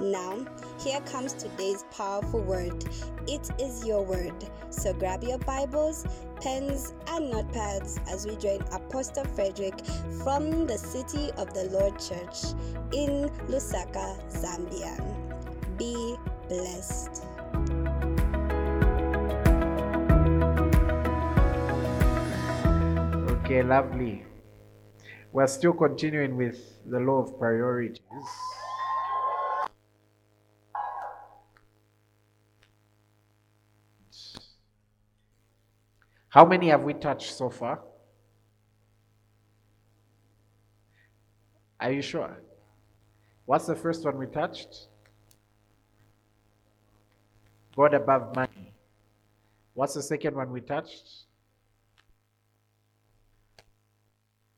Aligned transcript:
Now, 0.00 0.46
here 0.78 1.00
comes 1.00 1.32
today's 1.32 1.84
powerful 1.90 2.40
word. 2.40 2.84
It 3.26 3.50
is 3.58 3.84
your 3.84 4.04
word. 4.04 4.32
So 4.70 4.92
grab 4.92 5.24
your 5.24 5.38
Bibles, 5.38 6.06
pens, 6.40 6.94
and 7.08 7.32
notepads 7.32 7.98
as 8.08 8.24
we 8.24 8.36
join 8.36 8.60
Apostle 8.70 9.24
Frederick 9.24 9.74
from 10.22 10.68
the 10.68 10.78
City 10.78 11.32
of 11.36 11.52
the 11.52 11.64
Lord 11.64 11.98
Church 11.98 12.54
in 12.92 13.28
Lusaka, 13.48 14.16
Zambia. 14.30 14.94
Be 15.76 16.16
blessed. 16.48 17.24
Okay, 23.42 23.64
lovely. 23.64 24.24
We're 25.32 25.48
still 25.48 25.72
continuing 25.72 26.36
with 26.36 26.58
the 26.88 27.00
law 27.00 27.22
of 27.24 27.36
priorities. 27.36 27.98
How 36.38 36.44
many 36.44 36.68
have 36.68 36.82
we 36.82 36.94
touched 36.94 37.32
so 37.34 37.50
far? 37.50 37.80
Are 41.80 41.90
you 41.90 42.00
sure? 42.00 42.40
What's 43.44 43.66
the 43.66 43.74
first 43.74 44.04
one 44.04 44.16
we 44.16 44.26
touched? 44.26 44.86
God 47.74 47.92
above 47.92 48.36
money. 48.36 48.72
What's 49.74 49.94
the 49.94 50.02
second 50.02 50.36
one 50.36 50.52
we 50.52 50.60
touched? 50.60 51.24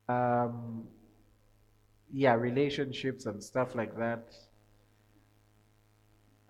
Um, 0.06 0.86
yeah, 2.12 2.34
relationships 2.34 3.24
and 3.24 3.42
stuff 3.42 3.74
like 3.74 3.96
that. 3.96 4.34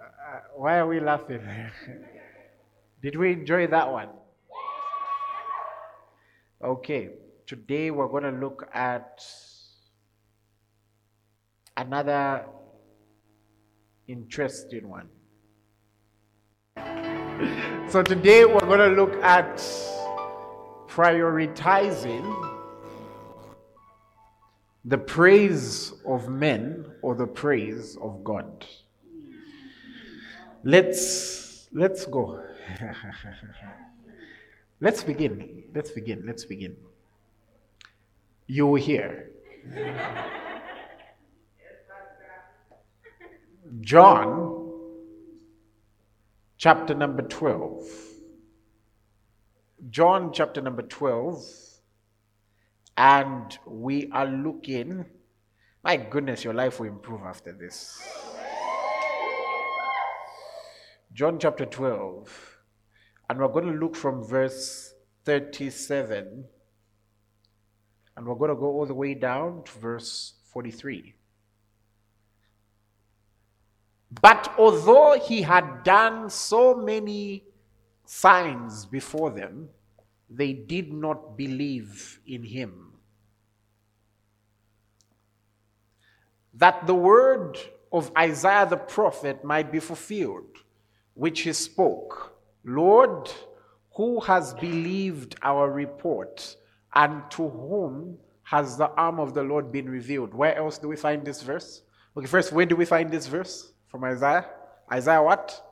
Uh, 0.00 0.40
why 0.56 0.78
are 0.78 0.88
we 0.88 0.98
laughing? 0.98 1.46
Did 3.04 3.14
we 3.14 3.30
enjoy 3.30 3.68
that 3.68 3.92
one? 3.92 4.08
Okay, 6.62 7.08
today 7.46 7.90
we're 7.90 8.08
going 8.08 8.24
to 8.24 8.32
look 8.32 8.68
at 8.74 9.24
another 11.74 12.44
interesting 14.06 14.86
one. 14.86 15.08
so 17.88 18.02
today 18.02 18.44
we're 18.44 18.60
going 18.60 18.78
to 18.78 18.94
look 18.94 19.14
at 19.22 19.56
prioritizing 20.86 22.50
the 24.84 24.98
praise 24.98 25.94
of 26.06 26.28
men 26.28 26.84
or 27.00 27.14
the 27.14 27.26
praise 27.26 27.96
of 28.02 28.22
God. 28.22 28.66
Let's 30.62 31.68
let's 31.72 32.04
go. 32.04 32.44
let's 34.80 35.02
begin. 35.02 35.64
Let's 35.74 35.90
begin. 35.90 36.24
Let's 36.26 36.44
begin. 36.44 36.76
You 38.46 38.74
here. 38.74 39.30
John 43.80 44.72
chapter 46.56 46.94
number 46.94 47.22
12. 47.22 47.88
John 49.88 50.32
chapter 50.32 50.60
number 50.60 50.82
12 50.82 51.44
and 52.96 53.58
we 53.66 54.10
are 54.12 54.26
looking. 54.26 55.06
My 55.82 55.96
goodness, 55.96 56.44
your 56.44 56.52
life 56.52 56.78
will 56.78 56.88
improve 56.88 57.22
after 57.22 57.52
this. 57.52 58.02
John 61.14 61.38
chapter 61.38 61.64
12, 61.64 62.49
and 63.30 63.38
we're 63.38 63.46
going 63.46 63.72
to 63.72 63.78
look 63.78 63.94
from 63.94 64.24
verse 64.24 64.92
37, 65.24 66.44
and 68.16 68.26
we're 68.26 68.34
going 68.34 68.50
to 68.50 68.56
go 68.56 68.66
all 68.66 68.86
the 68.86 68.92
way 68.92 69.14
down 69.14 69.62
to 69.62 69.78
verse 69.78 70.34
43. 70.52 71.14
But 74.20 74.52
although 74.58 75.16
he 75.16 75.42
had 75.42 75.84
done 75.84 76.28
so 76.28 76.74
many 76.74 77.44
signs 78.04 78.84
before 78.84 79.30
them, 79.30 79.68
they 80.28 80.52
did 80.52 80.92
not 80.92 81.36
believe 81.36 82.18
in 82.26 82.42
him. 82.42 82.90
that 86.54 86.86
the 86.86 86.94
word 86.94 87.58
of 87.92 88.10
Isaiah 88.16 88.66
the 88.68 88.76
prophet 88.76 89.44
might 89.44 89.72
be 89.72 89.80
fulfilled, 89.80 90.58
which 91.14 91.40
he 91.42 91.52
spoke 91.52 92.29
Lord, 92.64 93.30
who 93.94 94.20
has 94.20 94.54
believed 94.54 95.36
our 95.42 95.70
report, 95.70 96.56
and 96.94 97.22
to 97.30 97.48
whom 97.48 98.18
has 98.42 98.76
the 98.76 98.90
arm 98.90 99.20
of 99.20 99.32
the 99.32 99.42
Lord 99.42 99.70
been 99.70 99.88
revealed? 99.88 100.34
Where 100.34 100.56
else 100.56 100.78
do 100.78 100.88
we 100.88 100.96
find 100.96 101.24
this 101.24 101.42
verse? 101.42 101.82
Okay, 102.16 102.26
first, 102.26 102.52
where 102.52 102.66
do 102.66 102.74
we 102.74 102.84
find 102.84 103.10
this 103.10 103.26
verse 103.26 103.72
from 103.86 104.04
Isaiah? 104.04 104.46
Isaiah 104.92 105.22
what? 105.22 105.64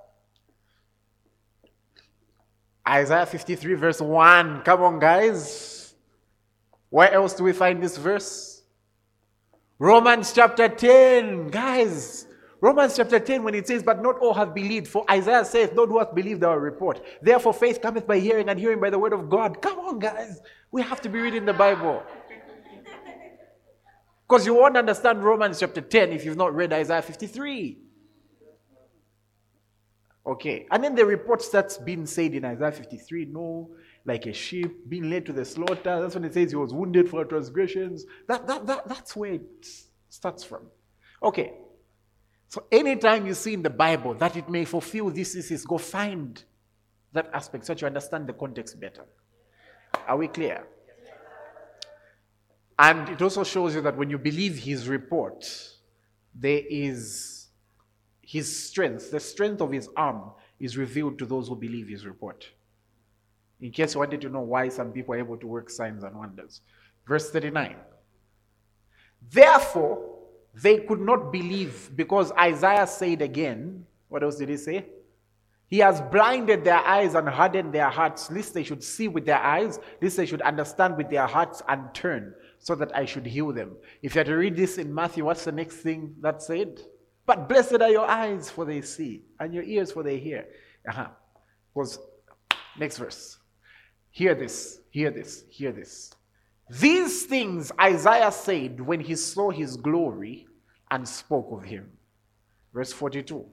Isaiah 2.89 3.27
53, 3.27 3.75
verse 3.75 4.01
1. 4.01 4.63
Come 4.63 4.83
on, 4.83 4.99
guys. 5.01 5.95
Where 6.89 7.13
else 7.13 7.35
do 7.35 7.45
we 7.45 7.53
find 7.53 7.83
this 7.83 7.97
verse? 7.97 8.63
Romans 9.79 10.33
chapter 10.33 10.69
10, 10.69 11.49
guys. 11.49 12.28
Romans 12.61 12.97
chapter 12.97 13.21
10, 13.21 13.45
when 13.45 13.55
it 13.55 13.69
says, 13.69 13.83
But 13.83 14.03
not 14.03 14.19
all 14.19 14.35
have 14.35 14.55
believed, 14.55 14.89
for 14.89 15.09
Isaiah 15.11 15.45
says, 15.45 15.71
Not 15.73 15.89
who 15.89 15.99
hath 15.99 16.15
believed 16.15 16.43
our 16.43 16.59
report. 16.59 17.05
Therefore, 17.23 17.55
faith 17.55 17.81
cometh 17.81 18.07
by 18.07 18.19
hearing, 18.19 18.49
and 18.49 18.59
hearing 18.59 18.81
by 18.81 18.91
the 18.91 18.99
word 18.99 19.13
of 19.13 19.31
God. 19.31 19.63
Come 19.63 19.79
on, 19.79 19.99
guys. 19.99 20.41
We 20.73 20.83
have 20.83 21.01
to 21.03 21.09
be 21.09 21.21
reading 21.21 21.45
the 21.45 21.53
Bible. 21.53 22.03
Because 24.29 24.45
you 24.45 24.53
won't 24.53 24.77
understand 24.77 25.25
Romans 25.25 25.59
chapter 25.59 25.81
10 25.81 26.13
if 26.13 26.23
you've 26.23 26.37
not 26.37 26.55
read 26.55 26.71
Isaiah 26.71 27.01
53. 27.01 27.79
Okay. 30.27 30.67
And 30.71 30.85
then 30.85 30.95
the 30.95 31.07
reports 31.07 31.49
that's 31.49 31.79
been 31.79 32.07
said 32.07 32.35
in 32.35 32.45
Isaiah 32.45 32.73
53 32.73 33.25
no, 33.25 33.71
like 34.05 34.27
a 34.27 34.35
sheep 34.35 34.87
being 34.87 35.09
led 35.09 35.25
to 35.27 35.33
the 35.33 35.47
slaughter. 35.47 36.03
That's 36.03 36.15
when 36.15 36.25
it 36.25 36.35
says 36.35 36.51
he 36.51 36.57
was 36.57 36.75
wounded 36.75 37.09
for 37.09 37.25
transgressions. 37.25 38.05
That, 38.27 38.47
that, 38.47 38.67
that, 38.67 38.87
that's 38.87 39.17
where 39.17 39.33
it 39.33 39.67
starts 40.11 40.45
from. 40.45 40.67
Okay. 41.23 41.55
So 42.49 42.65
anytime 42.73 43.27
you 43.27 43.35
see 43.35 43.55
in 43.55 43.63
the 43.63 43.71
Bible 43.71 44.15
that 44.15 44.37
it 44.37 44.49
may 44.49 44.65
fulfill 44.65 45.11
this, 45.11 45.35
this 45.35 45.51
is, 45.51 45.65
go 45.65 45.79
find 45.79 46.43
that 47.13 47.31
aspect 47.33 47.67
so 47.67 47.75
that 47.75 47.81
you 47.81 47.87
understand 47.87 48.27
the 48.27 48.33
context 48.33 48.81
better. 48.81 49.05
Are 50.07 50.17
we 50.17 50.29
clear? 50.29 50.67
And 52.79 53.09
it 53.09 53.21
also 53.21 53.45
shows 53.45 53.75
you 53.75 53.81
that 53.83 53.97
when 53.97 54.09
you 54.09 54.19
believe 54.19 54.57
his 54.59 54.89
report, 54.89 55.47
there 56.35 56.63
is 56.71 57.49
his 58.23 58.69
strength, 58.69 59.11
the 59.11 59.21
strength 59.21 59.61
of 59.61 59.73
his 59.73 59.89
arm 59.97 60.31
is 60.61 60.77
revealed 60.77 61.19
to 61.19 61.27
those 61.27 61.49
who 61.49 61.57
believe 61.57 61.89
his 61.89 62.05
report 62.05 62.47
in 63.61 63.73
case 63.73 63.95
you 63.95 64.01
wanted 64.01 64.21
to 64.21 64.29
know 64.29 64.41
why 64.41 64.69
some 64.69 64.93
people 64.93 65.15
are 65.15 65.19
able 65.19 65.37
to 65.37 65.47
work 65.47 65.71
signs 65.71 66.05
and 66.05 66.17
wonders. 66.17 66.61
Verse 67.07 67.31
39. 67.31 67.77
Therefore, 69.31 70.18
they 70.55 70.79
could 70.79 71.01
not 71.01 71.33
believe 71.33 71.91
because 71.95 72.33
Isaiah 72.33 72.87
said 72.87 73.23
again, 73.23 73.87
what 74.09 74.23
else 74.23 74.37
did 74.37 74.49
he 74.49 74.57
say? 74.57 74.87
He 75.69 75.79
has 75.81 76.01
blinded 76.01 76.65
their 76.65 76.79
eyes 76.79 77.15
and 77.15 77.29
hardened 77.29 77.75
their 77.75 77.91
hearts, 77.91 78.31
lest 78.31 78.55
they 78.55 78.65
should 78.65 78.83
see 78.83 79.07
with 79.07 79.27
their 79.27 79.39
eyes, 79.39 79.79
lest 80.01 80.17
they 80.17 80.25
should 80.25 80.41
understand 80.41 80.97
with 80.97 81.11
their 81.11 81.27
hearts 81.27 81.63
and 81.69 81.93
turn, 81.93 82.35
so 82.59 82.75
that 82.75 82.97
I 82.97 83.05
should 83.05 83.27
heal 83.27 83.53
them. 83.53 83.77
If 84.03 84.15
you 84.15 84.21
had 84.21 84.29
to 84.29 84.37
read 84.37 84.57
this 84.57 84.79
in 84.79 84.95
Matthew, 84.95 85.27
what's 85.27 85.45
the 85.45 85.53
next 85.53 85.77
thing 85.77 86.15
that 86.21 86.43
said? 86.43 86.81
But 87.27 87.51
blessed 87.51 87.83
are 87.83 87.91
your 87.91 88.09
eyes, 88.09 88.51
for 88.51 88.65
they 88.65 88.81
see, 88.81 89.25
and 89.39 89.53
your 89.53 89.63
ears, 89.65 89.93
for 89.93 90.03
they 90.03 90.19
hear. 90.19 90.47
Uh-huh. 90.89 91.09
Was 91.75 91.99
next 92.79 92.97
verse. 92.97 93.39
Hear 94.11 94.35
this, 94.35 94.81
hear 94.91 95.11
this, 95.11 95.45
hear 95.51 95.71
this. 95.71 96.13
These 96.71 97.25
things 97.25 97.73
Isaiah 97.81 98.33
said 98.33 98.81
when 98.81 99.01
he 99.01 99.15
saw 99.15 99.51
his 99.51 99.77
glory 99.77 100.47
and 100.91 101.09
spoke 101.09 101.49
of 101.51 101.65
him. 101.65 101.91
Verse 102.73 102.93
42. 102.93 103.45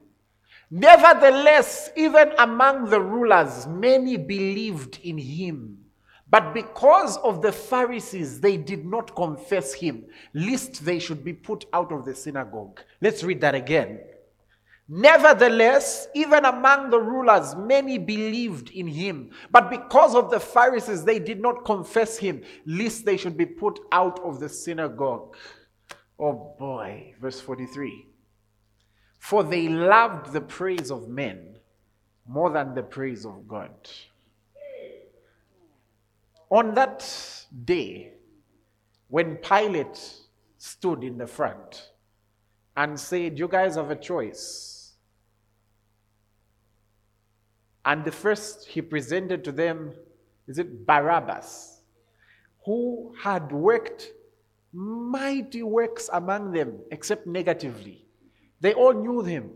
Nevertheless, 0.72 1.92
even 1.96 2.32
among 2.38 2.90
the 2.90 3.00
rulers, 3.00 3.68
many 3.68 4.18
believed 4.18 5.00
in 5.04 5.18
him. 5.18 5.78
But 6.28 6.54
because 6.54 7.18
of 7.18 7.42
the 7.42 7.52
Pharisees, 7.52 8.42
they 8.42 8.58
did 8.58 8.86
not 8.86 9.16
confess 9.16 9.74
him, 9.74 10.06
lest 10.34 10.84
they 10.84 11.00
should 11.00 11.24
be 11.24 11.34
put 11.34 11.66
out 11.72 11.92
of 11.92 12.04
the 12.04 12.16
synagogue. 12.16 12.82
Let's 13.00 13.24
read 13.24 13.42
that 13.42 13.56
again. 13.56 14.00
Nevertheless, 14.88 16.08
even 16.14 16.46
among 16.46 16.92
the 16.92 17.00
rulers, 17.00 17.56
many 17.56 17.98
believed 17.98 18.70
in 18.70 18.88
him. 18.88 19.32
But 19.50 19.72
because 19.72 20.14
of 20.14 20.30
the 20.30 20.40
Pharisees, 20.40 21.04
they 21.04 21.18
did 21.18 21.42
not 21.42 21.66
confess 21.66 22.18
him, 22.18 22.44
lest 22.68 23.04
they 23.04 23.18
should 23.18 23.36
be 23.36 23.48
put 23.48 23.80
out 23.92 24.20
of 24.20 24.40
the 24.40 24.48
synagogue. 24.48 25.36
Oh 26.20 26.56
boy, 26.60 27.16
verse 27.20 27.42
43. 27.42 28.08
For 29.18 29.44
they 29.44 29.68
loved 29.68 30.32
the 30.32 30.42
praise 30.42 30.92
of 30.92 31.10
men 31.10 31.58
more 32.28 32.52
than 32.52 32.76
the 32.76 32.84
praise 32.84 33.26
of 33.26 33.48
God. 33.48 33.72
On 36.52 36.76
that 36.76 37.46
day, 37.66 38.14
when 39.08 39.38
Pilate 39.38 40.00
stood 40.60 41.04
in 41.04 41.18
the 41.18 41.26
front 41.26 41.90
and 42.78 43.00
said, 43.00 43.40
You 43.40 43.48
guys 43.48 43.76
have 43.76 43.90
a 43.90 43.96
choice 43.96 44.75
And 47.86 48.04
the 48.04 48.12
first 48.12 48.68
he 48.68 48.82
presented 48.82 49.44
to 49.44 49.52
them, 49.52 49.94
is 50.48 50.58
it 50.58 50.86
Barabbas, 50.86 51.82
who 52.66 53.14
had 53.22 53.52
worked 53.52 54.12
mighty 54.76 55.64
works 55.64 56.10
among 56.12 56.52
them, 56.52 56.80
except 56.92 57.26
negatively. 57.26 58.06
They 58.60 58.74
all 58.74 58.94
knew 58.94 59.22
him. 59.22 59.52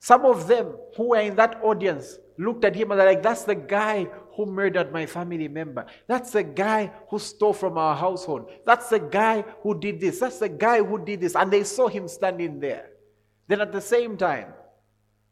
Some 0.00 0.24
of 0.24 0.48
them 0.48 0.74
who 0.96 1.10
were 1.10 1.20
in 1.20 1.36
that 1.36 1.60
audience 1.62 2.18
looked 2.38 2.64
at 2.64 2.74
him 2.74 2.90
and 2.90 3.00
they're 3.00 3.08
like, 3.08 3.22
That's 3.22 3.44
the 3.44 3.54
guy 3.54 4.06
who 4.34 4.46
murdered 4.46 4.92
my 4.92 5.04
family 5.04 5.48
member. 5.48 5.84
That's 6.06 6.30
the 6.30 6.44
guy 6.44 6.92
who 7.10 7.18
stole 7.18 7.52
from 7.52 7.76
our 7.76 7.96
household. 7.96 8.50
That's 8.64 8.88
the 8.88 9.00
guy 9.00 9.44
who 9.62 9.78
did 9.78 10.00
this. 10.00 10.20
That's 10.20 10.38
the 10.38 10.48
guy 10.48 10.82
who 10.82 11.04
did 11.04 11.20
this. 11.20 11.34
And 11.34 11.52
they 11.52 11.64
saw 11.64 11.88
him 11.88 12.06
standing 12.08 12.60
there. 12.60 12.90
Then 13.48 13.60
at 13.60 13.72
the 13.72 13.80
same 13.80 14.16
time, 14.16 14.54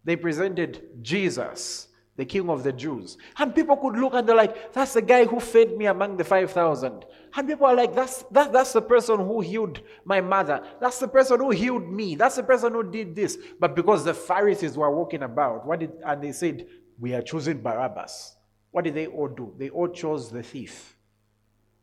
they 0.05 0.17
presented 0.17 1.03
Jesus 1.03 1.89
the 2.17 2.25
king 2.25 2.49
of 2.49 2.63
the 2.63 2.73
Jews. 2.73 3.19
And 3.39 3.55
people 3.55 3.77
could 3.77 3.97
look 3.97 4.15
and 4.15 4.27
they're 4.27 4.37
like, 4.37 4.73
that's 4.73 4.95
the 4.95 5.03
guy 5.03 5.27
who 5.27 5.39
fed 5.39 5.77
me 5.77 5.87
among 5.87 6.17
the 6.17 6.25
5,000. 6.25 7.05
And 7.35 7.49
people 7.49 7.67
are 7.67 7.75
like, 7.75 7.95
that's, 7.95 8.23
that, 8.31 8.53
that's 8.53 8.73
the 8.73 8.83
person 8.83 9.19
who 9.19 9.41
healed 9.41 9.81
my 10.05 10.21
mother. 10.21 10.63
That's 10.81 10.99
the 10.99 11.09
person 11.09 11.41
who 11.41 11.51
healed 11.51 11.91
me. 11.91 12.15
That's 12.15 12.37
the 12.37 12.43
person 12.43 12.73
who 12.73 12.91
did 12.91 13.15
this. 13.15 13.37
But 13.61 13.77
because 13.77 14.05
the 14.05 14.15
Pharisees 14.15 14.77
were 14.77 14.91
walking 14.91 15.23
about, 15.23 15.67
what 15.67 15.81
did, 15.81 15.93
and 16.05 16.23
they 16.23 16.33
said, 16.33 16.67
we 16.99 17.15
are 17.15 17.23
choosing 17.23 17.61
Barabbas. 17.61 18.37
What 18.71 18.85
did 18.85 18.95
they 18.95 19.07
all 19.07 19.29
do? 19.29 19.55
They 19.59 19.69
all 19.69 19.89
chose 19.89 20.31
the 20.31 20.43
thief 20.43 20.97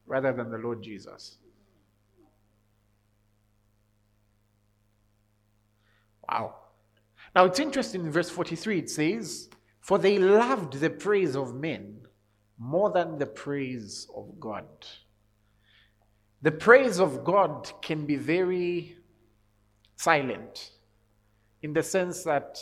rather 0.06 0.33
than 0.33 0.50
the 0.51 0.57
Lord 0.57 0.81
Jesus. 0.81 1.38
Wow. 6.27 6.56
Now 7.35 7.45
it's 7.45 7.59
interesting 7.59 8.01
in 8.01 8.12
verse 8.12 8.30
43, 8.30 8.80
it 8.80 8.89
says, 8.89 9.50
for 9.83 10.00
they 10.00 10.18
loved 10.18 10.80
the 10.80 10.89
praise 10.89 11.35
of 11.35 11.53
men 11.53 12.00
more 12.57 12.89
than 12.89 13.18
the 13.18 13.25
praise 13.25 14.07
of 14.15 14.39
God. 14.39 14.65
The 16.41 16.51
praise 16.51 17.01
of 17.01 17.25
God 17.25 17.69
can 17.81 18.06
be 18.06 18.15
very 18.15 18.97
silent 19.97 20.71
in 21.62 21.74
the 21.74 21.83
sense 21.83 22.24
that 22.24 22.59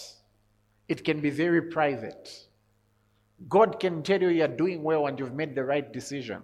it 0.88 1.06
can 1.06 1.22
be 1.22 1.30
very 1.30 1.62
private. 1.62 2.28
God 3.48 3.80
can 3.80 4.02
tell 4.02 4.20
you 4.20 4.30
you're 4.30 4.48
doing 4.48 4.82
well 4.82 5.06
and 5.06 5.20
you've 5.20 5.36
made 5.36 5.54
the 5.54 5.64
right 5.64 5.94
decision, 5.94 6.42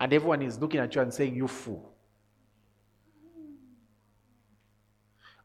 and 0.00 0.12
everyone 0.12 0.42
is 0.42 0.58
looking 0.58 0.80
at 0.80 0.92
you 0.96 1.02
and 1.02 1.14
saying, 1.14 1.36
You 1.36 1.46
fool. 1.46 1.94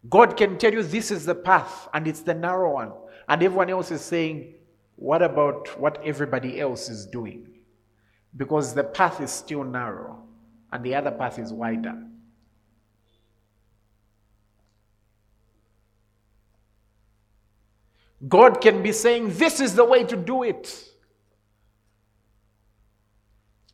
God 0.09 0.37
can 0.37 0.57
tell 0.57 0.73
you 0.73 0.81
this 0.81 1.11
is 1.11 1.25
the 1.25 1.35
path 1.35 1.87
and 1.93 2.07
it's 2.07 2.21
the 2.21 2.33
narrow 2.33 2.73
one, 2.73 2.93
and 3.27 3.43
everyone 3.43 3.69
else 3.69 3.91
is 3.91 4.01
saying, 4.01 4.54
What 4.95 5.21
about 5.21 5.79
what 5.79 6.01
everybody 6.03 6.59
else 6.59 6.89
is 6.89 7.05
doing? 7.05 7.47
Because 8.35 8.73
the 8.73 8.83
path 8.83 9.21
is 9.21 9.31
still 9.31 9.63
narrow 9.63 10.23
and 10.71 10.83
the 10.83 10.95
other 10.95 11.11
path 11.11 11.39
is 11.39 11.51
wider. 11.51 12.01
God 18.27 18.61
can 18.61 18.81
be 18.81 18.91
saying, 18.91 19.37
This 19.37 19.59
is 19.59 19.75
the 19.75 19.85
way 19.85 20.03
to 20.03 20.15
do 20.15 20.43
it. 20.43 20.83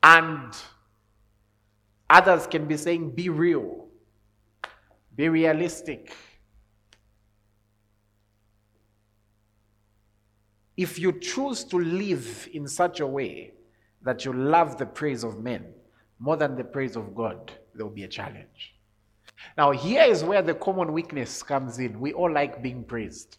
And 0.03 0.53
others 2.09 2.47
can 2.47 2.65
be 2.65 2.77
saying, 2.77 3.12
Be 3.12 3.29
real, 3.29 3.88
be 5.15 5.29
realistic. 5.29 6.13
If 10.77 10.97
you 11.00 11.19
choose 11.19 11.63
to 11.65 11.77
live 11.77 12.50
in 12.53 12.68
such 12.68 13.00
a 13.00 13.07
way 13.07 13.53
that 14.01 14.25
you 14.25 14.33
love 14.33 14.77
the 14.77 14.85
praise 14.85 15.23
of 15.23 15.39
men 15.39 15.65
more 16.19 16.38
than 16.38 16.56
the 16.56 16.63
praise 16.63 16.95
of 16.95 17.15
God, 17.15 17.51
there 17.75 17.85
will 17.85 17.94
be 17.94 18.03
a 18.03 18.07
challenge. 18.07 18.75
Now, 19.57 19.71
here 19.71 20.03
is 20.03 20.23
where 20.23 20.41
the 20.41 20.53
common 20.53 20.94
weakness 20.94 21.41
comes 21.44 21.79
in. 21.79 22.00
We 22.00 22.13
all 22.13 22.31
like 22.31 22.62
being 22.62 22.83
praised. 22.83 23.38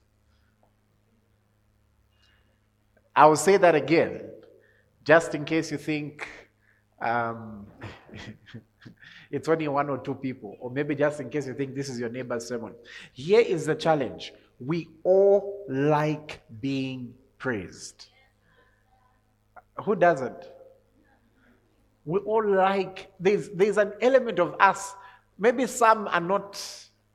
I 3.14 3.26
will 3.26 3.37
say 3.37 3.57
that 3.57 3.75
again, 3.75 4.30
just 5.04 5.35
in 5.35 5.45
case 5.45 5.71
you 5.71 5.78
think 5.78 6.26
um, 7.00 7.66
it's 9.30 9.49
only 9.49 9.68
one 9.68 9.88
or 9.90 9.99
two 9.99 10.14
people, 10.14 10.57
or 10.61 10.71
maybe 10.71 10.95
just 10.95 11.21
in 11.21 11.30
case 11.30 11.47
you 11.47 11.54
think 11.54 11.75
this 11.75 11.88
is 11.88 12.00
your 12.00 12.09
neighbor's 12.09 12.47
sermon. 12.47 12.75
Here 13.12 13.40
is 13.40 13.66
the 13.66 13.75
challenge 13.75 14.33
we 14.59 14.88
all 15.02 15.64
like 15.68 16.42
being 16.61 17.14
praised. 17.42 18.06
Who 19.84 19.96
doesn't? 19.96 20.49
We 22.04 22.20
all 22.20 22.46
like, 22.49 23.11
there's, 23.18 23.49
there's 23.50 23.78
an 23.78 23.94
element 24.00 24.38
of 24.38 24.54
us. 24.61 24.94
Maybe 25.38 25.66
some 25.66 26.06
are 26.06 26.20
not, 26.20 26.62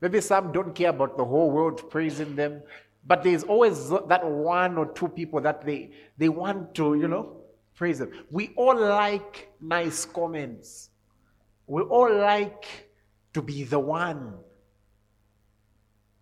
maybe 0.02 0.20
some 0.20 0.52
don't 0.52 0.74
care 0.74 0.90
about 0.90 1.16
the 1.16 1.24
whole 1.24 1.50
world 1.50 1.90
praising 1.90 2.36
them, 2.36 2.62
but 3.06 3.22
there's 3.22 3.42
always 3.42 3.88
that 3.88 4.22
one 4.22 4.76
or 4.76 4.92
two 4.92 5.08
people 5.08 5.40
that 5.40 5.64
they, 5.64 5.92
they 6.18 6.28
want 6.28 6.74
to, 6.74 6.94
you 6.94 7.08
know, 7.08 7.38
praise 7.74 7.98
them. 7.98 8.10
We 8.30 8.52
all 8.54 8.78
like 8.78 9.50
nice 9.62 10.04
comments. 10.04 10.90
We 11.66 11.82
all 11.82 12.14
like 12.14 12.66
to 13.32 13.40
be 13.40 13.64
the 13.64 13.78
one. 13.78 14.34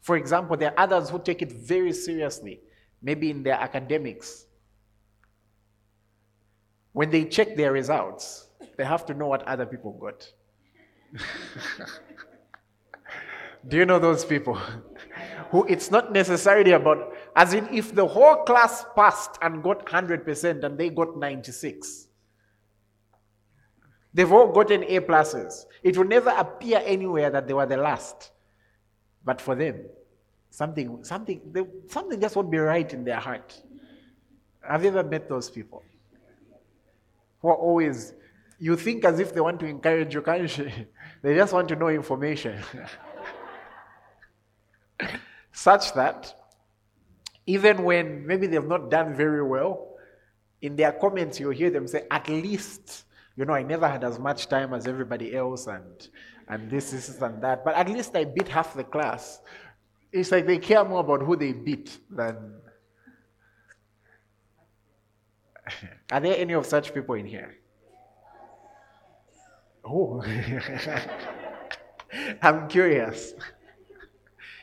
For 0.00 0.16
example, 0.16 0.56
there 0.56 0.70
are 0.70 0.84
others 0.84 1.10
who 1.10 1.18
take 1.18 1.42
it 1.42 1.50
very 1.50 1.92
seriously 1.92 2.60
maybe 3.02 3.30
in 3.30 3.42
their 3.42 3.54
academics, 3.54 4.46
when 6.92 7.10
they 7.10 7.24
check 7.24 7.56
their 7.56 7.72
results, 7.72 8.48
they 8.76 8.84
have 8.84 9.04
to 9.06 9.14
know 9.14 9.26
what 9.26 9.42
other 9.42 9.66
people 9.66 9.92
got. 9.92 10.32
Do 13.68 13.76
you 13.76 13.84
know 13.84 13.98
those 13.98 14.24
people? 14.24 14.54
Who 15.50 15.64
it's 15.66 15.90
not 15.90 16.12
necessarily 16.12 16.72
about, 16.72 17.12
as 17.34 17.52
in, 17.54 17.68
if 17.72 17.94
the 17.94 18.06
whole 18.06 18.44
class 18.44 18.84
passed 18.94 19.38
and 19.42 19.62
got 19.62 19.86
100% 19.86 20.64
and 20.64 20.78
they 20.78 20.90
got 20.90 21.18
96, 21.18 22.08
they've 24.14 24.32
all 24.32 24.52
gotten 24.52 24.84
A 24.84 25.00
pluses. 25.00 25.64
It 25.82 25.96
will 25.96 26.04
never 26.06 26.30
appear 26.30 26.82
anywhere 26.84 27.30
that 27.30 27.46
they 27.46 27.54
were 27.54 27.66
the 27.66 27.76
last. 27.76 28.32
But 29.24 29.40
for 29.40 29.54
them, 29.54 29.84
Something, 30.56 31.04
something, 31.04 31.42
they, 31.52 31.66
something 31.86 32.18
just 32.18 32.34
won't 32.34 32.50
be 32.50 32.56
right 32.56 32.90
in 32.90 33.04
their 33.04 33.20
heart. 33.20 33.60
Have 34.66 34.82
you 34.82 34.88
ever 34.88 35.04
met 35.04 35.28
those 35.28 35.50
people? 35.50 35.82
Who 37.42 37.48
are 37.48 37.56
always, 37.56 38.14
you 38.58 38.74
think 38.74 39.04
as 39.04 39.20
if 39.20 39.34
they 39.34 39.40
want 39.42 39.60
to 39.60 39.66
encourage 39.66 40.14
you, 40.14 40.22
can't 40.22 40.56
you? 40.56 40.70
They 41.22 41.34
just 41.34 41.52
want 41.52 41.68
to 41.68 41.76
know 41.76 41.88
information. 41.88 42.58
Such 45.52 45.92
that 45.92 46.34
even 47.44 47.82
when 47.82 48.26
maybe 48.26 48.46
they've 48.46 48.66
not 48.66 48.90
done 48.90 49.14
very 49.14 49.42
well, 49.44 49.98
in 50.62 50.74
their 50.74 50.92
comments 50.92 51.38
you'll 51.38 51.50
hear 51.50 51.68
them 51.68 51.86
say, 51.86 52.06
at 52.10 52.30
least 52.30 53.04
You 53.36 53.44
know, 53.44 53.52
I 53.52 53.62
never 53.62 53.86
had 53.86 54.02
as 54.02 54.18
much 54.18 54.48
time 54.48 54.72
as 54.72 54.86
everybody 54.86 55.36
else 55.36 55.66
and 55.66 56.08
and 56.48 56.70
this, 56.70 56.92
this, 56.92 57.20
and 57.20 57.42
that. 57.42 57.64
But 57.64 57.74
at 57.74 57.88
least 57.88 58.16
I 58.16 58.24
beat 58.24 58.48
half 58.48 58.74
the 58.74 58.84
class. 58.84 59.40
It's 60.16 60.32
like 60.32 60.46
they 60.46 60.56
care 60.56 60.82
more 60.82 61.00
about 61.00 61.22
who 61.22 61.36
they 61.36 61.52
beat 61.52 61.98
than. 62.10 62.54
Are 66.10 66.20
there 66.20 66.38
any 66.38 66.54
of 66.54 66.64
such 66.64 66.94
people 66.94 67.16
in 67.16 67.26
here? 67.26 67.56
Oh, 69.84 70.22
I'm 72.42 72.66
curious. 72.68 73.34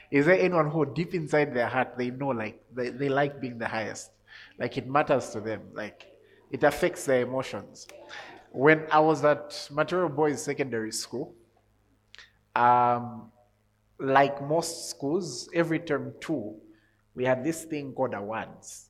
Is 0.09 0.25
there 0.25 0.39
anyone 0.39 0.71
who, 0.71 0.91
deep 0.91 1.13
inside 1.13 1.53
their 1.53 1.67
heart, 1.67 1.97
they 1.97 2.09
know 2.09 2.29
like 2.29 2.63
they, 2.73 2.89
they 2.89 3.09
like 3.09 3.39
being 3.39 3.59
the 3.59 3.67
highest? 3.67 4.09
Like 4.57 4.75
it 4.77 4.87
matters 4.87 5.29
to 5.29 5.39
them, 5.39 5.61
like 5.73 6.07
it 6.51 6.63
affects 6.63 7.05
their 7.05 7.21
emotions. 7.21 7.87
When 8.51 8.87
I 8.91 8.99
was 8.99 9.23
at 9.23 9.49
Matororo 9.71 10.15
Boys 10.15 10.43
Secondary 10.43 10.91
School, 10.91 11.35
um, 12.55 13.31
like 13.99 14.41
most 14.41 14.89
schools, 14.89 15.49
every 15.53 15.79
term 15.79 16.13
two, 16.19 16.55
we 17.15 17.25
had 17.25 17.43
this 17.43 17.63
thing 17.63 17.93
called 17.93 18.13
awards. 18.13 18.89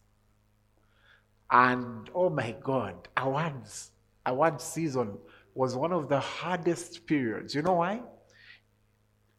And 1.51 2.09
oh 2.15 2.29
my 2.29 2.55
God, 2.63 3.07
awards, 3.17 3.91
award 4.25 4.61
season 4.61 5.17
was 5.53 5.75
one 5.75 5.91
of 5.93 6.09
the 6.09 6.19
hardest 6.19 7.05
periods. 7.05 7.53
You 7.53 7.61
know 7.61 7.73
why? 7.73 8.01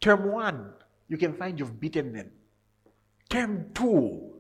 Term 0.00 0.30
one, 0.30 0.72
you 1.08 1.16
can 1.16 1.32
find 1.32 1.58
you've 1.58 1.80
beaten 1.80 2.12
them. 2.12 2.30
Term 3.28 3.70
two, 3.74 4.34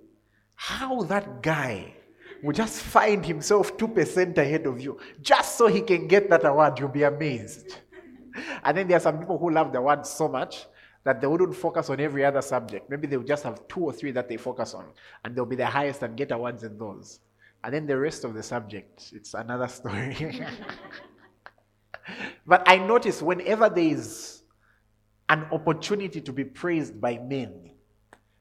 how 0.54 1.02
that 1.04 1.42
guy 1.42 1.94
will 2.42 2.52
just 2.52 2.80
find 2.80 3.24
himself 3.24 3.76
2% 3.76 4.36
ahead 4.38 4.66
of 4.66 4.80
you 4.80 4.98
just 5.20 5.56
so 5.56 5.66
he 5.66 5.80
can 5.80 6.06
get 6.06 6.28
that 6.30 6.44
award, 6.44 6.78
you'll 6.78 6.88
be 6.88 7.02
amazed. 7.02 7.78
And 8.62 8.76
then 8.76 8.86
there 8.88 8.98
are 8.98 9.00
some 9.00 9.18
people 9.18 9.38
who 9.38 9.50
love 9.50 9.72
the 9.72 9.80
word 9.80 10.06
so 10.06 10.28
much 10.28 10.66
that 11.04 11.20
they 11.20 11.26
wouldn't 11.26 11.54
focus 11.54 11.90
on 11.90 12.00
every 12.00 12.24
other 12.24 12.42
subject. 12.42 12.90
Maybe 12.90 13.06
they 13.06 13.16
would 13.16 13.26
just 13.26 13.44
have 13.44 13.68
two 13.68 13.80
or 13.80 13.92
three 13.92 14.10
that 14.12 14.28
they 14.28 14.36
focus 14.36 14.74
on, 14.74 14.86
and 15.24 15.36
they'll 15.36 15.46
be 15.46 15.56
the 15.56 15.66
highest 15.66 16.02
and 16.02 16.16
get 16.16 16.32
awards 16.32 16.64
in 16.64 16.78
those. 16.78 17.20
And 17.62 17.72
then 17.72 17.86
the 17.86 17.98
rest 17.98 18.24
of 18.24 18.34
the 18.34 18.42
subject, 18.42 19.12
it's 19.14 19.34
another 19.34 19.68
story. 19.68 20.16
but 22.46 22.62
I 22.66 22.78
notice 22.78 23.22
whenever 23.22 23.68
there 23.68 23.84
is 23.84 24.42
an 25.28 25.46
opportunity 25.52 26.20
to 26.20 26.32
be 26.32 26.44
praised 26.44 27.00
by 27.00 27.18
men, 27.18 27.70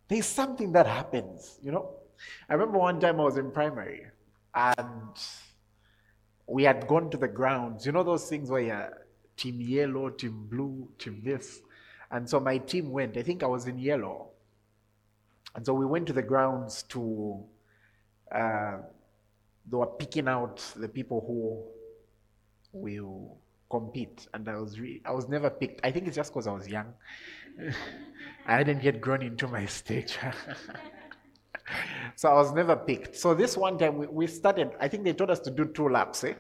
there's 0.08 0.26
something 0.26 0.72
that 0.74 0.88
happens, 0.88 1.60
you 1.62 1.72
know? 1.72 1.96
I 2.50 2.54
remember 2.54 2.80
one 2.80 3.00
time 3.00 3.20
I 3.20 3.24
was 3.24 3.38
in 3.38 3.52
primary 3.52 4.06
and 4.54 5.18
we 6.48 6.64
had 6.64 6.88
gone 6.88 7.10
to 7.12 7.18
the 7.18 7.28
grounds. 7.28 7.86
You 7.86 7.92
know 7.92 8.04
those 8.04 8.30
things 8.30 8.50
where 8.50 8.62
you're 8.62 9.06
team 9.38 9.62
yellow, 9.62 10.10
team 10.10 10.48
blue, 10.50 10.90
team 10.98 11.22
this. 11.24 11.60
And 12.14 12.30
so 12.30 12.40
my 12.40 12.60
team 12.60 12.92
went. 12.92 13.18
I 13.18 13.24
think 13.24 13.42
I 13.42 13.48
was 13.48 13.66
in 13.66 13.80
yellow. 13.80 14.28
And 15.56 15.66
so 15.66 15.74
we 15.74 15.86
went 15.86 16.06
to 16.08 16.14
the 16.14 16.22
grounds 16.22 16.84
to, 16.90 17.44
uh, 18.32 18.78
they 19.70 19.78
were 19.78 19.88
picking 19.88 20.28
out 20.28 20.58
the 20.76 20.88
people 20.88 21.24
who 21.28 22.80
will 22.80 23.38
compete. 23.70 24.28
And 24.36 24.48
I 24.48 24.60
was, 24.60 24.80
re- 24.80 25.02
I 25.04 25.12
was 25.12 25.28
never 25.28 25.50
picked. 25.50 25.82
I 25.84 25.92
think 25.92 26.06
it's 26.06 26.16
just 26.16 26.32
because 26.32 26.46
I 26.46 26.52
was 26.52 26.68
young. 26.68 26.94
I 28.46 28.58
hadn't 28.58 28.84
yet 28.84 29.02
grown 29.02 29.24
into 29.24 29.48
my 29.48 29.66
stage. 29.66 30.16
so 32.16 32.30
I 32.30 32.36
was 32.36 32.54
never 32.54 32.76
picked. 32.76 33.16
So 33.16 33.34
this 33.34 33.58
one 33.58 33.80
time 33.80 33.98
we, 33.98 34.06
we 34.06 34.28
started, 34.28 34.70
I 34.80 34.88
think 34.88 35.04
they 35.04 35.14
told 35.14 35.32
us 35.32 35.40
to 35.42 35.52
do 35.52 35.66
two 35.66 35.90
laps, 35.90 36.24
eh? 36.24 36.36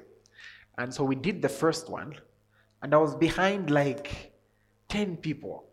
And 0.77 0.93
so 0.93 1.03
we 1.03 1.15
did 1.15 1.41
the 1.41 1.49
first 1.49 1.89
one. 1.89 2.13
And 2.83 2.93
I 2.93 2.97
was 2.97 3.15
behind 3.15 3.71
like 3.71 4.32
10 4.93 5.17
people. 5.17 5.65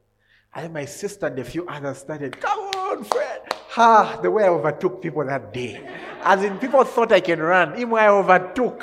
And 0.55 0.65
then 0.65 0.73
my 0.73 0.87
sister 0.87 1.27
and 1.27 1.39
a 1.39 1.45
few 1.45 1.67
others 1.69 1.99
started, 1.99 2.41
come 2.41 2.59
on, 2.59 3.05
Fred. 3.05 3.43
Ha, 3.69 4.19
the 4.23 4.31
way 4.31 4.45
I 4.45 4.49
overtook 4.49 5.03
people 5.03 5.23
that 5.27 5.53
day. 5.53 5.87
As 6.23 6.43
in, 6.43 6.57
people 6.57 6.83
thought 6.85 7.13
I 7.13 7.21
can 7.21 7.39
run. 7.39 7.79
Even 7.79 7.93
I 7.93 8.09
overtook. 8.09 8.83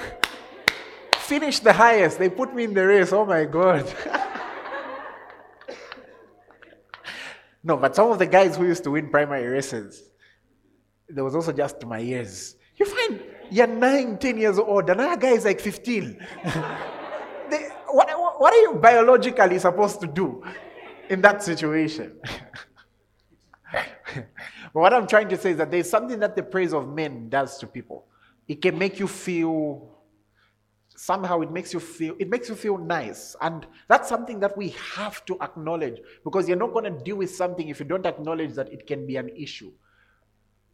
Finished 1.17 1.63
the 1.63 1.73
highest. 1.73 2.19
They 2.19 2.29
put 2.29 2.53
me 2.53 2.65
in 2.65 2.75
the 2.75 2.85
race. 2.85 3.11
Oh 3.11 3.25
my 3.25 3.45
God. 3.45 3.91
no, 7.63 7.75
but 7.75 7.95
some 7.95 8.11
of 8.11 8.19
the 8.19 8.27
guys 8.27 8.57
who 8.57 8.65
used 8.67 8.83
to 8.83 8.91
win 8.91 9.09
primary 9.09 9.47
races, 9.47 10.03
there 11.09 11.23
was 11.23 11.33
also 11.33 11.51
just 11.51 11.83
my 11.83 11.97
years. 11.97 12.55
You 12.75 12.85
find 12.85 13.23
you're 13.49 13.65
nine, 13.65 14.19
ten 14.19 14.37
years 14.37 14.59
old, 14.59 14.87
another 14.87 15.19
guy 15.19 15.31
is 15.31 15.45
like 15.45 15.59
15. 15.59 16.23
what 18.39 18.53
are 18.53 18.61
you 18.61 18.73
biologically 18.75 19.59
supposed 19.59 19.99
to 20.01 20.07
do 20.07 20.43
in 21.09 21.21
that 21.21 21.43
situation? 21.43 22.19
but 23.73 24.25
what 24.73 24.93
I'm 24.93 25.07
trying 25.07 25.29
to 25.29 25.37
say 25.37 25.51
is 25.51 25.57
that 25.57 25.71
there's 25.71 25.89
something 25.89 26.19
that 26.19 26.35
the 26.35 26.43
praise 26.43 26.73
of 26.73 26.87
men 26.87 27.29
does 27.29 27.57
to 27.59 27.67
people. 27.67 28.05
It 28.47 28.61
can 28.61 28.77
make 28.77 28.99
you 28.99 29.07
feel 29.07 29.97
somehow 30.97 31.41
it 31.41 31.51
makes 31.51 31.73
you 31.73 31.79
feel 31.79 32.15
it 32.17 32.27
makes 32.27 32.49
you 32.49 32.55
feel 32.55 32.75
nice 32.75 33.35
and 33.41 33.67
that's 33.87 34.09
something 34.09 34.39
that 34.39 34.57
we 34.57 34.69
have 34.95 35.23
to 35.25 35.39
acknowledge 35.41 35.99
because 36.23 36.47
you're 36.47 36.57
not 36.57 36.73
going 36.73 36.83
to 36.91 37.03
deal 37.03 37.17
with 37.17 37.29
something 37.29 37.69
if 37.69 37.79
you 37.79 37.85
don't 37.85 38.07
acknowledge 38.07 38.55
that 38.55 38.73
it 38.73 38.87
can 38.87 39.05
be 39.05 39.15
an 39.15 39.29
issue 39.29 39.71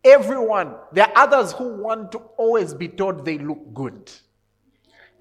everyone 0.05 0.75
there 0.93 1.05
are 1.10 1.27
others 1.27 1.51
who 1.51 1.75
want 1.75 2.10
to 2.10 2.20
always 2.38 2.74
be 2.74 2.88
told 2.88 3.25
they 3.25 3.38
look 3.38 3.60
good 3.74 4.10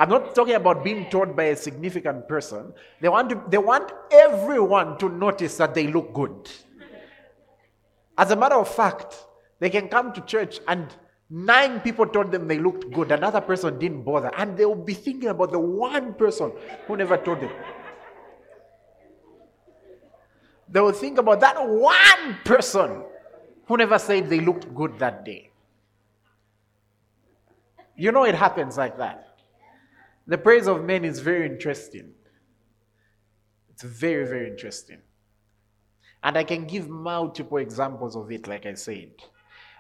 I'm 0.01 0.09
not 0.09 0.35
talking 0.35 0.55
about 0.55 0.83
being 0.83 1.09
told 1.11 1.37
by 1.37 1.45
a 1.45 1.57
significant 1.57 2.29
person. 2.29 2.73
They 3.01 3.09
want, 3.09 3.31
to, 3.31 3.43
they 3.49 3.59
want 3.59 3.93
everyone 4.11 4.99
to 4.99 5.09
notice 5.09 5.57
that 5.59 5.75
they 5.75 5.87
look 5.87 6.13
good. 6.13 6.51
As 8.19 8.31
a 8.31 8.37
matter 8.37 8.57
of 8.57 8.69
fact, 8.69 9.15
they 9.61 9.71
can 9.71 9.89
come 9.89 10.13
to 10.13 10.21
church 10.23 10.61
and 10.67 10.95
nine 11.31 11.81
people 11.81 12.07
told 12.07 12.33
them 12.33 12.49
they 12.49 12.59
looked 12.59 12.93
good. 12.93 13.13
Another 13.13 13.41
person 13.41 13.79
didn't 13.79 14.03
bother. 14.03 14.31
And 14.37 14.57
they 14.57 14.65
will 14.65 14.75
be 14.75 14.95
thinking 14.95 15.29
about 15.29 15.53
the 15.53 15.59
one 15.59 16.15
person 16.15 16.53
who 16.87 16.97
never 16.97 17.17
told 17.17 17.41
them. 17.41 17.53
They 20.69 20.81
will 20.81 20.93
think 20.93 21.19
about 21.19 21.41
that 21.41 21.57
one 21.59 22.39
person 22.45 23.05
who 23.67 23.77
never 23.77 23.99
said 23.99 24.29
they 24.29 24.41
looked 24.41 24.75
good 24.75 24.99
that 24.99 25.25
day. 25.25 25.51
You 27.95 28.11
know, 28.11 28.25
it 28.25 28.35
happens 28.35 28.77
like 28.77 28.97
that. 28.99 29.32
The 30.27 30.39
praise 30.39 30.69
of 30.69 30.85
men 30.85 31.05
is 31.05 31.21
very 31.21 31.47
interesting. 31.47 32.13
It's 33.71 33.83
very, 33.83 34.27
very 34.27 34.49
interesting. 34.49 34.99
And 36.23 36.39
I 36.39 36.45
can 36.45 36.67
give 36.67 36.89
multiple 36.89 37.59
examples 37.59 38.15
of 38.15 38.31
it, 38.31 38.47
like 38.47 38.65
I 38.67 38.75
said. 38.75 39.11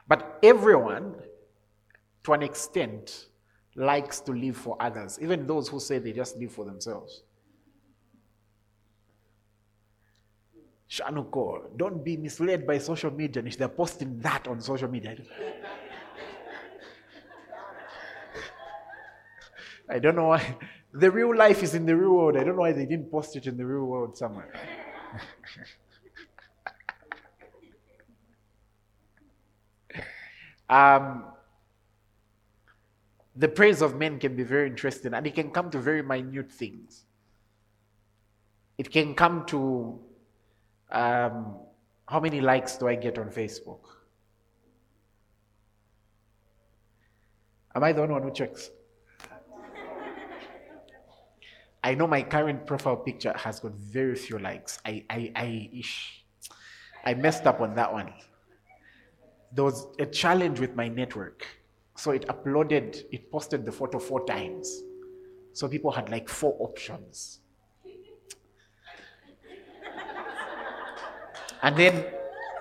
But 0.09 0.39
everyone, 0.43 1.15
to 2.25 2.33
an 2.33 2.43
extent, 2.43 3.27
likes 3.77 4.21
to 4.21 4.33
live 4.33 4.57
for 4.57 4.77
others, 4.81 5.19
even 5.21 5.47
those 5.47 5.69
who 5.69 5.81
say 5.81 5.99
they 5.99 6.13
just 6.13 6.37
live 6.37 6.53
for 6.53 6.65
themselves. 6.65 7.23
Shanuko, 10.91 11.75
don't 11.79 12.05
be 12.05 12.19
misled 12.19 12.67
by 12.67 12.77
social 12.77 13.11
media. 13.11 13.43
If 13.47 13.57
They're 13.57 13.69
posting 13.69 14.19
that 14.21 14.47
on 14.47 14.61
social 14.61 14.89
media. 14.89 15.17
I 19.93 19.99
don't 19.99 20.17
know 20.17 20.29
why. 20.29 20.57
The 20.95 21.11
real 21.11 21.35
life 21.35 21.63
is 21.63 21.75
in 21.75 21.87
the 21.87 21.97
real 21.97 22.11
world. 22.11 22.37
I 22.37 22.45
don't 22.45 22.55
know 22.55 22.61
why 22.61 22.73
they 22.73 22.85
didn't 22.85 23.11
post 23.11 23.35
it 23.35 23.47
in 23.47 23.57
the 23.57 23.65
real 23.65 23.87
world 23.87 24.15
somewhere. 24.15 24.53
um, 30.69 31.25
the 33.35 33.49
praise 33.49 33.81
of 33.81 33.97
men 33.97 34.19
can 34.19 34.37
be 34.37 34.43
very 34.43 34.67
interesting 34.67 35.15
and 35.15 35.27
it 35.27 35.35
can 35.35 35.51
come 35.51 35.71
to 35.71 35.79
very 35.79 36.03
minute 36.03 36.53
things. 36.53 37.07
It 38.77 38.91
can 38.91 39.15
come 39.15 39.47
to 39.47 39.99
um, 40.91 41.57
how 42.07 42.21
many 42.21 42.43
likes 42.43 42.77
do 42.77 42.87
I 42.87 42.97
get 42.97 43.17
on 43.17 43.31
Facebook? 43.31 43.81
Am 47.75 47.83
I 47.83 47.93
the 47.93 48.03
only 48.03 48.13
one 48.13 48.25
who 48.25 48.31
checks? 48.31 48.71
I 51.85 51.95
know 51.95 52.07
my 52.07 52.23
current 52.23 52.67
profile 52.67 52.97
picture 52.97 53.35
has 53.37 53.59
got 53.59 53.73
very 53.73 54.15
few 54.15 54.39
likes. 54.39 54.79
I, 54.85 55.05
I, 55.11 55.33
I, 55.35 55.71
ish, 55.73 56.25
I 57.05 57.15
messed 57.15 57.47
up 57.47 57.61
on 57.61 57.75
that 57.75 57.93
one. 57.93 58.13
There 59.53 59.65
was 59.65 59.89
a 59.99 60.07
challenge 60.07 60.61
with 60.61 60.77
my 60.77 60.89
network. 60.89 61.45
So 61.97 62.13
it 62.13 62.27
uploaded, 62.29 63.05
it 63.11 63.31
posted 63.31 63.65
the 63.65 63.73
photo 63.73 63.99
four 63.99 64.25
times. 64.25 64.83
So 65.53 65.69
people 65.69 65.91
had 65.91 66.09
like 66.09 66.29
four 66.29 66.57
options. 66.61 67.41
and 71.63 71.77
then 71.77 72.07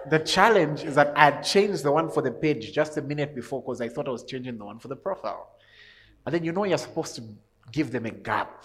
the 0.09 0.19
challenge 0.19 0.83
is 0.83 0.95
that 0.95 1.13
I 1.15 1.25
had 1.25 1.41
changed 1.41 1.83
the 1.83 1.91
one 1.91 2.09
for 2.09 2.21
the 2.21 2.31
page 2.31 2.73
just 2.73 2.97
a 2.97 3.01
minute 3.01 3.35
before 3.35 3.61
because 3.61 3.81
I 3.81 3.87
thought 3.87 4.07
I 4.07 4.11
was 4.11 4.23
changing 4.23 4.57
the 4.57 4.65
one 4.65 4.79
for 4.79 4.87
the 4.87 4.95
profile. 4.95 5.51
And 6.25 6.33
then 6.33 6.43
you 6.43 6.51
know 6.51 6.63
you're 6.63 6.77
supposed 6.77 7.15
to 7.15 7.23
give 7.71 7.91
them 7.91 8.05
a 8.05 8.11
gap. 8.11 8.63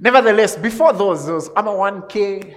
Nevertheless, 0.00 0.56
before 0.56 0.92
those, 0.92 1.26
those 1.26 1.50
I'm 1.56 1.66
a 1.66 1.72
1K 1.72 2.54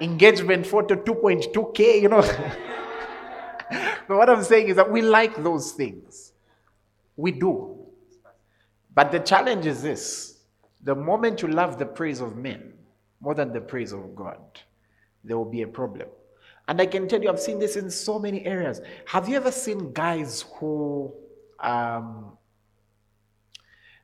engagement 0.00 0.66
photo 0.66 0.96
2.2K, 0.96 2.02
you 2.02 2.08
know. 2.08 2.22
but 4.08 4.16
what 4.16 4.28
I'm 4.28 4.42
saying 4.42 4.68
is 4.68 4.76
that 4.76 4.90
we 4.90 5.02
like 5.02 5.42
those 5.42 5.72
things. 5.72 6.32
We 7.16 7.32
do. 7.32 7.76
But 8.94 9.12
the 9.12 9.20
challenge 9.20 9.66
is 9.66 9.82
this 9.82 10.38
the 10.82 10.94
moment 10.94 11.42
you 11.42 11.48
love 11.48 11.78
the 11.78 11.86
praise 11.86 12.20
of 12.20 12.36
men 12.36 12.72
more 13.20 13.34
than 13.34 13.52
the 13.52 13.60
praise 13.60 13.92
of 13.92 14.16
God, 14.16 14.40
there 15.22 15.36
will 15.36 15.50
be 15.50 15.62
a 15.62 15.68
problem. 15.68 16.08
And 16.66 16.80
I 16.80 16.86
can 16.86 17.06
tell 17.06 17.22
you, 17.22 17.28
I've 17.28 17.40
seen 17.40 17.58
this 17.58 17.76
in 17.76 17.90
so 17.90 18.18
many 18.18 18.46
areas. 18.46 18.80
Have 19.06 19.28
you 19.28 19.36
ever 19.36 19.50
seen 19.50 19.92
guys 19.92 20.44
who 20.54 21.12
um, 21.58 22.38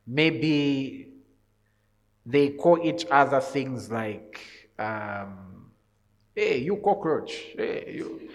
maybe 0.06 1.15
they 2.26 2.50
call 2.50 2.78
each 2.82 3.06
other 3.10 3.40
things 3.40 3.90
like, 3.90 4.44
um, 4.78 5.70
hey, 6.34 6.58
you 6.58 6.76
cockroach, 6.84 7.32
hey, 7.56 7.94
you, 7.96 8.28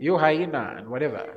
you 0.00 0.16
hyena, 0.16 0.76
and 0.78 0.88
whatever. 0.88 1.34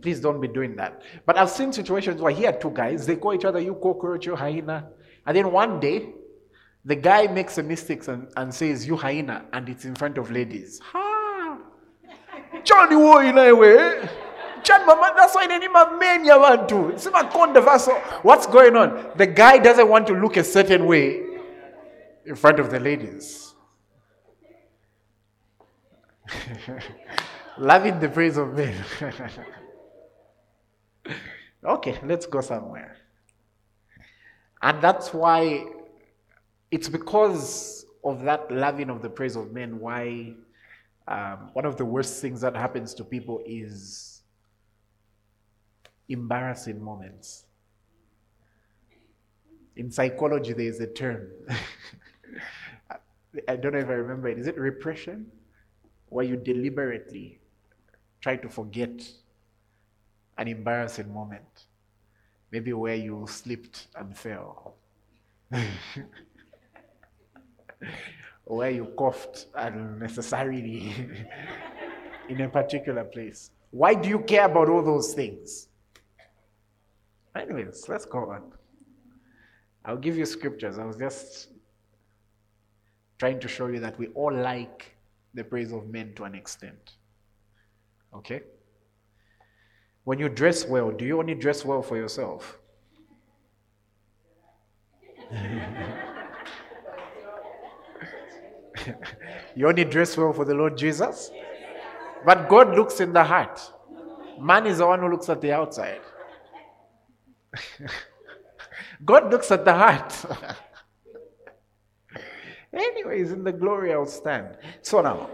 Please 0.00 0.20
don't 0.20 0.40
be 0.40 0.46
doing 0.46 0.76
that. 0.76 1.02
But 1.26 1.36
I've 1.36 1.50
seen 1.50 1.72
situations 1.72 2.20
where 2.20 2.32
here 2.32 2.52
two 2.52 2.70
guys, 2.70 3.06
they 3.06 3.16
call 3.16 3.34
each 3.34 3.44
other, 3.44 3.58
you 3.58 3.74
cockroach, 3.74 4.24
you 4.24 4.36
hyena. 4.36 4.88
And 5.26 5.36
then 5.36 5.50
one 5.50 5.80
day, 5.80 6.14
the 6.84 6.94
guy 6.94 7.26
makes 7.26 7.58
a 7.58 7.62
mistake 7.64 8.06
and, 8.06 8.28
and 8.36 8.54
says, 8.54 8.86
you 8.86 8.96
hyena, 8.96 9.46
and 9.52 9.68
it's 9.68 9.84
in 9.84 9.96
front 9.96 10.18
of 10.18 10.30
ladies. 10.30 10.80
Ha! 10.92 11.58
Johnny 12.62 12.94
Woy, 12.94 14.08
John 14.62 14.86
Mama, 14.86 15.12
that's 15.16 15.34
why 15.34 15.46
they 15.46 15.58
name 15.58 15.74
a 15.74 15.96
man 15.98 16.24
you 16.24 16.38
want 16.38 16.68
to. 16.68 16.90
It's 16.90 17.06
What's 18.22 18.46
going 18.46 18.76
on? 18.76 19.12
The 19.16 19.26
guy 19.26 19.58
doesn't 19.58 19.88
want 19.88 20.06
to 20.08 20.14
look 20.14 20.36
a 20.36 20.44
certain 20.44 20.86
way 20.86 21.24
in 22.24 22.34
front 22.34 22.60
of 22.60 22.70
the 22.70 22.80
ladies. 22.80 23.54
Loving 27.58 28.00
the 28.00 28.08
praise 28.08 28.36
of 28.36 28.54
men. 28.54 28.74
okay, 31.64 31.98
let's 32.04 32.26
go 32.26 32.40
somewhere. 32.40 32.96
And 34.62 34.82
that's 34.82 35.14
why 35.14 35.64
it's 36.70 36.88
because 36.88 37.86
of 38.04 38.22
that 38.22 38.50
loving 38.50 38.90
of 38.90 39.02
the 39.02 39.10
praise 39.10 39.36
of 39.36 39.52
men 39.52 39.80
why 39.80 40.34
um, 41.08 41.50
one 41.52 41.64
of 41.64 41.76
the 41.76 41.84
worst 41.84 42.20
things 42.20 42.40
that 42.40 42.56
happens 42.56 42.94
to 42.94 43.04
people 43.04 43.40
is 43.46 44.15
embarrassing 46.08 46.82
moments. 46.82 47.44
In 49.76 49.90
psychology, 49.90 50.52
there 50.52 50.66
is 50.66 50.80
a 50.80 50.86
term. 50.86 51.28
I 53.48 53.56
don't 53.56 53.72
know 53.72 53.78
if 53.78 53.88
I 53.88 53.92
remember 53.92 54.28
it. 54.28 54.38
Is 54.38 54.46
it 54.46 54.58
repression? 54.58 55.26
Where 56.08 56.24
you 56.24 56.36
deliberately 56.36 57.40
try 58.20 58.36
to 58.36 58.48
forget 58.48 59.08
an 60.38 60.48
embarrassing 60.48 61.12
moment. 61.12 61.66
Maybe 62.50 62.72
where 62.72 62.94
you 62.94 63.26
slipped 63.28 63.88
and 63.96 64.16
fell. 64.16 64.76
where 68.44 68.70
you 68.70 68.86
coughed 68.96 69.46
unnecessarily 69.54 70.94
in 72.28 72.40
a 72.40 72.48
particular 72.48 73.04
place. 73.04 73.50
Why 73.70 73.94
do 73.94 74.08
you 74.08 74.20
care 74.20 74.46
about 74.46 74.68
all 74.68 74.82
those 74.82 75.12
things? 75.12 75.68
Anyways, 77.36 77.88
let's 77.88 78.04
go 78.04 78.30
on. 78.30 78.52
I'll 79.84 79.96
give 79.96 80.16
you 80.16 80.26
scriptures. 80.26 80.78
I 80.78 80.84
was 80.84 80.96
just 80.96 81.48
trying 83.18 83.40
to 83.40 83.48
show 83.48 83.66
you 83.68 83.80
that 83.80 83.98
we 83.98 84.08
all 84.08 84.34
like 84.34 84.96
the 85.34 85.44
praise 85.44 85.72
of 85.72 85.88
men 85.88 86.14
to 86.14 86.24
an 86.24 86.34
extent. 86.34 86.94
Okay? 88.14 88.40
When 90.04 90.18
you 90.18 90.28
dress 90.28 90.66
well, 90.66 90.90
do 90.90 91.04
you 91.04 91.18
only 91.18 91.34
dress 91.34 91.64
well 91.64 91.82
for 91.82 91.96
yourself? 91.96 92.58
you 99.56 99.68
only 99.68 99.84
dress 99.84 100.16
well 100.16 100.32
for 100.32 100.44
the 100.44 100.54
Lord 100.54 100.78
Jesus? 100.78 101.30
But 102.24 102.48
God 102.48 102.74
looks 102.76 103.00
in 103.00 103.12
the 103.12 103.24
heart. 103.24 103.60
Man 104.40 104.66
is 104.66 104.78
the 104.78 104.86
one 104.86 105.00
who 105.00 105.08
looks 105.10 105.28
at 105.28 105.40
the 105.40 105.52
outside. 105.52 106.00
God 109.04 109.30
looks 109.30 109.50
at 109.50 109.64
the 109.64 109.74
heart. 109.74 110.14
Anyways, 112.72 113.32
in 113.32 113.44
the 113.44 113.52
glory 113.52 113.92
I'll 113.92 114.06
stand. 114.06 114.56
So 114.82 115.00
now, 115.00 115.30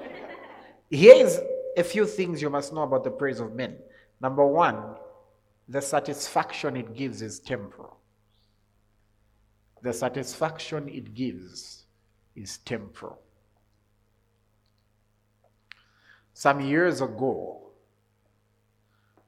here's 0.90 1.38
a 1.76 1.82
few 1.82 2.06
things 2.06 2.40
you 2.40 2.50
must 2.50 2.72
know 2.72 2.82
about 2.82 3.04
the 3.04 3.10
praise 3.10 3.40
of 3.40 3.54
men. 3.54 3.76
Number 4.20 4.46
one, 4.46 4.96
the 5.68 5.80
satisfaction 5.80 6.76
it 6.76 6.94
gives 6.94 7.22
is 7.22 7.40
temporal. 7.40 7.98
The 9.82 9.92
satisfaction 9.92 10.88
it 10.88 11.14
gives 11.14 11.86
is 12.36 12.58
temporal. 12.58 13.18
Some 16.34 16.60
years 16.60 17.00
ago, 17.00 17.70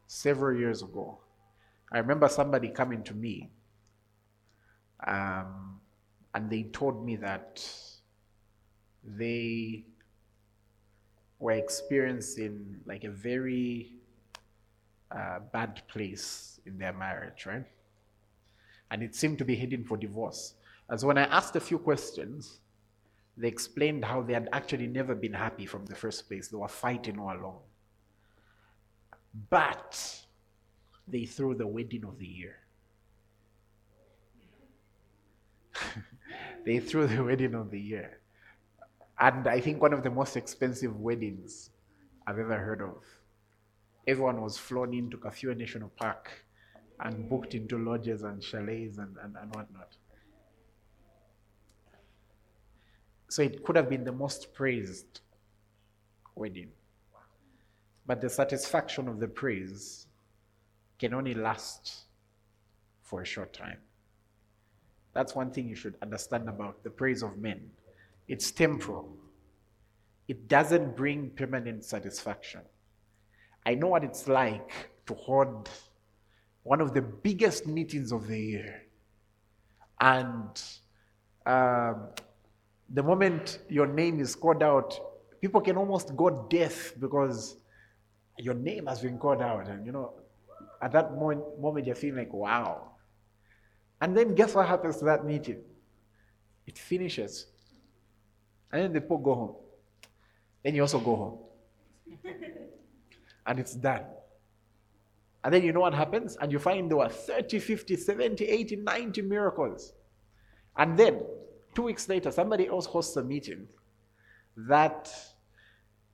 several 0.06 0.58
years 0.58 0.82
ago, 0.82 1.18
I 1.94 1.98
remember 1.98 2.28
somebody 2.28 2.68
coming 2.68 3.02
to 3.04 3.14
me 3.14 3.50
um, 5.06 5.80
and 6.34 6.50
they 6.50 6.64
told 6.64 7.04
me 7.04 7.16
that 7.16 7.64
they 9.04 9.84
were 11.38 11.52
experiencing 11.52 12.80
like 12.86 13.04
a 13.04 13.10
very 13.10 13.92
uh, 15.10 15.40
bad 15.52 15.82
place 15.88 16.58
in 16.66 16.78
their 16.78 16.92
marriage, 16.92 17.46
right? 17.46 17.66
And 18.90 19.02
it 19.02 19.14
seemed 19.14 19.38
to 19.38 19.44
be 19.44 19.54
heading 19.54 19.84
for 19.84 19.96
divorce. 19.96 20.54
As 20.90 21.04
when 21.04 21.18
I 21.18 21.24
asked 21.24 21.54
a 21.56 21.60
few 21.60 21.78
questions, 21.78 22.60
they 23.36 23.48
explained 23.48 24.04
how 24.04 24.22
they 24.22 24.32
had 24.32 24.48
actually 24.52 24.86
never 24.86 25.14
been 25.14 25.32
happy 25.32 25.66
from 25.66 25.86
the 25.86 25.94
first 25.94 26.28
place. 26.28 26.48
They 26.48 26.56
were 26.56 26.68
fighting 26.68 27.18
all 27.18 27.36
along. 27.36 27.58
But 29.50 30.23
they 31.06 31.24
threw 31.26 31.54
the 31.54 31.66
wedding 31.66 32.04
of 32.04 32.18
the 32.18 32.26
year. 32.26 32.56
they 36.64 36.78
threw 36.78 37.06
the 37.06 37.22
wedding 37.22 37.54
of 37.54 37.70
the 37.70 37.80
year. 37.80 38.20
And 39.18 39.46
I 39.46 39.60
think 39.60 39.80
one 39.80 39.92
of 39.92 40.02
the 40.02 40.10
most 40.10 40.36
expensive 40.36 40.98
weddings 40.98 41.70
I've 42.26 42.38
ever 42.38 42.58
heard 42.58 42.80
of. 42.80 43.04
Everyone 44.06 44.40
was 44.40 44.58
flown 44.58 44.92
into 44.94 45.16
Kafue 45.16 45.56
National 45.56 45.90
Park 45.90 46.30
and 47.00 47.28
booked 47.28 47.54
into 47.54 47.78
lodges 47.78 48.22
and 48.22 48.42
chalets 48.42 48.98
and, 48.98 49.16
and, 49.22 49.36
and 49.40 49.54
whatnot. 49.54 49.96
So 53.28 53.42
it 53.42 53.64
could 53.64 53.76
have 53.76 53.88
been 53.88 54.04
the 54.04 54.12
most 54.12 54.54
praised 54.54 55.20
wedding. 56.34 56.70
But 58.06 58.20
the 58.20 58.28
satisfaction 58.28 59.08
of 59.08 59.18
the 59.18 59.28
praise 59.28 60.06
can 60.98 61.14
only 61.14 61.34
last 61.34 62.04
for 63.02 63.22
a 63.22 63.24
short 63.24 63.52
time. 63.52 63.78
That's 65.12 65.34
one 65.34 65.50
thing 65.50 65.68
you 65.68 65.76
should 65.76 65.94
understand 66.02 66.48
about 66.48 66.82
the 66.82 66.90
praise 66.90 67.22
of 67.22 67.38
men. 67.38 67.70
It's 68.26 68.50
temporal, 68.50 69.16
it 70.28 70.48
doesn't 70.48 70.96
bring 70.96 71.30
permanent 71.30 71.84
satisfaction. 71.84 72.62
I 73.66 73.74
know 73.74 73.88
what 73.88 74.04
it's 74.04 74.28
like 74.28 74.90
to 75.06 75.14
hold 75.14 75.68
one 76.62 76.80
of 76.80 76.94
the 76.94 77.02
biggest 77.02 77.66
meetings 77.66 78.12
of 78.12 78.26
the 78.26 78.38
year. 78.38 78.82
And 80.00 80.62
um, 81.46 82.08
the 82.90 83.02
moment 83.02 83.60
your 83.68 83.86
name 83.86 84.20
is 84.20 84.34
called 84.34 84.62
out, 84.62 84.98
people 85.40 85.60
can 85.60 85.76
almost 85.76 86.16
go 86.16 86.46
deaf 86.50 86.92
because 86.98 87.56
your 88.38 88.54
name 88.54 88.86
has 88.86 89.00
been 89.00 89.18
called 89.18 89.42
out. 89.42 89.68
And 89.68 89.86
you 89.86 89.92
know, 89.92 90.14
at 90.84 90.92
that 90.92 91.14
moment, 91.16 91.86
you're 91.86 91.94
feeling 91.94 92.18
like, 92.18 92.32
wow. 92.34 92.90
And 94.02 94.14
then 94.14 94.34
guess 94.34 94.54
what 94.54 94.68
happens 94.68 94.98
to 94.98 95.06
that 95.06 95.24
meeting? 95.24 95.62
It 96.66 96.76
finishes. 96.76 97.46
And 98.70 98.82
then 98.82 98.92
the 98.92 99.00
people 99.00 99.16
go 99.16 99.34
home. 99.34 99.56
Then 100.62 100.74
you 100.74 100.82
also 100.82 101.00
go 101.00 101.16
home. 101.16 101.38
and 103.46 103.58
it's 103.58 103.74
done. 103.74 104.02
And 105.42 105.54
then 105.54 105.62
you 105.62 105.72
know 105.72 105.80
what 105.80 105.94
happens? 105.94 106.36
And 106.38 106.52
you 106.52 106.58
find 106.58 106.90
there 106.90 106.98
were 106.98 107.08
30, 107.08 107.60
50, 107.60 107.96
70, 107.96 108.44
80, 108.44 108.76
90 108.76 109.22
miracles. 109.22 109.94
And 110.76 110.98
then, 110.98 111.22
two 111.74 111.84
weeks 111.84 112.06
later, 112.10 112.30
somebody 112.30 112.66
else 112.68 112.84
hosts 112.84 113.16
a 113.16 113.24
meeting 113.24 113.68
that, 114.68 115.10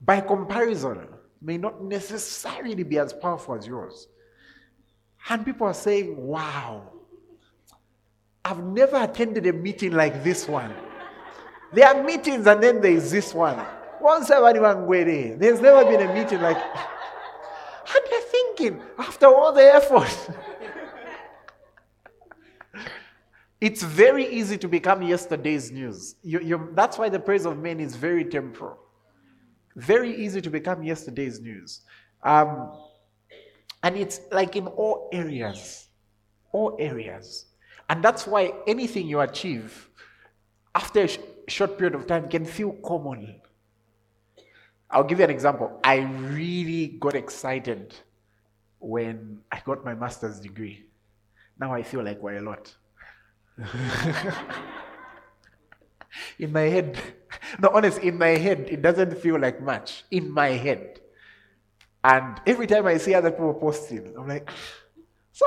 by 0.01 0.21
comparison, 0.21 1.09
may 1.43 1.57
not 1.57 1.83
necessarily 1.83 2.85
be 2.85 3.01
as 3.01 3.13
powerful 3.13 3.57
as 3.57 3.67
yours. 3.67 4.07
And 5.29 5.45
people 5.45 5.67
are 5.67 5.75
saying, 5.75 6.17
wow, 6.17 6.91
I've 8.45 8.63
never 8.63 9.03
attended 9.03 9.47
a 9.47 9.53
meeting 9.53 9.93
like 9.93 10.25
this 10.25 10.49
one. 10.49 10.75
There 11.73 11.87
are 11.87 12.03
meetings 12.03 12.47
and 12.47 12.63
then 12.63 12.81
there 12.81 12.93
is 12.93 13.11
this 13.11 13.33
one. 13.33 13.65
Once 14.01 14.29
there's 14.29 15.61
never 15.61 15.85
been 15.85 16.09
a 16.09 16.15
meeting 16.15 16.41
like. 16.41 16.57
And 16.57 18.05
they're 18.11 18.21
thinking, 18.21 18.83
after 18.99 19.27
all 19.27 19.53
the 19.53 19.63
effort. 19.63 20.31
it's 23.61 23.83
very 23.83 24.27
easy 24.27 24.57
to 24.59 24.69
become 24.69 25.03
yesterday's 25.03 25.71
news. 25.71 26.17
You, 26.23 26.71
that's 26.75 26.99
why 26.99 27.09
the 27.09 27.21
praise 27.21 27.45
of 27.45 27.59
men 27.59 27.79
is 27.79 27.95
very 27.95 28.25
temporal. 28.25 28.79
Very 29.77 30.15
easy 30.17 30.41
to 30.41 30.51
become 30.51 30.83
yesterday's 30.83 31.41
news. 31.41 31.83
Um, 32.23 32.73
and 33.83 33.97
it's 33.97 34.21
like 34.31 34.57
in 34.57 34.67
all 34.67 35.09
areas. 35.13 35.89
All 36.53 36.77
areas. 36.79 37.47
And 37.89 38.05
that's 38.05 38.27
why 38.27 38.53
anything 38.67 39.07
you 39.07 39.21
achieve 39.21 39.89
after 40.75 41.03
a 41.03 41.09
sh- 41.09 41.19
short 41.49 41.79
period 41.79 41.95
of 41.95 42.07
time 42.07 42.29
can 42.29 42.45
feel 42.45 42.73
common. 42.85 43.41
I'll 44.91 45.05
give 45.05 45.19
you 45.19 45.25
an 45.25 45.31
example. 45.31 45.81
I 45.83 45.99
really 45.99 46.89
got 47.01 47.15
excited 47.15 47.95
when 48.79 49.41
I 49.51 49.61
got 49.65 49.85
my 49.85 49.95
master's 49.95 50.41
degree. 50.41 50.85
Now 51.59 51.73
I 51.73 51.83
feel 51.83 52.03
like 52.03 52.23
we're 52.23 52.39
a 52.39 52.43
lot. 52.43 52.75
in 56.39 56.53
my 56.53 56.63
head, 56.63 56.99
no, 57.61 57.71
honest, 57.73 57.99
in 57.99 58.19
my 58.19 58.29
head, 58.29 58.69
it 58.71 58.83
doesn't 58.83 59.19
feel 59.19 59.39
like 59.39 59.61
much. 59.61 60.05
In 60.11 60.31
my 60.31 60.49
head. 60.51 61.00
And 62.03 62.41
every 62.47 62.67
time 62.67 62.87
I 62.87 62.97
see 62.97 63.15
other 63.15 63.31
people 63.31 63.55
posting, 63.55 64.15
I'm 64.17 64.27
like, 64.27 64.51
so, 65.33 65.47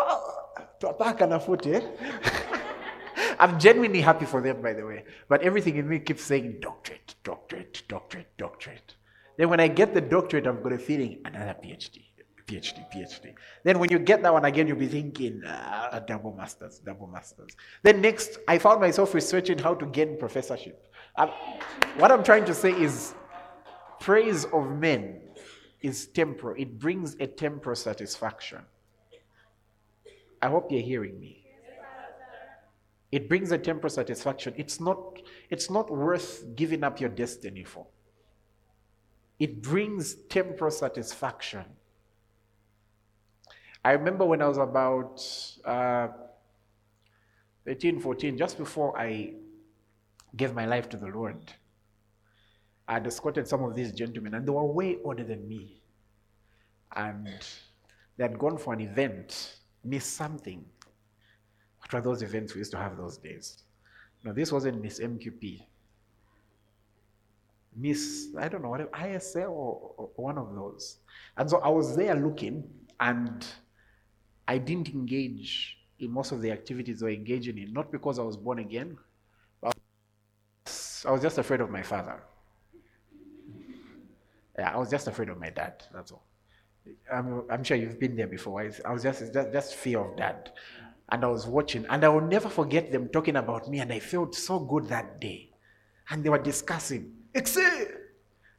to 0.80 1.28
na 1.28 1.40
foot, 1.40 1.66
eh? 1.68 1.82
I'm 3.40 3.60
genuinely 3.60 4.02
happy 4.02 4.26
for 4.26 4.42
them, 4.42 4.62
by 4.62 4.74
the 4.74 4.86
way. 4.86 5.04
But 5.28 5.42
everything 5.42 5.78
in 5.78 5.88
me 5.88 6.00
keeps 6.00 6.24
saying 6.24 6.58
doctorate, 6.62 7.16
doctorate, 7.24 7.84
doctorate, 7.88 8.38
doctorate. 8.38 8.96
Then 9.38 9.50
when 9.50 9.60
I 9.60 9.68
get 9.68 9.94
the 9.94 10.02
doctorate, 10.02 10.46
I've 10.46 10.62
got 10.62 10.74
a 10.74 10.78
feeling 10.78 11.22
another 11.26 11.56
PhD, 11.64 12.04
PhD, 12.46 12.86
PhD. 12.94 13.34
Then 13.64 13.80
when 13.80 13.92
you 13.92 13.98
get 13.98 14.22
that 14.22 14.32
one 14.32 14.46
again, 14.46 14.68
you'll 14.68 14.78
be 14.78 14.88
thinking 14.88 15.44
uh, 15.44 16.00
double 16.08 16.34
masters, 16.36 16.80
double 16.80 17.08
masters. 17.08 17.50
Then 17.82 18.02
next, 18.02 18.38
I 18.48 18.60
found 18.60 18.80
myself 18.80 19.14
researching 19.16 19.58
how 19.58 19.74
to 19.74 19.88
gain 19.88 20.18
professorship. 20.20 20.88
I'm, 21.16 21.30
what 21.98 22.12
I'm 22.12 22.24
trying 22.24 22.46
to 22.46 22.54
say 22.54 22.72
is 22.72 23.16
praise 24.00 24.46
of 24.46 24.70
men 24.78 25.23
is 25.84 26.08
temporal. 26.08 26.56
It 26.58 26.80
brings 26.80 27.16
a 27.20 27.28
temporal 27.28 27.76
satisfaction. 27.76 28.62
I 30.42 30.48
hope 30.48 30.72
you're 30.72 30.82
hearing 30.82 31.20
me. 31.20 31.46
It 33.12 33.30
brings 33.30 33.52
a 33.52 33.60
temporal 33.60 33.92
satisfaction. 33.92 34.56
It's 34.58 34.80
not, 34.80 35.22
it's 35.52 35.70
not 35.70 35.92
worth 35.92 36.56
giving 36.56 36.84
up 36.84 37.00
your 37.00 37.12
destiny 37.12 37.64
for. 37.64 37.86
It 39.38 39.62
brings 39.62 40.16
temporal 40.30 40.72
satisfaction. 40.72 41.66
I 43.86 43.92
remember 43.92 44.26
when 44.26 44.42
I 44.42 44.48
was 44.48 44.58
about 44.58 45.22
uh, 45.66 46.08
13, 47.66 48.00
14, 48.00 48.38
just 48.38 48.58
before 48.58 48.98
I 48.98 49.34
gave 50.36 50.56
my 50.56 50.66
life 50.66 50.90
to 50.90 50.98
the 50.98 51.08
Lord, 51.08 51.54
I 52.88 52.94
had 52.94 53.08
escorted 53.08 53.48
some 53.48 53.64
of 53.64 53.76
these 53.76 53.92
gentlemen, 53.92 54.34
and 54.34 54.46
they 54.46 54.52
were 54.52 54.66
way 54.66 54.98
older 55.04 55.24
than 55.24 55.48
me. 55.48 55.82
And 56.96 57.28
they 58.18 58.24
had 58.24 58.38
gone 58.38 58.58
for 58.58 58.74
an 58.74 58.82
event, 58.82 59.58
Miss 59.84 60.06
something. 60.06 60.64
What 61.80 61.94
were 61.94 62.02
those 62.02 62.22
events 62.22 62.54
we 62.54 62.60
used 62.60 62.72
to 62.72 62.78
have 62.78 62.98
those 62.98 63.18
days? 63.18 63.64
No, 64.24 64.34
this 64.34 64.52
wasn't 64.52 64.82
Miss 64.82 65.00
MQP. 65.00 65.66
Miss, 67.76 68.28
I 68.38 68.48
don't 68.48 68.62
know, 68.62 68.70
whatever, 68.70 68.90
ISL 68.92 69.50
or, 69.50 69.94
or 69.98 70.10
one 70.16 70.38
of 70.38 70.54
those. 70.54 71.00
And 71.38 71.50
so 71.50 71.60
I 71.60 71.70
was 71.70 71.96
there 71.96 72.16
looking, 72.16 72.64
and 73.00 73.46
I 74.48 74.58
didn't 74.58 74.90
engage 74.90 75.78
in 76.00 76.12
most 76.12 76.32
of 76.32 76.42
the 76.42 76.52
activities 76.52 77.00
they 77.00 77.06
were 77.06 77.12
engaging 77.12 77.58
in, 77.58 77.74
not 77.74 77.92
because 77.92 78.20
I 78.20 78.24
was 78.24 78.38
born 78.38 78.60
again, 78.60 78.98
but 79.62 79.76
I 81.06 81.12
was 81.12 81.22
just 81.22 81.38
afraid 81.38 81.62
of 81.62 81.70
my 81.70 81.82
father. 81.82 82.22
Yeah, 84.58 84.74
I 84.74 84.78
was 84.78 84.90
just 84.90 85.08
afraid 85.08 85.30
of 85.30 85.40
my 85.40 85.50
dad, 85.50 85.84
that's 85.94 86.12
all. 86.12 86.26
I'm, 87.12 87.44
I'm 87.50 87.64
sure 87.64 87.78
you've 87.78 88.00
been 88.00 88.16
there 88.16 88.28
before. 88.28 88.62
I 88.86 88.92
was 88.92 89.04
just, 89.04 89.34
just, 89.34 89.52
just 89.52 89.76
fear 89.76 90.00
of 90.00 90.18
dad. 90.18 90.52
And 91.10 91.24
I 91.24 91.28
was 91.28 91.48
watching, 91.48 91.86
and 91.90 92.04
I 92.04 92.10
will 92.10 92.22
never 92.22 92.50
forget 92.50 92.92
them 92.92 93.10
talking 93.10 93.36
about 93.36 93.70
me, 93.70 93.80
and 93.80 93.92
I 93.92 94.00
felt 94.00 94.36
so 94.36 94.60
good 94.60 94.88
that 94.90 95.20
day. 95.20 95.50
And 96.10 96.24
they 96.24 96.30
were 96.30 96.40
discussing 96.40 97.14
Exe, 97.34 97.58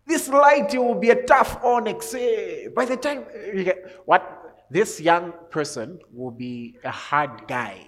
this 0.06 0.28
light 0.28 0.74
will 0.74 0.94
be 0.94 1.10
a 1.10 1.22
tough 1.24 1.62
on 1.64 1.88
Exe. 1.88 2.68
By 2.74 2.84
the 2.84 2.96
time 2.96 3.24
you 3.54 3.64
get 3.64 4.02
what 4.04 4.64
this 4.70 5.00
young 5.00 5.32
person 5.50 5.98
will 6.12 6.30
be 6.30 6.76
a 6.84 6.90
hard 6.90 7.46
guy. 7.46 7.86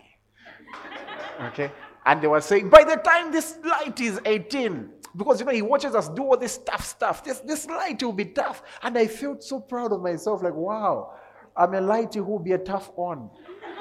Okay? 1.42 1.71
And 2.07 2.23
they 2.23 2.29
were 2.29 2.40
saying, 2.40 2.71
by 2.71 2.85
the 2.85 2.97
time 2.97 3.33
this 3.33 3.59
light 3.64 4.01
is 4.01 4.21
18, 4.25 4.90
because 5.16 5.40
you 5.40 5.46
know 5.46 5.52
he 5.52 5.62
watches 5.62 5.94
us 5.94 6.09
do 6.09 6.22
all 6.22 6.37
this 6.37 6.59
tough 6.59 6.85
stuff. 6.85 7.24
This 7.24 7.40
this 7.40 7.66
light 7.66 8.02
will 8.02 8.12
be 8.12 8.26
tough. 8.26 8.62
And 8.83 8.96
I 8.98 9.07
felt 9.07 9.42
so 9.42 9.61
proud 9.61 9.92
of 9.92 10.02
myself, 10.02 10.42
like, 10.42 10.55
wow, 10.55 11.14
I'm 11.57 11.74
a 11.74 11.81
lighty 11.81 12.16
who 12.16 12.24
will 12.24 12.38
be 12.38 12.52
a 12.52 12.59
tough 12.59 12.90
on 12.96 13.31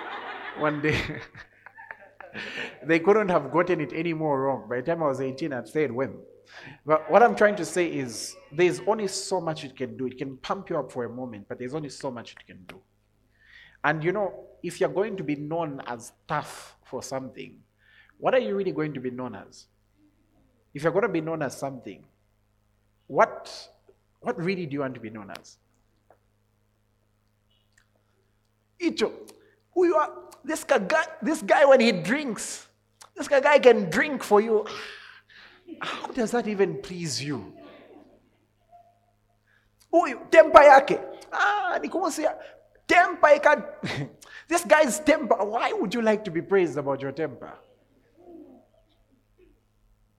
one 0.59 0.81
day. 0.81 0.99
they 2.85 2.99
couldn't 2.99 3.29
have 3.29 3.51
gotten 3.51 3.81
it 3.81 3.91
any 3.93 4.13
more 4.13 4.41
wrong. 4.43 4.67
By 4.69 4.77
the 4.77 4.83
time 4.83 5.03
I 5.03 5.07
was 5.07 5.21
18, 5.21 5.53
I'd 5.53 5.67
said 5.67 5.91
when. 5.91 6.15
But 6.85 7.09
what 7.09 7.23
I'm 7.23 7.35
trying 7.35 7.55
to 7.57 7.65
say 7.65 7.87
is 7.87 8.35
there's 8.51 8.79
only 8.87 9.07
so 9.07 9.41
much 9.41 9.63
it 9.63 9.75
can 9.75 9.97
do. 9.97 10.05
It 10.05 10.17
can 10.17 10.37
pump 10.37 10.69
you 10.69 10.77
up 10.77 10.91
for 10.91 11.05
a 11.05 11.09
moment, 11.09 11.47
but 11.49 11.57
there's 11.59 11.73
only 11.73 11.89
so 11.89 12.11
much 12.11 12.33
it 12.33 12.45
can 12.45 12.63
do. 12.67 12.79
And 13.83 14.03
you 14.03 14.11
know, 14.11 14.45
if 14.63 14.79
you're 14.79 14.89
going 14.89 15.17
to 15.17 15.23
be 15.23 15.35
known 15.35 15.81
as 15.85 16.11
tough 16.27 16.75
for 16.83 17.03
something, 17.03 17.57
what 18.17 18.33
are 18.33 18.39
you 18.39 18.55
really 18.55 18.71
going 18.71 18.93
to 18.93 18.99
be 18.99 19.11
known 19.11 19.35
as? 19.35 19.67
If 20.75 20.83
you're 20.83 20.91
going 20.91 21.03
to 21.03 21.09
be 21.09 21.21
known 21.21 21.41
as 21.41 21.57
something, 21.57 22.03
what, 23.07 23.49
what 24.19 24.37
really 24.37 24.65
do 24.65 24.73
you 24.73 24.81
want 24.81 24.93
to 24.95 24.99
be 24.99 25.09
known 25.09 25.31
as? 25.31 25.57
Icho, 28.81 29.09
who 29.73 29.85
you 29.85 29.95
are? 29.95 30.11
This 30.43 30.65
guy, 30.65 31.07
this 31.21 31.41
guy 31.41 31.63
when 31.63 31.79
he 31.79 31.93
drinks, 31.93 32.67
this 33.15 33.29
guy 33.29 33.57
can 33.57 33.89
drink 33.89 34.21
for 34.21 34.41
you. 34.41 34.65
How 35.79 36.07
does 36.07 36.31
that 36.31 36.45
even 36.45 36.81
please 36.81 37.23
you? 37.23 37.53
Huyu 39.93 40.29
temper 40.29 40.59
yake. 40.59 40.99
Ah, 41.31 41.79
ni 41.81 41.87
kumsia 41.87 42.35
temper 42.85 43.29
This 44.49 44.65
guy's 44.65 44.99
temper. 44.99 45.35
Why 45.35 45.71
would 45.71 45.93
you 45.93 46.01
like 46.01 46.25
to 46.25 46.31
be 46.31 46.41
praised 46.41 46.77
about 46.77 47.01
your 47.01 47.13
temper? 47.13 47.53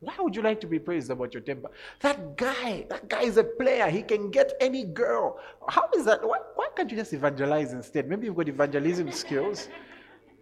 Why 0.00 0.14
would 0.18 0.36
you 0.36 0.42
like 0.42 0.60
to 0.60 0.66
be 0.66 0.78
praised 0.78 1.10
about 1.10 1.32
your 1.32 1.42
temper? 1.42 1.70
That 2.00 2.36
guy, 2.36 2.86
that 2.90 3.08
guy 3.08 3.22
is 3.22 3.38
a 3.38 3.44
player. 3.44 3.88
He 3.88 4.02
can 4.02 4.30
get 4.30 4.52
any 4.60 4.84
girl. 4.84 5.38
How 5.68 5.88
is 5.96 6.04
that? 6.04 6.26
Why, 6.26 6.38
why 6.54 6.68
can't 6.76 6.90
you 6.90 6.96
just 6.96 7.12
evangelize 7.12 7.72
instead? 7.72 8.08
Maybe 8.08 8.26
you've 8.26 8.36
got 8.36 8.48
evangelism 8.48 9.10
skills. 9.10 9.68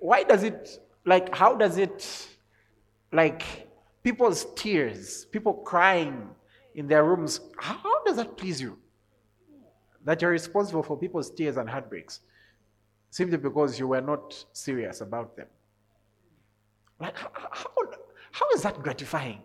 Why 0.01 0.25
does 0.25 0.43
it, 0.43 0.81
like, 1.07 1.35
how 1.35 1.55
does 1.55 1.79
it, 1.79 2.29
like, 3.13 3.69
people's 4.03 4.47
tears, 4.55 5.25
people 5.27 5.55
crying 5.55 6.29
in 6.75 6.87
their 6.87 7.05
rooms. 7.05 7.41
How 7.59 8.05
does 8.05 8.17
that 8.17 8.37
please 8.37 8.61
you? 8.61 8.79
That 10.05 10.21
you're 10.21 10.31
responsible 10.31 10.83
for 10.83 10.97
people's 10.99 11.31
tears 11.31 11.57
and 11.57 11.69
heartbreaks 11.69 12.21
simply 13.11 13.39
because 13.39 13.79
you 13.79 13.89
were 13.89 14.01
not 14.01 14.45
serious 14.53 15.01
about 15.01 15.37
them. 15.37 15.47
Like, 17.01 17.17
how, 17.17 17.31
how, 17.35 17.71
how 18.35 18.51
is 18.53 18.63
that 18.63 18.83
gratifying 18.83 19.41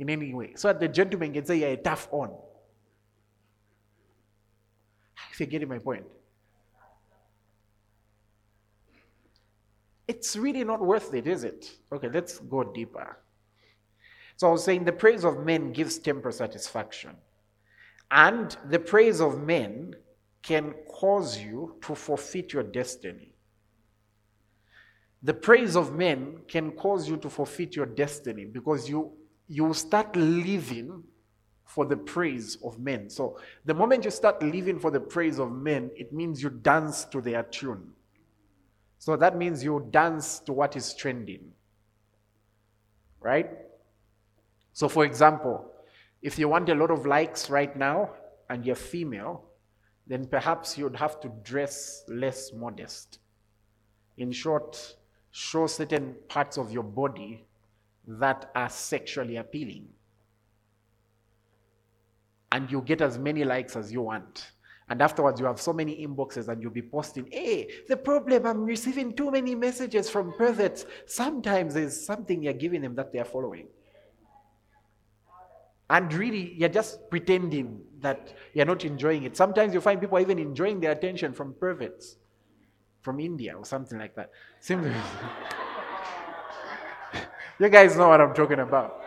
in 0.00 0.10
any 0.10 0.34
way? 0.34 0.52
So 0.56 0.66
that 0.66 0.80
the 0.80 0.88
gentleman 0.88 1.32
can 1.32 1.44
say 1.44 1.60
you're 1.60 1.68
a 1.68 1.76
tough 1.76 2.08
on. 2.10 2.30
If 5.30 5.38
you're 5.38 5.46
getting 5.46 5.68
my 5.68 5.78
point. 5.78 6.04
It's 10.08 10.36
really 10.36 10.64
not 10.64 10.80
worth 10.80 11.14
it, 11.14 11.28
is 11.28 11.44
it? 11.44 11.70
Okay, 11.92 12.08
let's 12.08 12.40
go 12.40 12.64
deeper. 12.64 13.20
So 14.36 14.48
I 14.48 14.50
was 14.50 14.64
saying 14.64 14.84
the 14.84 14.92
praise 14.92 15.24
of 15.24 15.44
men 15.44 15.72
gives 15.72 15.96
temporal 15.98 16.32
satisfaction. 16.32 17.14
And 18.10 18.56
the 18.68 18.80
praise 18.80 19.20
of 19.20 19.40
men 19.40 19.94
can 20.42 20.74
cause 20.90 21.38
you 21.38 21.76
to 21.82 21.94
forfeit 21.94 22.52
your 22.52 22.64
destiny. 22.64 23.32
The 25.22 25.34
praise 25.34 25.76
of 25.76 25.94
men 25.94 26.40
can 26.46 26.72
cause 26.72 27.08
you 27.08 27.16
to 27.18 27.28
forfeit 27.28 27.74
your 27.74 27.86
destiny 27.86 28.44
because 28.44 28.88
you, 28.88 29.12
you 29.48 29.74
start 29.74 30.14
living 30.14 31.02
for 31.64 31.84
the 31.84 31.96
praise 31.96 32.56
of 32.64 32.78
men. 32.78 33.10
So 33.10 33.38
the 33.64 33.74
moment 33.74 34.04
you 34.04 34.10
start 34.10 34.42
living 34.42 34.78
for 34.78 34.90
the 34.90 35.00
praise 35.00 35.38
of 35.38 35.52
men, 35.52 35.90
it 35.96 36.12
means 36.12 36.42
you 36.42 36.50
dance 36.50 37.04
to 37.06 37.20
their 37.20 37.42
tune. 37.42 37.92
So 38.98 39.16
that 39.16 39.36
means 39.36 39.62
you 39.62 39.86
dance 39.90 40.38
to 40.40 40.52
what 40.52 40.76
is 40.76 40.94
trending. 40.94 41.52
Right? 43.20 43.50
So, 44.72 44.88
for 44.88 45.04
example, 45.04 45.70
if 46.22 46.38
you 46.38 46.48
want 46.48 46.68
a 46.68 46.74
lot 46.74 46.90
of 46.90 47.04
likes 47.04 47.50
right 47.50 47.76
now 47.76 48.10
and 48.48 48.64
you're 48.64 48.76
female, 48.76 49.44
then 50.06 50.26
perhaps 50.26 50.78
you'd 50.78 50.96
have 50.96 51.20
to 51.20 51.28
dress 51.42 52.04
less 52.08 52.52
modest. 52.52 53.18
In 54.16 54.32
short, 54.32 54.96
show 55.30 55.66
certain 55.66 56.14
parts 56.28 56.56
of 56.56 56.72
your 56.72 56.82
body 56.82 57.44
that 58.06 58.50
are 58.54 58.68
sexually 58.68 59.36
appealing 59.36 59.88
and 62.52 62.70
you 62.70 62.80
get 62.80 63.00
as 63.00 63.18
many 63.18 63.44
likes 63.44 63.76
as 63.76 63.92
you 63.92 64.02
want. 64.02 64.52
And 64.90 65.02
afterwards, 65.02 65.38
you 65.38 65.44
have 65.44 65.60
so 65.60 65.74
many 65.74 66.06
inboxes 66.06 66.48
and 66.48 66.62
you'll 66.62 66.72
be 66.72 66.80
posting, 66.80 67.28
hey, 67.30 67.68
the 67.88 67.96
problem, 67.96 68.46
I'm 68.46 68.64
receiving 68.64 69.14
too 69.14 69.30
many 69.30 69.54
messages 69.54 70.08
from 70.08 70.32
perverts. 70.32 70.86
Sometimes 71.04 71.74
there's 71.74 72.06
something 72.06 72.42
you're 72.42 72.54
giving 72.54 72.80
them 72.80 72.94
that 72.94 73.12
they're 73.12 73.26
following. 73.26 73.66
And 75.90 76.12
really, 76.12 76.54
you're 76.54 76.70
just 76.70 77.10
pretending 77.10 77.82
that 78.00 78.34
you're 78.54 78.66
not 78.66 78.84
enjoying 78.84 79.24
it. 79.24 79.36
Sometimes 79.36 79.74
you 79.74 79.80
find 79.82 80.00
people 80.00 80.16
are 80.16 80.22
even 80.22 80.38
enjoying 80.38 80.80
their 80.80 80.92
attention 80.92 81.34
from 81.34 81.54
perverts 81.54 82.16
from 83.02 83.20
India 83.20 83.56
or 83.56 83.64
something 83.64 83.98
like 83.98 84.14
that. 84.16 84.30
you 87.58 87.68
guys 87.68 87.96
know 87.96 88.08
what 88.08 88.20
I'm 88.20 88.34
talking 88.34 88.60
about. 88.60 89.04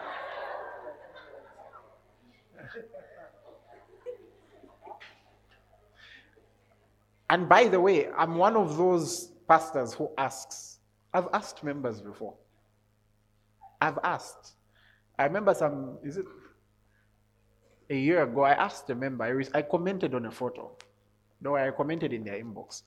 And 7.30 7.48
by 7.48 7.70
the 7.70 7.80
way, 7.80 8.10
I'm 8.18 8.36
one 8.36 8.58
of 8.58 8.76
those 8.76 9.32
pastors 9.48 9.94
who 9.94 10.12
asks. 10.18 10.80
I've 11.14 11.30
asked 11.34 11.64
members 11.64 12.02
before. 12.02 12.34
I've 13.80 13.98
asked. 14.04 14.56
I 15.18 15.24
remember 15.24 15.54
some, 15.54 15.98
is 16.04 16.18
it 16.18 16.26
a 17.90 17.96
year 17.96 18.24
ago, 18.24 18.42
I 18.42 18.52
asked 18.52 18.90
a 18.90 18.96
member, 18.96 19.44
I 19.54 19.62
commented 19.62 20.14
on 20.14 20.26
a 20.26 20.32
photo. 20.32 20.76
No, 21.42 21.56
I 21.56 21.72
commented 21.72 22.12
in 22.12 22.24
their 22.24 22.42
inbox. 22.44 22.84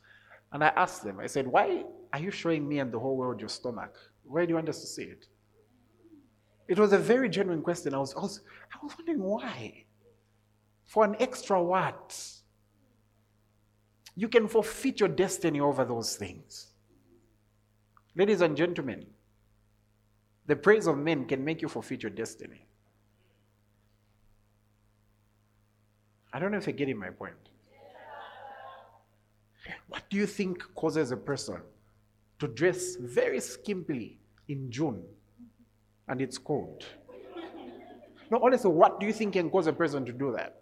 And 0.55 0.63
I 0.63 0.69
asked 0.69 1.03
them, 1.03 1.19
I 1.19 1.27
said, 1.27 1.49
why 1.49 1.85
are 2.13 2.21
you 2.21 2.31
showing 2.31 2.67
me 2.67 2.79
and 2.79 2.93
the 2.93 2.99
whole 2.99 3.17
world 3.17 3.41
your 3.41 3.49
stomach? 3.49 3.99
Where 4.23 4.47
do 4.47 4.51
you 4.51 4.55
want 4.55 4.69
us 4.69 4.81
to 4.83 4.87
see 4.87 5.03
it? 5.03 5.27
It 6.69 6.79
was 6.79 6.93
a 6.93 6.99
very 6.99 7.29
genuine 7.29 7.61
question. 7.61 7.93
I 7.93 7.99
was, 7.99 8.15
was, 8.15 8.41
I 8.73 8.79
was 8.81 8.95
wondering 8.97 9.21
why. 9.21 9.85
For 10.87 11.05
an 11.05 11.17
extra 11.19 11.61
what? 11.61 12.17
You 14.15 14.29
can 14.29 14.47
forfeit 14.47 15.01
your 15.01 15.09
destiny 15.09 15.59
over 15.59 15.85
those 15.85 16.15
things. 16.15 16.69
Ladies 18.15 18.41
and 18.41 18.57
gentlemen, 18.57 19.07
the 20.47 20.55
praise 20.55 20.87
of 20.87 20.97
men 20.97 21.25
can 21.25 21.45
make 21.45 21.63
you 21.63 21.69
forfeit 21.69 22.05
your 22.05 22.11
destiny. 22.11 22.69
I 26.33 26.39
don't 26.39 26.53
know 26.53 26.59
if 26.59 26.67
you're 26.69 26.77
getting 26.77 26.99
my 26.99 27.11
point. 27.11 27.35
What 29.89 30.03
do 30.11 30.17
you 30.17 30.27
think 30.27 30.63
causes 30.75 31.11
a 31.11 31.17
person 31.17 31.61
to 32.39 32.49
dress 32.49 32.97
very 32.97 33.39
skimpily 33.39 34.17
in 34.49 34.71
June 34.71 35.03
and 36.09 36.21
it's 36.21 36.39
cold? 36.39 36.85
No, 38.31 38.41
honestly, 38.43 38.71
what 38.71 39.01
do 39.01 39.07
you 39.07 39.13
think 39.13 39.35
can 39.35 39.51
cause 39.51 39.67
a 39.67 39.73
person 39.73 40.05
to 40.07 40.13
do 40.13 40.33
that? 40.33 40.61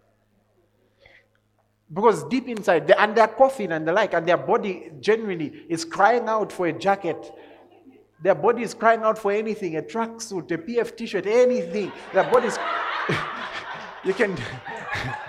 Because 1.91 2.23
deep 2.25 2.47
inside, 2.47 2.87
they, 2.87 2.93
and 2.95 3.15
they're 3.15 3.27
coughing 3.27 3.71
and 3.71 3.87
the 3.87 3.93
like, 3.93 4.13
and 4.13 4.27
their 4.27 4.37
body 4.37 4.91
generally 4.99 5.65
is 5.69 5.85
crying 5.85 6.27
out 6.27 6.51
for 6.51 6.67
a 6.67 6.73
jacket. 6.73 7.31
Their 8.21 8.35
body 8.35 8.63
is 8.63 8.73
crying 8.73 9.01
out 9.01 9.17
for 9.17 9.31
anything 9.31 9.77
a 9.77 9.81
tracksuit, 9.81 10.49
a 10.51 10.57
PF 10.57 10.95
t 10.95 11.05
shirt, 11.05 11.27
anything. 11.27 11.91
Their 12.13 12.23
body's. 12.23 12.57
you 14.03 14.13
can. 14.13 14.35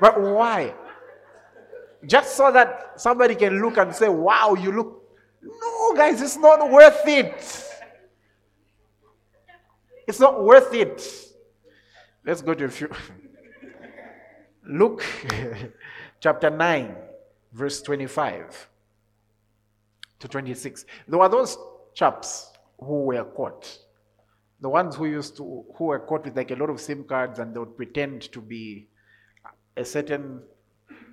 but 0.00 0.20
why? 0.20 0.74
Just 2.04 2.36
so 2.36 2.52
that 2.52 3.00
somebody 3.00 3.34
can 3.34 3.60
look 3.60 3.78
and 3.78 3.94
say, 3.94 4.08
wow, 4.08 4.54
you 4.54 4.72
look. 4.72 5.02
No, 5.42 5.94
guys, 5.94 6.20
it's 6.20 6.36
not 6.36 6.70
worth 6.70 7.06
it. 7.06 7.64
It's 10.06 10.20
not 10.20 10.42
worth 10.42 10.72
it. 10.72 11.02
Let's 12.24 12.42
go 12.42 12.54
to 12.54 12.64
a 12.64 12.68
few. 12.68 12.90
Luke 14.68 15.04
chapter 16.20 16.50
9, 16.50 16.96
verse 17.52 17.82
25 17.82 18.68
to 20.18 20.28
26. 20.28 20.84
There 21.06 21.18
were 21.18 21.28
those 21.28 21.56
chaps 21.94 22.52
who 22.78 23.04
were 23.04 23.24
caught. 23.24 23.78
The 24.60 24.68
ones 24.68 24.96
who 24.96 25.06
used 25.06 25.36
to, 25.36 25.64
who 25.76 25.84
were 25.84 26.00
caught 26.00 26.24
with 26.24 26.36
like 26.36 26.50
a 26.50 26.56
lot 26.56 26.70
of 26.70 26.80
SIM 26.80 27.04
cards 27.04 27.38
and 27.38 27.54
they 27.54 27.60
would 27.60 27.76
pretend 27.76 28.22
to 28.32 28.40
be 28.40 28.88
a 29.76 29.84
certain, 29.84 30.40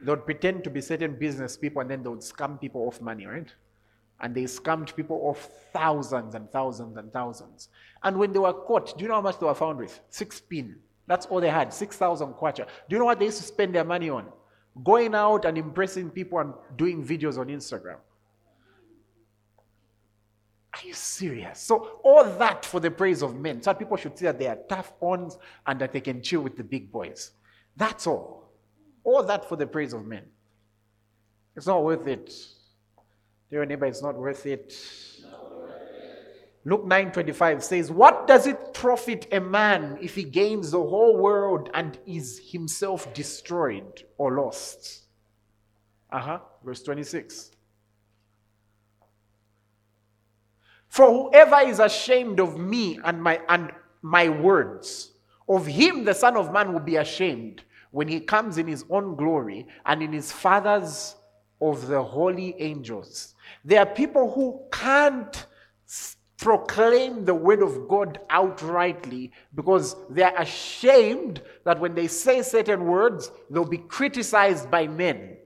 they 0.04 0.12
would 0.12 0.26
pretend 0.26 0.64
to 0.64 0.70
be 0.70 0.82
certain 0.82 1.18
business 1.18 1.58
people 1.58 1.82
and 1.82 1.90
then 1.90 2.04
they 2.04 2.10
would 2.10 2.20
scam 2.20 2.60
people 2.60 2.82
off 2.88 3.02
money, 3.02 3.26
right? 3.26 3.52
And 4.22 4.34
they 4.34 4.44
scammed 4.44 4.96
people 4.96 5.20
off 5.24 5.50
thousands 5.74 6.36
and 6.36 6.50
thousands 6.52 6.98
and 6.98 7.12
thousands. 7.12 7.70
And 8.04 8.18
when 8.18 8.32
they 8.32 8.40
were 8.40 8.54
caught, 8.54 8.98
do 8.98 9.04
you 9.04 9.10
know 9.10 9.16
how 9.16 9.22
much 9.22 9.40
they 9.40 9.46
were 9.46 9.56
found 9.56 9.80
with? 9.80 10.00
Six 10.10 10.40
pin. 10.40 10.78
That's 11.08 11.26
all 11.26 11.42
they 11.42 11.50
had 11.50 11.74
6,000 11.74 12.34
kwacha. 12.34 12.66
Do 12.66 12.96
you 12.96 13.00
know 13.00 13.06
what 13.06 13.20
they 13.20 13.26
used 13.26 13.40
to 13.40 13.44
spend 13.44 13.76
their 13.76 13.84
money 13.84 14.10
on? 14.10 14.28
Going 14.84 15.14
out 15.14 15.46
and 15.46 15.58
impressing 15.58 16.10
people 16.10 16.40
and 16.40 16.54
doing 16.78 17.06
videos 17.06 17.38
on 17.38 17.48
Instagram. 17.48 17.98
Are 20.74 20.88
you 20.88 20.94
serious? 20.94 21.60
So, 21.60 22.00
all 22.04 22.24
that 22.24 22.66
for 22.66 22.80
the 22.80 22.90
praise 22.90 23.22
of 23.22 23.36
men. 23.36 23.62
So 23.62 23.74
people 23.76 23.96
should 23.96 24.18
see 24.18 24.26
that 24.26 24.40
they 24.40 24.48
are 24.48 24.58
tough 24.68 24.94
ons 25.02 25.38
and 25.68 25.80
that 25.80 25.92
they 25.94 26.02
can 26.02 26.22
chill 26.22 26.42
with 26.42 26.58
the 26.58 26.64
big 26.64 26.92
boys. 26.92 27.32
That's 27.76 28.08
all. 28.08 28.43
All 29.04 29.24
that 29.24 29.48
for 29.48 29.56
the 29.56 29.68
praise 29.68 29.94
of 29.94 30.06
men. 30.06 30.24
It's 31.56 31.68
not 31.68 31.84
worth 31.84 32.08
it. 32.08 32.34
Dear 33.50 33.66
neighbor, 33.66 33.86
it's 33.86 34.02
not 34.02 34.16
worth 34.16 34.46
it. 34.46 34.74
Luke 36.66 36.86
9:25 36.86 37.62
says, 37.62 37.92
"What 37.92 38.26
does 38.26 38.48
it 38.48 38.74
profit 38.74 39.28
a 39.34 39.42
man 39.42 39.98
if 40.02 40.16
he 40.16 40.24
gains 40.24 40.72
the 40.72 40.82
whole 40.82 41.18
world 41.18 41.70
and 41.74 42.00
is 42.06 42.52
himself 42.52 43.14
destroyed 43.14 44.06
or 44.18 44.32
lost?" 44.32 45.04
Uh-huh. 46.10 46.40
Verse 46.64 46.82
26. 46.84 47.52
For 50.88 51.12
whoever 51.12 51.68
is 51.68 51.80
ashamed 51.80 52.40
of 52.40 52.58
me 52.58 53.00
and 53.04 53.22
my 53.22 53.42
and 53.50 53.74
my 54.02 54.30
words, 54.30 55.12
of 55.50 55.66
him 55.66 56.06
the 56.06 56.14
Son 56.14 56.38
of 56.38 56.54
Man 56.54 56.72
will 56.72 56.80
be 56.80 56.96
ashamed 56.96 57.64
when 57.94 58.08
he 58.08 58.20
comes 58.20 58.58
in 58.58 58.68
his 58.68 58.84
own 58.90 59.16
glory 59.16 59.68
and 59.86 60.02
in 60.02 60.12
his 60.12 60.32
Father's 60.32 61.16
of 61.62 61.88
the 61.88 62.02
holy 62.02 62.60
angels. 62.60 63.36
There 63.64 63.80
are 63.80 63.86
people 63.86 64.32
who 64.32 64.62
can't 64.72 65.46
proclaim 66.38 67.24
the 67.24 67.36
word 67.36 67.62
of 67.62 67.88
God 67.88 68.20
outrightly 68.32 69.30
because 69.54 69.96
they're 70.10 70.36
ashamed 70.38 71.44
that 71.66 71.80
when 71.80 71.94
they 71.94 72.08
say 72.08 72.42
certain 72.42 72.86
words, 72.86 73.32
they'll 73.52 73.64
be 73.64 73.78
criticized 73.78 74.72
by 74.72 74.88
men. 74.88 75.38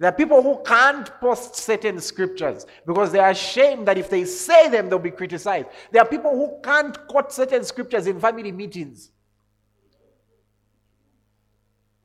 There 0.00 0.08
are 0.08 0.16
people 0.16 0.42
who 0.42 0.60
can't 0.64 1.08
post 1.20 1.54
certain 1.54 2.00
scriptures 2.00 2.66
because 2.84 3.12
they're 3.12 3.30
ashamed 3.30 3.86
that 3.86 3.96
if 3.96 4.10
they 4.10 4.24
say 4.24 4.68
them, 4.68 4.88
they'll 4.88 4.98
be 4.98 5.12
criticized. 5.12 5.68
There 5.92 6.02
are 6.02 6.08
people 6.08 6.32
who 6.32 6.60
can't 6.64 7.06
quote 7.06 7.32
certain 7.32 7.62
scriptures 7.62 8.08
in 8.08 8.18
family 8.18 8.50
meetings 8.50 9.12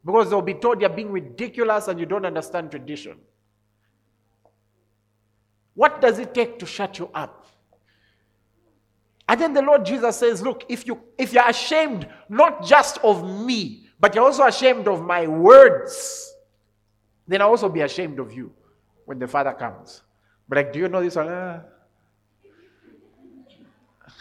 because 0.07 0.29
they'll 0.29 0.41
be 0.41 0.53
told 0.53 0.79
you're 0.79 0.89
being 0.89 1.11
ridiculous 1.11 1.89
and 1.89 1.99
you 1.99 2.05
don't 2.05 2.25
understand 2.25 2.71
tradition. 2.71 3.17
What 5.73 5.99
does 5.99 6.17
it 6.17 6.33
take 6.33 6.57
to 6.59 6.65
shut 6.65 6.97
you 6.97 7.09
up? 7.13 7.45
And 9.27 9.41
then 9.41 9.53
the 9.53 9.61
Lord 9.61 9.85
Jesus 9.85 10.15
says, 10.15 10.41
Look, 10.41 10.63
if, 10.69 10.87
you, 10.87 10.97
if 11.17 11.33
you're 11.33 11.47
ashamed 11.47 12.07
not 12.29 12.65
just 12.65 12.99
of 12.99 13.29
me, 13.29 13.89
but 13.99 14.15
you're 14.15 14.23
also 14.23 14.45
ashamed 14.45 14.87
of 14.87 15.03
my 15.03 15.27
words, 15.27 16.33
then 17.27 17.41
I'll 17.41 17.49
also 17.49 17.67
be 17.67 17.81
ashamed 17.81 18.19
of 18.19 18.31
you 18.31 18.53
when 19.03 19.19
the 19.19 19.27
Father 19.27 19.51
comes. 19.51 20.03
But 20.47 20.55
like, 20.55 20.71
do 20.71 20.79
you 20.79 20.87
know 20.87 21.03
this 21.03 21.17
one? 21.17 21.27
Uh, 21.27 21.63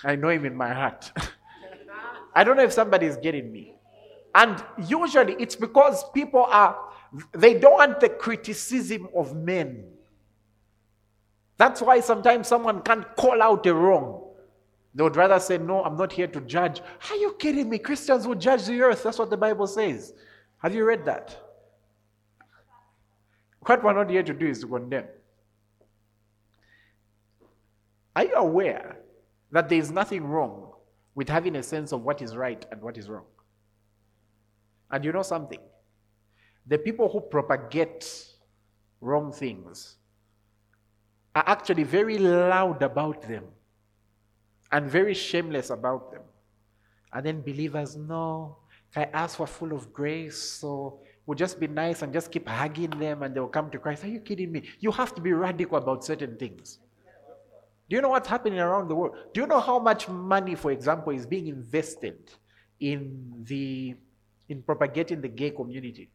I 0.03 0.17
know 0.17 0.31
him 0.31 0.47
in 0.47 0.57
my 0.57 0.75
heart. 0.75 1.13
I 2.35 2.43
don't 2.43 2.57
know 2.57 2.65
if 2.65 2.73
somebody 2.73 3.07
is 3.07 3.17
getting 3.17 3.53
me. 3.53 3.76
And 4.37 4.63
usually 4.87 5.35
it's 5.39 5.57
because 5.57 6.05
people 6.11 6.45
are, 6.45 6.79
they 7.33 7.59
don't 7.59 7.73
want 7.73 8.01
the 8.01 8.11
criticism 8.11 9.09
of 9.17 9.35
men. 9.35 9.87
That's 11.57 11.81
why 11.81 12.01
sometimes 12.01 12.47
someone 12.47 12.83
can't 12.83 13.17
call 13.17 13.41
out 13.41 13.65
a 13.65 13.73
wrong 13.75 14.23
They 14.95 15.03
would 15.03 15.17
rather 15.17 15.41
say, 15.41 15.57
No, 15.57 15.83
I'm 15.85 15.97
not 15.97 16.13
here 16.13 16.27
to 16.27 16.41
judge. 16.43 16.83
Are 17.11 17.17
you 17.17 17.35
kidding 17.39 17.71
me? 17.71 17.79
Christians 17.79 18.27
will 18.27 18.35
judge 18.35 18.67
the 18.67 18.81
earth. 18.83 19.03
That's 19.03 19.19
what 19.19 19.31
the 19.31 19.39
Bible 19.39 19.67
says. 19.67 20.13
Have 20.59 20.75
you 20.75 20.85
read 20.85 21.07
that? 21.07 21.39
What 23.61 23.83
we're 23.83 23.95
not 23.95 24.11
here 24.11 24.23
to 24.23 24.35
do 24.35 24.47
is 24.47 24.61
to 24.61 24.67
condemn. 24.67 25.07
Are 28.15 28.25
you 28.25 28.35
aware 28.35 28.99
that 29.53 29.71
there 29.71 29.79
is 29.79 29.91
nothing 29.91 30.25
wrong 30.25 30.73
with 31.15 31.29
having 31.29 31.57
a 31.57 31.63
sense 31.63 31.93
of 31.93 32.03
what 32.03 32.21
is 32.21 32.37
right 32.37 32.65
and 32.71 32.83
what 32.83 32.99
is 32.99 33.09
wrong? 33.09 33.25
And 34.91 35.05
you 35.05 35.13
know 35.13 35.23
something? 35.23 35.61
The 36.67 36.79
people 36.79 37.09
who 37.09 37.21
propagate 37.21 38.27
wrong 39.01 39.33
things 39.33 39.97
are 41.35 41.45
actually 41.47 41.85
very 41.85 42.19
loud 42.19 42.83
about 42.83 43.23
them 43.23 43.45
and 44.73 44.91
very 44.91 45.15
shameless 45.15 45.71
about 45.71 46.11
them. 46.11 46.23
And 47.13 47.25
then 47.25 47.41
believers 47.41 47.97
know, 47.97 48.59
I 48.95 49.05
ask 49.13 49.37
for 49.37 49.47
full 49.47 49.73
of 49.73 49.93
grace, 49.93 50.39
so 50.39 51.01
we'll 51.27 51.37
just 51.37 51.61
be 51.61 51.67
nice 51.67 52.03
and 52.03 52.13
just 52.13 52.31
keep 52.31 52.49
hugging 52.49 52.91
them 52.91 53.23
and 53.23 53.35
they'll 53.35 53.49
come 53.49 53.71
to 53.71 53.79
Christ. 53.79 54.05
Are 54.05 54.09
you 54.09 54.21
kidding 54.21 54.51
me? 54.51 54.63
You 54.81 54.91
have 54.93 55.15
to 55.15 55.21
be 55.21 55.33
radical 55.33 55.77
about 55.77 56.05
certain 56.05 56.37
things. 56.37 56.79
Do 57.89 57.95
you 57.95 58.03
know 58.03 58.09
what's 58.09 58.29
happening 58.29 58.59
around 58.59 58.89
the 58.89 58.95
world? 58.97 59.17
Do 59.33 59.41
you 59.41 59.47
know 59.47 59.61
how 59.61 59.79
much 59.79 60.09
money, 60.09 60.55
for 60.57 60.73
example, 60.73 61.13
is 61.13 61.25
being 61.27 61.47
invested 61.47 62.31
in 62.81 63.45
the 63.45 63.97
in 64.49 64.63
propagating 64.63 65.21
the 65.21 65.29
gay 65.29 65.51
community? 65.51 66.11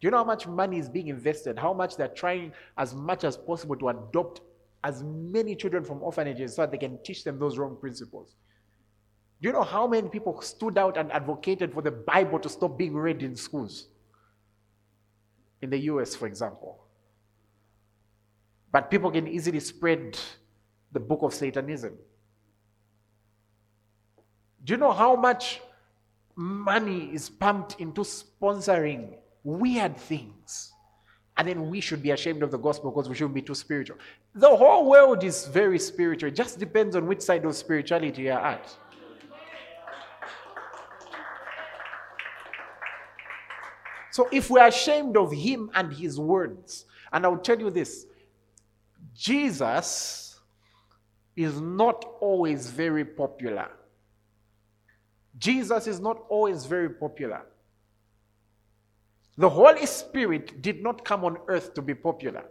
Do 0.00 0.06
you 0.06 0.10
know 0.10 0.18
how 0.18 0.24
much 0.24 0.46
money 0.46 0.78
is 0.78 0.88
being 0.88 1.08
invested? 1.08 1.58
How 1.58 1.72
much 1.72 1.96
they're 1.96 2.08
trying 2.08 2.52
as 2.76 2.94
much 2.94 3.24
as 3.24 3.36
possible 3.36 3.76
to 3.76 3.88
adopt 3.88 4.40
as 4.84 5.02
many 5.02 5.56
children 5.56 5.84
from 5.84 6.02
orphanages 6.02 6.54
so 6.54 6.62
that 6.62 6.70
they 6.70 6.78
can 6.78 6.98
teach 7.02 7.24
them 7.24 7.38
those 7.38 7.58
wrong 7.58 7.76
principles? 7.80 8.36
Do 9.40 9.48
you 9.48 9.52
know 9.52 9.62
how 9.62 9.86
many 9.86 10.08
people 10.08 10.40
stood 10.40 10.78
out 10.78 10.96
and 10.96 11.10
advocated 11.12 11.72
for 11.72 11.82
the 11.82 11.90
Bible 11.90 12.38
to 12.40 12.48
stop 12.48 12.78
being 12.78 12.94
read 12.94 13.22
in 13.22 13.34
schools? 13.34 13.88
In 15.62 15.70
the 15.70 15.78
US, 15.78 16.14
for 16.14 16.26
example. 16.26 16.84
But 18.70 18.90
people 18.90 19.10
can 19.10 19.26
easily 19.26 19.60
spread 19.60 20.18
the 20.92 21.00
book 21.00 21.20
of 21.22 21.34
Satanism. 21.34 21.96
Do 24.64 24.72
you 24.74 24.76
know 24.76 24.92
how 24.92 25.16
much 25.16 25.60
money 26.38 27.10
is 27.12 27.28
pumped 27.28 27.80
into 27.80 28.02
sponsoring 28.02 29.16
weird 29.42 29.96
things. 29.96 30.72
And 31.36 31.48
then 31.48 31.68
we 31.68 31.80
should 31.80 32.00
be 32.00 32.12
ashamed 32.12 32.44
of 32.44 32.52
the 32.52 32.58
gospel 32.58 32.92
because 32.92 33.08
we 33.08 33.16
shouldn't 33.16 33.34
be 33.34 33.42
too 33.42 33.56
spiritual. 33.56 33.98
The 34.36 34.48
whole 34.48 34.88
world 34.88 35.24
is 35.24 35.46
very 35.46 35.80
spiritual. 35.80 36.28
It 36.28 36.36
just 36.36 36.60
depends 36.60 36.94
on 36.94 37.08
which 37.08 37.22
side 37.22 37.44
of 37.44 37.56
spirituality 37.56 38.22
you're 38.22 38.38
at. 38.38 38.72
So 44.12 44.28
if 44.30 44.48
we're 44.48 44.66
ashamed 44.66 45.16
of 45.16 45.32
him 45.32 45.70
and 45.74 45.92
his 45.92 46.20
words, 46.20 46.86
and 47.12 47.24
I'll 47.24 47.38
tell 47.38 47.58
you 47.58 47.70
this 47.70 48.06
Jesus 49.12 50.40
is 51.34 51.60
not 51.60 52.04
always 52.20 52.70
very 52.70 53.04
popular. 53.04 53.70
Jesus 55.38 55.86
is 55.86 56.00
not 56.00 56.24
always 56.28 56.66
very 56.66 56.90
popular. 56.90 57.42
The 59.36 59.48
Holy 59.48 59.86
Spirit 59.86 60.62
did 60.62 60.82
not 60.82 61.04
come 61.04 61.24
on 61.24 61.38
earth 61.46 61.74
to 61.74 61.82
be 61.82 61.94
popular. 61.94 62.44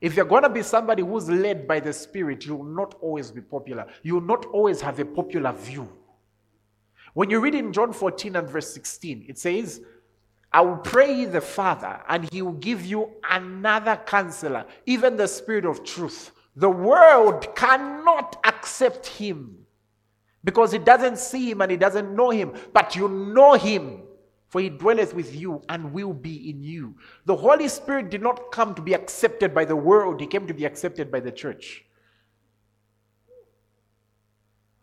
If 0.00 0.16
you're 0.16 0.24
going 0.24 0.42
to 0.42 0.48
be 0.48 0.62
somebody 0.62 1.02
who's 1.02 1.28
led 1.28 1.66
by 1.66 1.80
the 1.80 1.92
Spirit, 1.92 2.44
you 2.44 2.56
will 2.56 2.64
not 2.64 2.94
always 3.00 3.30
be 3.30 3.40
popular. 3.40 3.86
You 4.02 4.14
will 4.14 4.22
not 4.22 4.44
always 4.46 4.80
have 4.80 4.98
a 4.98 5.04
popular 5.04 5.52
view. 5.52 5.88
When 7.14 7.30
you 7.30 7.40
read 7.40 7.54
in 7.54 7.72
John 7.72 7.92
14 7.92 8.36
and 8.36 8.50
verse 8.50 8.74
16, 8.74 9.26
it 9.28 9.38
says, 9.38 9.80
I 10.52 10.60
will 10.60 10.76
pray 10.76 11.24
the 11.24 11.40
Father, 11.40 12.02
and 12.08 12.30
he 12.32 12.42
will 12.42 12.52
give 12.52 12.84
you 12.84 13.10
another 13.30 13.96
counselor, 14.04 14.66
even 14.84 15.16
the 15.16 15.28
Spirit 15.28 15.64
of 15.64 15.84
truth. 15.84 16.32
The 16.56 16.70
world 16.70 17.54
cannot 17.54 18.40
accept 18.44 19.06
him 19.06 19.65
because 20.46 20.70
he 20.70 20.78
doesn't 20.78 21.18
see 21.18 21.50
him 21.50 21.60
and 21.60 21.72
he 21.72 21.76
doesn't 21.76 22.14
know 22.14 22.30
him, 22.30 22.54
but 22.72 22.94
you 22.94 23.08
know 23.08 23.54
him 23.54 24.04
for 24.46 24.60
he 24.60 24.70
dwelleth 24.70 25.12
with 25.12 25.34
you 25.34 25.60
and 25.68 25.92
will 25.92 26.12
be 26.12 26.48
in 26.48 26.62
you. 26.62 26.94
The 27.24 27.34
Holy 27.34 27.66
Spirit 27.66 28.10
did 28.10 28.22
not 28.22 28.52
come 28.52 28.72
to 28.76 28.80
be 28.80 28.94
accepted 28.94 29.52
by 29.52 29.64
the 29.64 29.74
world, 29.74 30.20
he 30.20 30.26
came 30.26 30.46
to 30.46 30.54
be 30.54 30.64
accepted 30.64 31.10
by 31.10 31.18
the 31.18 31.32
church. 31.32 31.84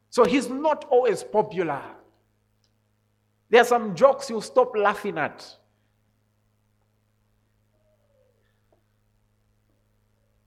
So 0.09 0.25
he's 0.25 0.49
not 0.49 0.83
always 0.91 1.23
popular. 1.23 1.81
There 3.49 3.61
are 3.61 3.65
some 3.65 3.95
jokes 3.95 4.29
you 4.29 4.41
stop 4.41 4.75
laughing 4.75 5.17
at. 5.17 5.47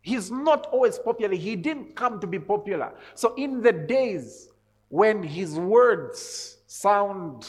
He's 0.02 0.30
not 0.30 0.66
always 0.66 0.98
popular. 0.98 1.34
He 1.34 1.56
didn't 1.56 1.96
come 1.96 2.20
to 2.20 2.26
be 2.26 2.38
popular. 2.38 2.92
So, 3.14 3.34
in 3.34 3.60
the 3.60 3.72
days 3.72 4.50
when 4.88 5.22
his 5.22 5.54
words 5.54 6.58
sound 6.66 7.46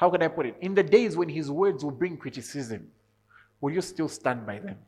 how 0.00 0.08
can 0.08 0.22
I 0.22 0.28
put 0.28 0.46
it? 0.46 0.56
In 0.62 0.74
the 0.74 0.82
days 0.82 1.14
when 1.14 1.28
his 1.28 1.50
words 1.50 1.84
will 1.84 1.90
bring 1.90 2.16
criticism, 2.16 2.88
will 3.60 3.70
you 3.70 3.82
still 3.82 4.08
stand 4.08 4.46
by 4.46 4.58
them? 4.58 4.78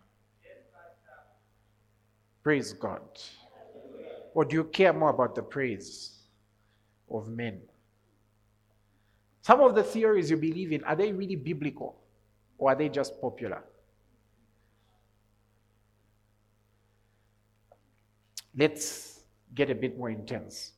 Praise 2.43 2.73
God. 2.73 3.03
Or 4.33 4.47
do 4.47 4.57
you 4.57 4.65
care 4.65 4.95
more 4.95 5.11
about 5.11 5.35
the 5.35 5.43
praise 5.43 6.21
of 7.11 7.29
men? 7.29 7.61
Some 9.43 9.61
of 9.61 9.75
the 9.75 9.83
theories 9.83 10.31
you 10.31 10.39
believe 10.39 10.73
in, 10.73 10.83
are 10.85 10.97
they 10.97 11.13
really 11.13 11.37
biblical? 11.37 12.01
Or 12.57 12.73
are 12.73 12.75
they 12.75 12.89
just 12.89 13.21
popular? 13.21 13.63
Let's 18.57 19.21
get 19.55 19.69
a 19.69 19.75
bit 19.75 19.99
more 19.99 20.09
intense. 20.09 20.73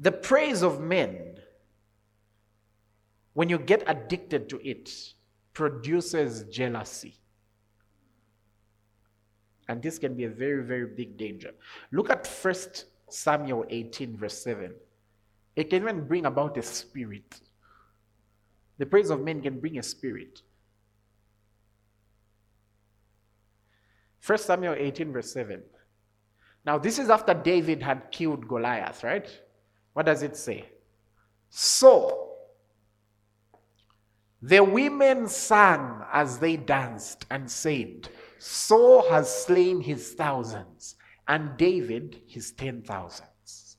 The 0.00 0.12
praise 0.12 0.62
of 0.62 0.80
men 0.80 1.34
when 3.34 3.48
you 3.48 3.58
get 3.58 3.82
addicted 3.86 4.48
to 4.48 4.66
it, 4.66 4.90
produces 5.52 6.44
jealousy. 6.44 7.18
And 9.68 9.82
this 9.82 9.98
can 9.98 10.14
be 10.14 10.24
a 10.24 10.30
very, 10.30 10.64
very 10.64 10.86
big 10.86 11.16
danger. 11.16 11.50
Look 11.92 12.10
at 12.10 12.26
1 12.26 12.54
Samuel 13.08 13.64
18, 13.68 14.16
verse 14.16 14.42
7. 14.42 14.72
It 15.56 15.70
can 15.70 15.82
even 15.82 16.06
bring 16.06 16.26
about 16.26 16.56
a 16.56 16.62
spirit. 16.62 17.40
The 18.78 18.86
praise 18.86 19.10
of 19.10 19.20
men 19.20 19.40
can 19.40 19.60
bring 19.60 19.78
a 19.78 19.82
spirit. 19.82 20.42
1 24.26 24.38
Samuel 24.38 24.74
18, 24.76 25.12
verse 25.12 25.32
7. 25.32 25.62
Now, 26.64 26.78
this 26.78 26.98
is 26.98 27.10
after 27.10 27.34
David 27.34 27.82
had 27.82 28.10
killed 28.10 28.48
Goliath, 28.48 29.04
right? 29.04 29.28
What 29.94 30.06
does 30.06 30.22
it 30.22 30.36
say? 30.36 30.68
So, 31.48 32.32
the 34.42 34.62
women 34.62 35.26
sang 35.28 36.02
as 36.12 36.38
they 36.38 36.58
danced 36.58 37.24
and 37.30 37.50
said, 37.50 38.08
Saul 38.38 39.08
has 39.08 39.44
slain 39.46 39.80
his 39.80 40.12
thousands, 40.12 40.96
and 41.26 41.56
David 41.56 42.20
his 42.26 42.52
ten 42.52 42.82
thousands. 42.82 43.78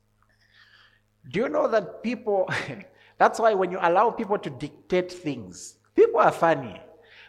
Do 1.32 1.42
you 1.42 1.50
know 1.50 1.68
that 1.68 2.02
people, 2.02 2.50
that's 3.20 3.40
why 3.40 3.54
when 3.54 3.72
you 3.72 3.78
allow 3.82 4.10
people 4.10 4.40
to 4.40 4.50
dictate 4.50 5.12
things, 5.12 5.78
people 5.96 6.20
are 6.20 6.32
funny. 6.32 6.82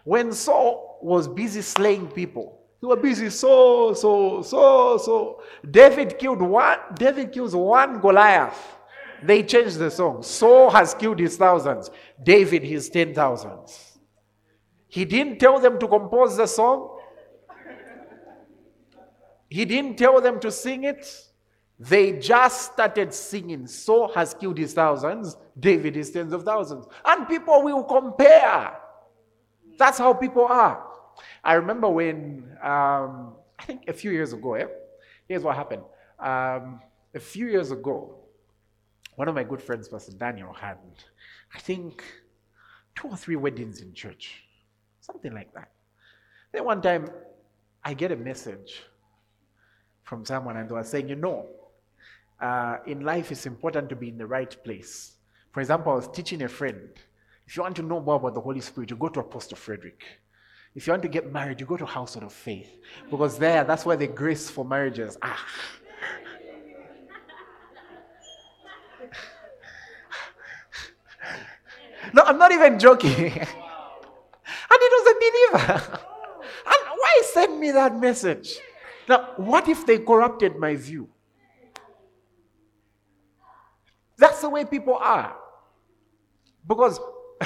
When 0.04 0.32
Saul 0.32 0.98
was 1.02 1.28
busy 1.28 1.60
slaying 1.62 2.08
people, 2.08 2.60
he 2.80 2.86
was 2.86 2.98
busy 3.00 3.30
so, 3.30 3.94
so, 3.94 4.42
so, 4.42 4.98
so. 4.98 5.42
David 5.68 6.18
killed 6.18 6.40
one, 6.40 6.78
David 6.94 7.32
kills 7.32 7.54
one 7.54 8.00
Goliath. 8.00 8.75
They 9.26 9.42
changed 9.42 9.78
the 9.78 9.90
song. 9.90 10.22
Saul 10.22 10.70
has 10.70 10.94
killed 10.94 11.18
his 11.18 11.36
thousands, 11.36 11.90
David 12.22 12.62
his 12.62 12.88
ten 12.88 13.12
thousands. 13.12 13.98
He 14.86 15.04
didn't 15.04 15.38
tell 15.38 15.58
them 15.58 15.78
to 15.80 15.88
compose 15.88 16.36
the 16.36 16.46
song, 16.46 16.98
he 19.48 19.64
didn't 19.64 19.96
tell 19.96 20.20
them 20.20 20.40
to 20.40 20.50
sing 20.50 20.84
it. 20.84 21.06
They 21.78 22.12
just 22.12 22.72
started 22.72 23.12
singing. 23.12 23.66
Saul 23.66 24.10
has 24.14 24.32
killed 24.32 24.58
his 24.58 24.72
thousands, 24.72 25.36
David 25.58 25.94
his 25.94 26.10
tens 26.10 26.32
of 26.32 26.42
thousands. 26.42 26.86
And 27.04 27.28
people 27.28 27.62
will 27.62 27.84
compare. 27.84 28.78
That's 29.78 29.98
how 29.98 30.14
people 30.14 30.46
are. 30.46 30.82
I 31.44 31.54
remember 31.54 31.88
when, 31.90 32.56
um, 32.62 33.34
I 33.58 33.64
think 33.66 33.88
a 33.88 33.92
few 33.92 34.10
years 34.10 34.32
ago, 34.32 34.54
eh? 34.54 34.66
here's 35.28 35.42
what 35.42 35.54
happened. 35.54 35.82
Um, 36.18 36.80
a 37.14 37.20
few 37.20 37.46
years 37.46 37.70
ago, 37.70 38.25
one 39.16 39.28
of 39.28 39.34
my 39.34 39.42
good 39.42 39.60
friends, 39.60 39.88
Pastor 39.88 40.12
Daniel, 40.12 40.52
had, 40.52 40.78
I 41.54 41.58
think, 41.58 42.04
two 42.94 43.08
or 43.08 43.16
three 43.16 43.36
weddings 43.36 43.80
in 43.80 43.92
church, 43.92 44.44
something 45.00 45.32
like 45.32 45.52
that. 45.54 45.70
Then 46.52 46.64
one 46.64 46.80
time, 46.80 47.10
I 47.84 47.94
get 47.94 48.12
a 48.12 48.16
message 48.16 48.82
from 50.02 50.24
someone, 50.24 50.56
and 50.56 50.68
they 50.68 50.74
were 50.74 50.84
saying, 50.84 51.08
You 51.08 51.16
know, 51.16 51.46
uh, 52.40 52.76
in 52.86 53.00
life 53.00 53.32
it's 53.32 53.46
important 53.46 53.88
to 53.88 53.96
be 53.96 54.08
in 54.08 54.18
the 54.18 54.26
right 54.26 54.56
place. 54.64 55.16
For 55.52 55.60
example, 55.60 55.92
I 55.92 55.96
was 55.96 56.08
teaching 56.08 56.42
a 56.42 56.48
friend. 56.48 56.90
If 57.46 57.56
you 57.56 57.62
want 57.62 57.76
to 57.76 57.82
know 57.82 58.00
more 58.00 58.16
about 58.16 58.34
the 58.34 58.40
Holy 58.40 58.60
Spirit, 58.60 58.90
you 58.90 58.96
go 58.96 59.08
to 59.08 59.20
Apostle 59.20 59.56
Frederick. 59.56 60.04
If 60.74 60.86
you 60.86 60.92
want 60.92 61.02
to 61.04 61.08
get 61.08 61.32
married, 61.32 61.58
you 61.60 61.66
go 61.66 61.78
to 61.78 61.86
Household 61.86 62.24
of 62.24 62.32
Faith. 62.32 62.70
Because 63.10 63.38
there, 63.38 63.64
that's 63.64 63.86
where 63.86 63.96
the 63.96 64.08
grace 64.08 64.50
for 64.50 64.64
marriages 64.64 65.16
are. 65.22 65.36
No, 72.12 72.22
I'm 72.22 72.38
not 72.38 72.52
even 72.52 72.78
joking. 72.78 73.10
and 73.14 73.48
it 74.70 74.92
was 74.92 75.06
a 75.10 75.14
believer. 75.58 75.98
and 76.66 76.98
why 76.98 77.22
send 77.32 77.60
me 77.60 77.70
that 77.72 77.98
message? 77.98 78.58
Now, 79.08 79.34
what 79.36 79.68
if 79.68 79.86
they 79.86 79.98
corrupted 79.98 80.56
my 80.56 80.74
view? 80.74 81.08
That's 84.18 84.40
the 84.40 84.48
way 84.48 84.64
people 84.64 84.94
are. 84.94 85.36
Because 86.66 86.98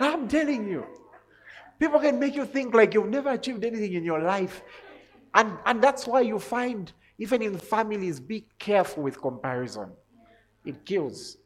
I'm 0.00 0.26
telling 0.26 0.66
you, 0.68 0.86
people 1.78 2.00
can 2.00 2.18
make 2.18 2.34
you 2.34 2.44
think 2.44 2.74
like 2.74 2.94
you've 2.94 3.08
never 3.08 3.30
achieved 3.30 3.64
anything 3.64 3.92
in 3.92 4.04
your 4.04 4.20
life. 4.20 4.62
And, 5.34 5.56
and 5.64 5.82
that's 5.82 6.06
why 6.06 6.22
you 6.22 6.38
find, 6.38 6.92
even 7.18 7.42
in 7.42 7.58
families, 7.58 8.18
be 8.18 8.46
careful 8.58 9.02
with 9.04 9.20
comparison. 9.20 9.92
It 10.64 10.84
kills. 10.84 11.36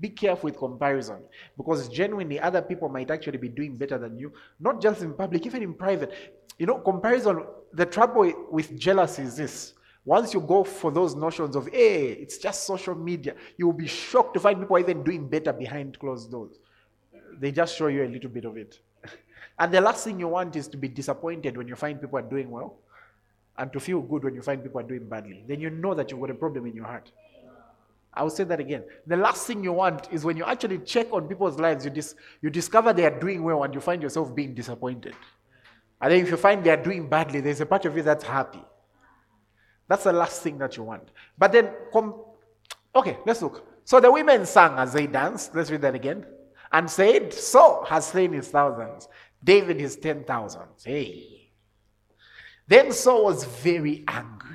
Be 0.00 0.08
careful 0.10 0.48
with 0.48 0.58
comparison 0.58 1.18
because 1.56 1.88
genuinely 1.88 2.38
other 2.38 2.62
people 2.62 2.88
might 2.88 3.10
actually 3.10 3.38
be 3.38 3.48
doing 3.48 3.76
better 3.76 3.98
than 3.98 4.18
you, 4.18 4.32
not 4.60 4.80
just 4.80 5.02
in 5.02 5.14
public, 5.14 5.44
even 5.46 5.62
in 5.62 5.74
private. 5.74 6.12
You 6.58 6.66
know, 6.66 6.78
comparison, 6.78 7.44
the 7.72 7.86
trouble 7.86 8.32
with 8.50 8.78
jealousy 8.78 9.22
is 9.22 9.36
this 9.36 9.74
once 10.08 10.32
you 10.32 10.40
go 10.40 10.64
for 10.64 10.90
those 10.90 11.14
notions 11.14 11.54
of, 11.54 11.68
hey, 11.68 12.12
it's 12.12 12.38
just 12.38 12.64
social 12.64 12.94
media, 12.94 13.34
you'll 13.58 13.74
be 13.74 13.86
shocked 13.86 14.32
to 14.32 14.40
find 14.40 14.58
people 14.58 14.78
even 14.78 15.02
doing 15.04 15.28
better 15.28 15.52
behind 15.52 15.98
closed 15.98 16.30
doors. 16.30 16.58
They 17.38 17.52
just 17.52 17.76
show 17.76 17.88
you 17.88 18.04
a 18.04 18.08
little 18.08 18.30
bit 18.30 18.46
of 18.46 18.56
it. 18.56 18.78
and 19.58 19.70
the 19.70 19.82
last 19.82 20.04
thing 20.04 20.18
you 20.18 20.28
want 20.28 20.56
is 20.56 20.66
to 20.68 20.78
be 20.78 20.88
disappointed 20.88 21.58
when 21.58 21.68
you 21.68 21.76
find 21.76 22.00
people 22.00 22.18
are 22.18 22.22
doing 22.22 22.50
well 22.50 22.78
and 23.58 23.70
to 23.70 23.78
feel 23.78 24.00
good 24.00 24.24
when 24.24 24.34
you 24.34 24.40
find 24.40 24.62
people 24.62 24.80
are 24.80 24.88
doing 24.88 25.06
badly. 25.06 25.44
Then 25.46 25.60
you 25.60 25.68
know 25.68 25.92
that 25.92 26.10
you've 26.10 26.20
got 26.20 26.30
a 26.30 26.34
problem 26.34 26.64
in 26.64 26.74
your 26.74 26.86
heart. 26.86 27.12
I 28.14 28.22
will 28.22 28.30
say 28.30 28.44
that 28.44 28.58
again. 28.58 28.84
The 29.06 29.16
last 29.16 29.46
thing 29.46 29.62
you 29.62 29.72
want 29.72 30.08
is 30.10 30.24
when 30.24 30.36
you 30.36 30.44
actually 30.44 30.78
check 30.78 31.12
on 31.12 31.28
people's 31.28 31.58
lives, 31.58 31.84
you, 31.84 31.90
dis- 31.90 32.14
you 32.42 32.50
discover 32.50 32.92
they 32.92 33.04
are 33.04 33.18
doing 33.18 33.42
well 33.44 33.62
and 33.62 33.72
you 33.72 33.80
find 33.80 34.02
yourself 34.02 34.34
being 34.34 34.54
disappointed. 34.54 35.14
And 36.00 36.12
then 36.12 36.20
if 36.20 36.30
you 36.30 36.36
find 36.36 36.64
they 36.64 36.70
are 36.70 36.82
doing 36.82 37.08
badly, 37.08 37.40
there's 37.40 37.60
a 37.60 37.66
part 37.66 37.84
of 37.84 37.96
you 37.96 38.02
that's 38.02 38.24
happy. 38.24 38.62
That's 39.88 40.04
the 40.04 40.12
last 40.12 40.42
thing 40.42 40.58
that 40.58 40.76
you 40.76 40.82
want. 40.82 41.10
But 41.36 41.52
then, 41.52 41.70
com- 41.92 42.20
okay, 42.94 43.18
let's 43.24 43.40
look. 43.40 43.66
So 43.84 44.00
the 44.00 44.10
women 44.12 44.44
sang 44.46 44.78
as 44.78 44.92
they 44.92 45.06
danced. 45.06 45.54
Let's 45.54 45.70
read 45.70 45.82
that 45.82 45.94
again. 45.94 46.26
And 46.72 46.90
said, 46.90 47.32
Saul 47.32 47.84
has 47.84 48.08
slain 48.08 48.32
his 48.32 48.48
thousands, 48.48 49.08
David 49.42 49.80
his 49.80 49.96
ten 49.96 50.24
thousands. 50.24 50.84
Hey. 50.84 51.50
Then 52.66 52.92
Saul 52.92 53.24
was 53.24 53.44
very 53.44 54.04
angry. 54.06 54.47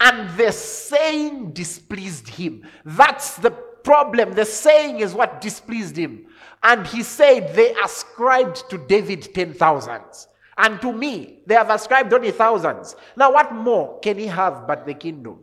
And 0.00 0.36
the 0.38 0.52
saying 0.52 1.52
displeased 1.52 2.28
him. 2.28 2.66
That's 2.84 3.36
the 3.36 3.50
problem. 3.50 4.32
The 4.34 4.44
saying 4.44 5.00
is 5.00 5.14
what 5.14 5.40
displeased 5.40 5.96
him. 5.96 6.26
And 6.62 6.86
he 6.86 7.02
said, 7.02 7.54
They 7.54 7.74
ascribed 7.74 8.68
to 8.70 8.78
David 8.78 9.34
ten 9.34 9.54
thousands. 9.54 10.28
And 10.56 10.80
to 10.82 10.92
me, 10.92 11.40
they 11.46 11.54
have 11.54 11.70
ascribed 11.70 12.12
only 12.12 12.30
thousands. 12.30 12.96
Now, 13.16 13.32
what 13.32 13.52
more 13.52 13.98
can 14.00 14.18
he 14.18 14.26
have 14.26 14.66
but 14.66 14.86
the 14.86 14.94
kingdom? 14.94 15.40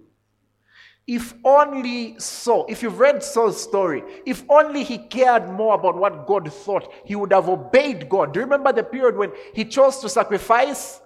If 1.07 1.33
only 1.43 2.19
so, 2.19 2.65
if 2.67 2.81
you've 2.81 2.99
read 2.99 3.21
Saul's 3.21 3.61
story, 3.61 4.03
if 4.25 4.43
only 4.49 4.83
he 4.83 4.97
cared 4.97 5.49
more 5.49 5.75
about 5.75 5.97
what 5.97 6.27
God 6.27 6.51
thought, 6.53 6.89
he 7.03 7.15
would 7.15 7.33
have 7.33 7.49
obeyed 7.49 8.07
God. 8.07 8.33
Do 8.33 8.39
you 8.39 8.45
remember 8.45 8.71
the 8.71 8.83
period 8.83 9.17
when 9.17 9.31
he 9.53 9.65
chose 9.65 9.97
to 9.99 10.09
sacrifice? 10.09 11.01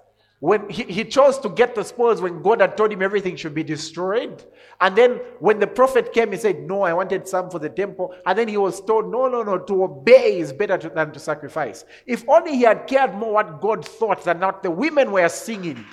When 0.45 0.69
he, 0.69 0.83
he 0.83 1.03
chose 1.03 1.39
to 1.39 1.49
get 1.49 1.73
the 1.73 1.83
spoils 1.83 2.21
when 2.21 2.43
God 2.43 2.61
had 2.61 2.77
told 2.77 2.93
him 2.93 3.01
everything 3.01 3.35
should 3.35 3.55
be 3.55 3.63
destroyed? 3.63 4.43
And 4.79 4.95
then 4.95 5.13
when 5.39 5.57
the 5.59 5.65
prophet 5.65 6.13
came, 6.13 6.33
he 6.33 6.37
said, 6.37 6.67
No, 6.67 6.83
I 6.83 6.93
wanted 6.93 7.27
some 7.27 7.49
for 7.49 7.57
the 7.57 7.67
temple. 7.67 8.13
And 8.27 8.37
then 8.37 8.47
he 8.47 8.55
was 8.55 8.79
told, 8.79 9.11
No, 9.11 9.27
no, 9.27 9.41
no, 9.41 9.57
to 9.57 9.83
obey 9.85 10.37
is 10.37 10.53
better 10.53 10.77
to, 10.77 10.89
than 10.89 11.11
to 11.13 11.19
sacrifice. 11.19 11.83
If 12.05 12.29
only 12.29 12.57
he 12.57 12.61
had 12.61 12.85
cared 12.85 13.15
more 13.15 13.33
what 13.33 13.59
God 13.59 13.83
thought 13.83 14.23
than 14.23 14.41
what 14.41 14.61
the 14.61 14.69
women 14.69 15.11
were 15.11 15.27
singing, 15.29 15.83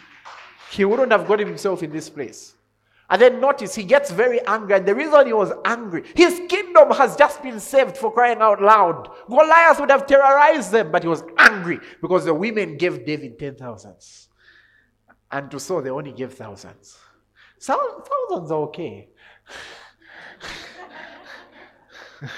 he 0.71 0.85
wouldn't 0.85 1.13
have 1.13 1.27
got 1.27 1.39
himself 1.39 1.83
in 1.83 1.91
this 1.91 2.11
place. 2.11 2.55
And 3.09 3.23
then 3.23 3.41
notice 3.41 3.75
he 3.75 3.85
gets 3.85 4.11
very 4.11 4.47
angry. 4.47 4.77
And 4.77 4.85
the 4.85 4.95
reason 4.95 5.29
he 5.29 5.33
was 5.33 5.53
angry, 5.65 6.05
his 6.15 6.43
kingdom 6.51 6.91
has 6.91 7.17
just 7.17 7.43
been 7.43 7.59
saved 7.59 7.97
for 7.97 8.13
crying 8.13 8.43
out 8.43 8.61
loud. 8.61 9.09
Goliath 9.31 9.81
would 9.81 9.91
have 9.91 10.07
terrorized 10.07 10.73
them, 10.73 10.93
but 10.93 11.05
he 11.05 11.09
was 11.09 11.25
angry 11.39 11.81
because 12.03 12.27
the 12.27 12.35
women 12.35 12.77
gave 12.77 13.07
David 13.07 13.39
ten 13.39 13.55
thousands. 13.55 14.29
And 15.33 15.51
to 15.51 15.59
Saul, 15.59 15.83
they 15.83 15.91
only 15.91 16.13
gave 16.13 16.35
thousands. 16.35 16.99
Thousands 17.59 18.51
are 18.51 18.61
okay. 18.69 19.09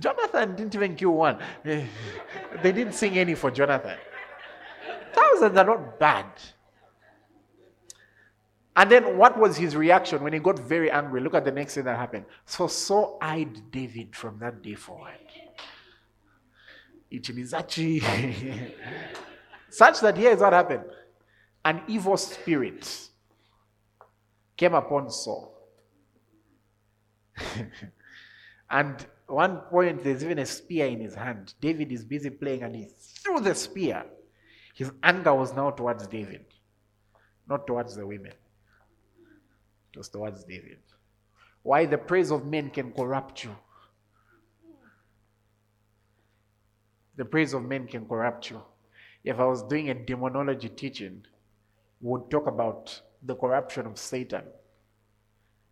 Jonathan 0.00 0.56
didn't 0.56 0.74
even 0.74 0.96
kill 0.96 1.12
one. 1.12 1.38
They 2.62 2.72
didn't 2.72 2.94
sing 2.94 3.18
any 3.18 3.34
for 3.34 3.50
Jonathan. 3.50 3.98
Thousands 5.12 5.56
are 5.58 5.64
not 5.64 5.98
bad. 5.98 6.26
And 8.76 8.90
then 8.90 9.16
what 9.18 9.38
was 9.38 9.56
his 9.56 9.76
reaction 9.76 10.22
when 10.22 10.32
he 10.32 10.38
got 10.38 10.58
very 10.58 10.90
angry? 10.90 11.20
Look 11.20 11.34
at 11.34 11.44
the 11.44 11.52
next 11.52 11.74
thing 11.74 11.84
that 11.84 11.96
happened. 11.96 12.24
So 12.44 12.66
Saul 12.66 13.18
eyed 13.20 13.70
David 13.70 14.16
from 14.16 14.38
that 14.40 14.62
day 14.62 14.74
forward. 14.74 15.12
Ichimizachi. 17.12 18.72
Such 19.70 20.00
that 20.00 20.16
here 20.16 20.32
is 20.32 20.40
what 20.40 20.52
happened. 20.52 20.84
An 21.64 21.82
evil 21.88 22.16
spirit 22.16 23.08
came 24.56 24.74
upon 24.74 25.10
Saul. 25.10 25.56
and 28.70 29.06
one 29.26 29.58
point, 29.70 30.04
there's 30.04 30.22
even 30.22 30.38
a 30.38 30.46
spear 30.46 30.86
in 30.86 31.00
his 31.00 31.14
hand. 31.14 31.54
David 31.60 31.90
is 31.90 32.04
busy 32.04 32.30
playing 32.30 32.62
and 32.62 32.76
he 32.76 32.88
threw 32.98 33.40
the 33.40 33.54
spear. 33.54 34.04
His 34.74 34.92
anger 35.02 35.34
was 35.34 35.54
now 35.54 35.70
towards 35.70 36.06
David, 36.06 36.44
not 37.48 37.66
towards 37.66 37.96
the 37.96 38.06
women. 38.06 38.32
It 39.92 39.98
was 39.98 40.08
towards 40.08 40.44
David. 40.44 40.78
Why 41.62 41.86
the 41.86 41.96
praise 41.96 42.30
of 42.30 42.44
men 42.44 42.70
can 42.70 42.92
corrupt 42.92 43.44
you. 43.44 43.56
The 47.16 47.24
praise 47.24 47.54
of 47.54 47.64
men 47.64 47.86
can 47.86 48.06
corrupt 48.06 48.50
you. 48.50 48.60
If 49.22 49.38
I 49.38 49.44
was 49.44 49.62
doing 49.62 49.88
a 49.88 49.94
demonology 49.94 50.68
teaching, 50.68 51.24
would 52.10 52.30
talk 52.30 52.46
about 52.46 53.00
the 53.22 53.34
corruption 53.34 53.86
of 53.86 53.98
Satan, 53.98 54.42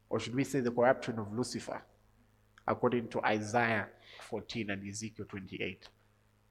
or 0.09 0.19
should 0.19 0.35
we 0.35 0.45
say 0.45 0.61
the 0.61 0.71
corruption 0.71 1.19
of 1.19 1.33
Lucifer, 1.33 1.83
according 2.67 3.09
to 3.09 3.21
Isaiah 3.25 3.89
14 4.21 4.71
and 4.71 4.89
Ezekiel 4.89 5.27
28. 5.29 5.89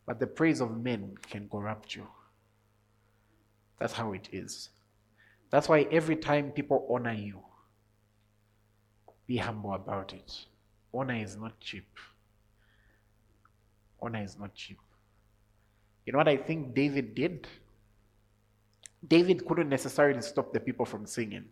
But 0.05 0.19
the 0.19 0.27
praise 0.27 0.61
of 0.61 0.83
men 0.83 1.15
can 1.29 1.49
corrupt 1.49 1.95
you. 1.95 2.07
That's 3.79 3.93
how 3.93 4.13
it 4.13 4.29
is. 4.31 4.69
That's 5.49 5.67
why 5.67 5.87
every 5.91 6.15
time 6.15 6.51
people 6.51 6.87
honor 6.89 7.13
you, 7.13 7.39
be 9.25 9.37
humble 9.37 9.73
about 9.73 10.13
it. 10.13 10.45
Honor 10.93 11.15
is 11.15 11.37
not 11.37 11.59
cheap. 11.59 11.87
Honor 13.99 14.23
is 14.23 14.37
not 14.37 14.53
cheap. 14.53 14.77
You 16.05 16.13
know 16.13 16.17
what 16.17 16.27
I 16.27 16.37
think 16.37 16.75
David 16.75 17.15
did? 17.15 17.47
David 19.07 19.45
couldn't 19.45 19.69
necessarily 19.69 20.21
stop 20.21 20.53
the 20.53 20.59
people 20.59 20.85
from 20.85 21.05
singing. 21.05 21.45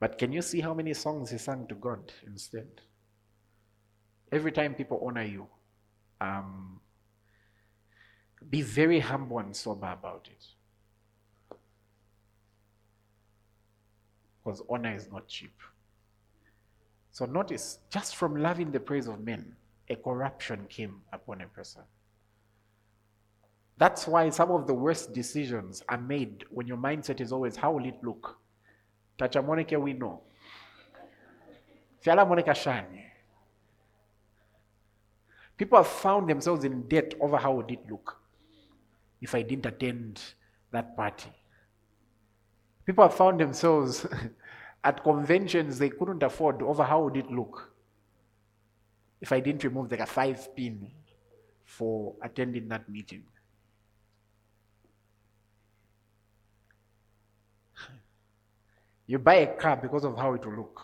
But 0.00 0.16
can 0.16 0.32
you 0.32 0.42
see 0.42 0.60
how 0.60 0.74
many 0.74 0.94
songs 0.94 1.30
he 1.30 1.38
sang 1.38 1.66
to 1.68 1.74
God 1.74 2.12
instead? 2.26 2.68
Every 4.30 4.52
time 4.52 4.74
people 4.74 5.02
honor 5.04 5.24
you, 5.24 5.46
um, 6.20 6.80
be 8.50 8.62
very 8.62 9.00
humble 9.00 9.38
and 9.38 9.54
sober 9.54 9.90
about 9.90 10.28
it. 10.30 10.46
Because 14.44 14.62
honor 14.70 14.94
is 14.94 15.10
not 15.10 15.26
cheap. 15.28 15.54
So 17.10 17.26
notice, 17.26 17.80
just 17.90 18.16
from 18.16 18.36
loving 18.36 18.70
the 18.70 18.80
praise 18.80 19.08
of 19.08 19.20
men, 19.20 19.56
a 19.88 19.96
corruption 19.96 20.66
came 20.68 21.00
upon 21.12 21.40
a 21.40 21.48
person. 21.48 21.82
That's 23.78 24.08
why 24.08 24.28
some 24.30 24.50
of 24.50 24.66
the 24.66 24.74
worst 24.74 25.12
decisions 25.12 25.82
are 25.88 26.00
made 26.00 26.44
when 26.50 26.66
your 26.66 26.76
mindset 26.76 27.20
is 27.20 27.32
always, 27.32 27.56
how 27.56 27.72
will 27.72 27.86
it 27.86 27.94
look? 28.02 28.36
Tacha 29.16 29.44
moneke 29.44 29.80
we 29.80 29.92
know. 29.92 30.20
Fiala 32.00 32.26
moneka 32.26 32.50
shani. 32.50 33.04
People 35.56 35.78
have 35.78 35.86
found 35.86 36.28
themselves 36.28 36.64
in 36.64 36.88
debt 36.88 37.14
over 37.20 37.36
how 37.36 37.54
would 37.54 37.70
it 37.70 37.80
look 37.88 38.20
if 39.20 39.34
I 39.34 39.42
didn't 39.42 39.66
attend 39.66 40.22
that 40.72 40.96
party. 40.96 41.30
People 42.84 43.04
have 43.04 43.14
found 43.14 43.40
themselves 43.40 44.06
at 44.84 45.02
conventions 45.02 45.78
they 45.78 45.90
couldn't 45.90 46.22
afford 46.22 46.62
over 46.62 46.84
how 46.84 47.02
would 47.04 47.16
it 47.16 47.30
look 47.30 47.72
if 49.20 49.32
I 49.32 49.40
didn't 49.40 49.64
remove 49.64 49.90
like 49.90 50.00
a 50.00 50.06
five 50.06 50.54
pin 50.54 50.90
for 51.64 52.14
attending 52.22 52.68
that 52.68 52.88
meeting. 52.88 53.24
You 59.08 59.18
buy 59.18 59.34
a 59.36 59.56
car 59.56 59.76
because 59.76 60.04
of 60.04 60.16
how 60.18 60.34
it 60.34 60.44
will 60.44 60.58
look. 60.58 60.82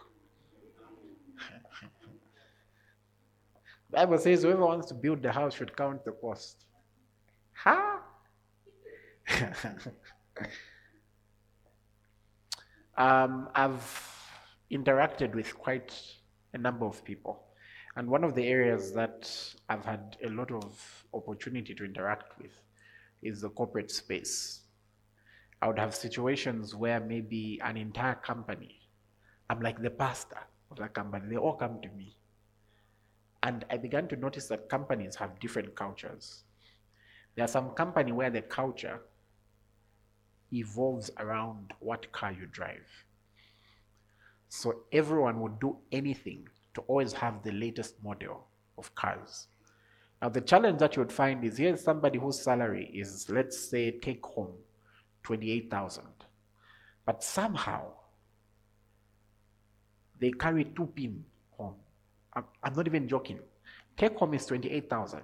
Bible 3.90 4.16
says 4.16 4.42
whoever 4.42 4.64
wants 4.64 4.86
to 4.88 4.94
build 4.94 5.22
the 5.22 5.30
house 5.30 5.52
should 5.54 5.76
count 5.76 6.06
the 6.06 6.12
cost. 6.12 6.64
Huh? 7.52 7.98
um, 12.96 13.50
I've 13.54 14.26
interacted 14.72 15.34
with 15.34 15.54
quite 15.58 15.92
a 16.54 16.58
number 16.58 16.86
of 16.86 17.04
people. 17.04 17.42
And 17.96 18.08
one 18.08 18.24
of 18.24 18.34
the 18.34 18.48
areas 18.48 18.94
that 18.94 19.30
I've 19.68 19.84
had 19.84 20.16
a 20.24 20.30
lot 20.30 20.50
of 20.50 21.04
opportunity 21.12 21.74
to 21.74 21.84
interact 21.84 22.40
with 22.40 22.58
is 23.22 23.42
the 23.42 23.50
corporate 23.50 23.90
space. 23.90 24.63
I 25.64 25.66
would 25.66 25.78
have 25.78 25.94
situations 25.94 26.74
where 26.74 27.00
maybe 27.00 27.58
an 27.64 27.78
entire 27.78 28.16
company, 28.16 28.82
I'm 29.48 29.62
like 29.62 29.80
the 29.80 29.88
pastor 29.88 30.40
of 30.70 30.76
that 30.76 30.92
company, 30.92 31.24
they 31.30 31.38
all 31.38 31.54
come 31.54 31.80
to 31.80 31.88
me. 31.88 32.18
And 33.42 33.64
I 33.70 33.78
began 33.78 34.06
to 34.08 34.16
notice 34.16 34.46
that 34.48 34.68
companies 34.68 35.16
have 35.16 35.40
different 35.40 35.74
cultures. 35.74 36.44
There 37.34 37.46
are 37.46 37.48
some 37.48 37.70
company 37.70 38.12
where 38.12 38.28
the 38.28 38.42
culture 38.42 39.00
evolves 40.52 41.10
around 41.18 41.72
what 41.80 42.12
car 42.12 42.30
you 42.30 42.44
drive. 42.44 42.86
So 44.50 44.82
everyone 44.92 45.40
would 45.40 45.60
do 45.60 45.78
anything 45.92 46.46
to 46.74 46.82
always 46.82 47.14
have 47.14 47.42
the 47.42 47.52
latest 47.52 47.94
model 48.04 48.48
of 48.76 48.94
cars. 48.96 49.46
Now, 50.20 50.28
the 50.28 50.42
challenge 50.42 50.80
that 50.80 50.94
you 50.94 51.00
would 51.00 51.12
find 51.12 51.42
is 51.42 51.56
here's 51.56 51.82
somebody 51.82 52.18
whose 52.18 52.38
salary 52.38 52.90
is, 52.92 53.30
let's 53.30 53.58
say, 53.58 53.92
take 53.92 54.26
home 54.26 54.52
28,000. 55.24 56.04
But 57.04 57.22
somehow, 57.22 57.82
they 60.20 60.30
carry 60.30 60.64
two 60.64 60.86
pin 60.86 61.24
home. 61.50 61.74
I'm, 62.32 62.74
not 62.74 62.86
even 62.86 63.08
joking. 63.08 63.40
Take 63.96 64.16
home 64.16 64.34
is 64.34 64.46
28,000, 64.46 65.20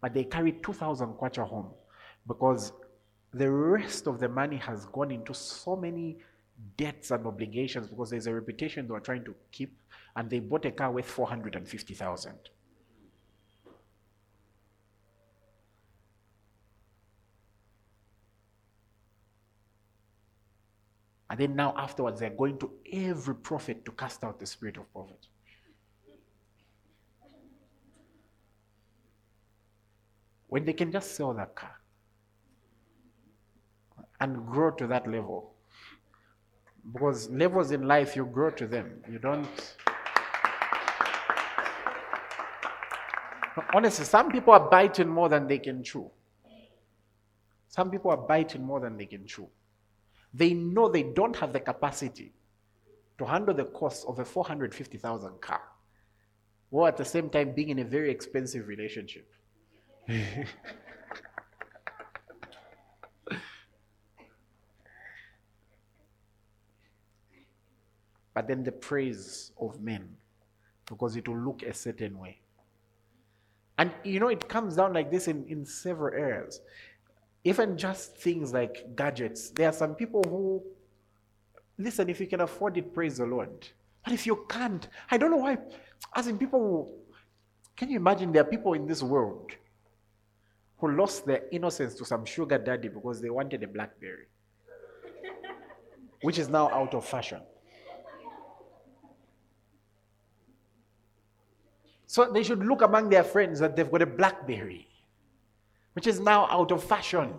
but 0.00 0.14
they 0.14 0.24
carry 0.24 0.52
2,000 0.52 1.14
kwacha 1.14 1.46
home 1.46 1.70
because 2.26 2.72
the 3.32 3.50
rest 3.50 4.06
of 4.06 4.18
the 4.18 4.28
money 4.28 4.56
has 4.56 4.86
gone 4.86 5.10
into 5.10 5.34
so 5.34 5.76
many 5.76 6.18
debts 6.76 7.10
and 7.10 7.26
obligations 7.26 7.88
because 7.88 8.10
there's 8.10 8.26
a 8.26 8.34
reputation 8.34 8.86
they 8.86 8.92
were 8.92 9.00
trying 9.00 9.24
to 9.24 9.34
keep 9.52 9.78
and 10.16 10.28
they 10.28 10.40
bought 10.40 10.64
a 10.64 10.70
car 10.70 10.90
worth 10.90 11.06
450,000. 11.06 12.32
And 21.30 21.38
then 21.38 21.56
now 21.56 21.74
afterwards, 21.76 22.20
they're 22.20 22.30
going 22.30 22.58
to 22.58 22.70
every 22.92 23.34
prophet 23.34 23.84
to 23.84 23.92
cast 23.92 24.24
out 24.24 24.40
the 24.40 24.46
spirit 24.46 24.78
of 24.78 24.92
poverty. 24.92 25.28
When 30.46 30.64
they 30.64 30.72
can 30.72 30.90
just 30.90 31.14
sell 31.14 31.34
that 31.34 31.54
car 31.54 31.74
and 34.20 34.46
grow 34.46 34.70
to 34.72 34.86
that 34.86 35.06
level. 35.06 35.52
Because 36.92 37.28
levels 37.28 37.70
in 37.70 37.86
life, 37.86 38.16
you 38.16 38.24
grow 38.24 38.50
to 38.50 38.66
them. 38.66 39.02
You 39.10 39.18
don't. 39.18 39.46
Honestly, 43.74 44.04
some 44.04 44.30
people 44.30 44.54
are 44.54 44.70
biting 44.70 45.08
more 45.08 45.28
than 45.28 45.46
they 45.46 45.58
can 45.58 45.82
chew. 45.82 46.10
Some 47.68 47.90
people 47.90 48.10
are 48.10 48.16
biting 48.16 48.62
more 48.64 48.80
than 48.80 48.96
they 48.96 49.06
can 49.06 49.26
chew. 49.26 49.48
They 50.34 50.54
know 50.54 50.88
they 50.88 51.02
don't 51.02 51.36
have 51.36 51.52
the 51.52 51.60
capacity 51.60 52.32
to 53.18 53.24
handle 53.24 53.54
the 53.54 53.64
cost 53.64 54.06
of 54.06 54.18
a 54.18 54.24
450,000 54.24 55.40
car, 55.40 55.62
while 56.70 56.86
at 56.86 56.96
the 56.96 57.04
same 57.04 57.28
time 57.30 57.52
being 57.52 57.68
in 57.70 57.78
a 57.80 57.84
very 57.84 58.10
expensive 58.10 58.68
relationship. 58.68 59.28
but 68.34 68.46
then 68.46 68.62
the 68.62 68.72
praise 68.72 69.50
of 69.60 69.80
men, 69.80 70.16
because 70.86 71.16
it 71.16 71.26
will 71.26 71.38
look 71.38 71.62
a 71.62 71.74
certain 71.74 72.18
way. 72.18 72.38
And 73.78 73.92
you 74.04 74.20
know, 74.20 74.28
it 74.28 74.48
comes 74.48 74.76
down 74.76 74.92
like 74.92 75.10
this 75.10 75.28
in, 75.28 75.44
in 75.48 75.64
several 75.64 76.14
areas. 76.14 76.60
Even 77.44 77.76
just 77.78 78.16
things 78.16 78.52
like 78.52 78.96
gadgets. 78.96 79.50
There 79.50 79.68
are 79.68 79.72
some 79.72 79.94
people 79.94 80.22
who, 80.24 80.62
listen, 81.78 82.08
if 82.08 82.20
you 82.20 82.26
can 82.26 82.40
afford 82.40 82.76
it, 82.76 82.92
praise 82.92 83.18
the 83.18 83.26
Lord. 83.26 83.68
But 84.04 84.12
if 84.12 84.26
you 84.26 84.44
can't, 84.48 84.88
I 85.10 85.18
don't 85.18 85.30
know 85.30 85.38
why. 85.38 85.58
As 86.14 86.26
in, 86.26 86.38
people, 86.38 86.60
who, 86.60 86.92
can 87.76 87.90
you 87.90 87.96
imagine 87.96 88.32
there 88.32 88.42
are 88.42 88.50
people 88.50 88.74
in 88.74 88.86
this 88.86 89.02
world 89.02 89.52
who 90.78 90.92
lost 90.92 91.26
their 91.26 91.42
innocence 91.50 91.94
to 91.94 92.04
some 92.04 92.24
sugar 92.24 92.58
daddy 92.58 92.88
because 92.88 93.20
they 93.20 93.30
wanted 93.30 93.62
a 93.62 93.68
Blackberry, 93.68 94.26
which 96.22 96.38
is 96.38 96.48
now 96.48 96.70
out 96.70 96.94
of 96.94 97.04
fashion. 97.04 97.40
So 102.06 102.30
they 102.32 102.42
should 102.42 102.64
look 102.64 102.82
among 102.82 103.10
their 103.10 103.24
friends 103.24 103.60
that 103.60 103.76
they've 103.76 103.90
got 103.90 104.02
a 104.02 104.06
Blackberry, 104.06 104.88
which 105.94 106.06
is 106.06 106.20
now 106.20 106.46
out 106.46 106.70
of 106.72 106.82
fashion. 106.82 107.34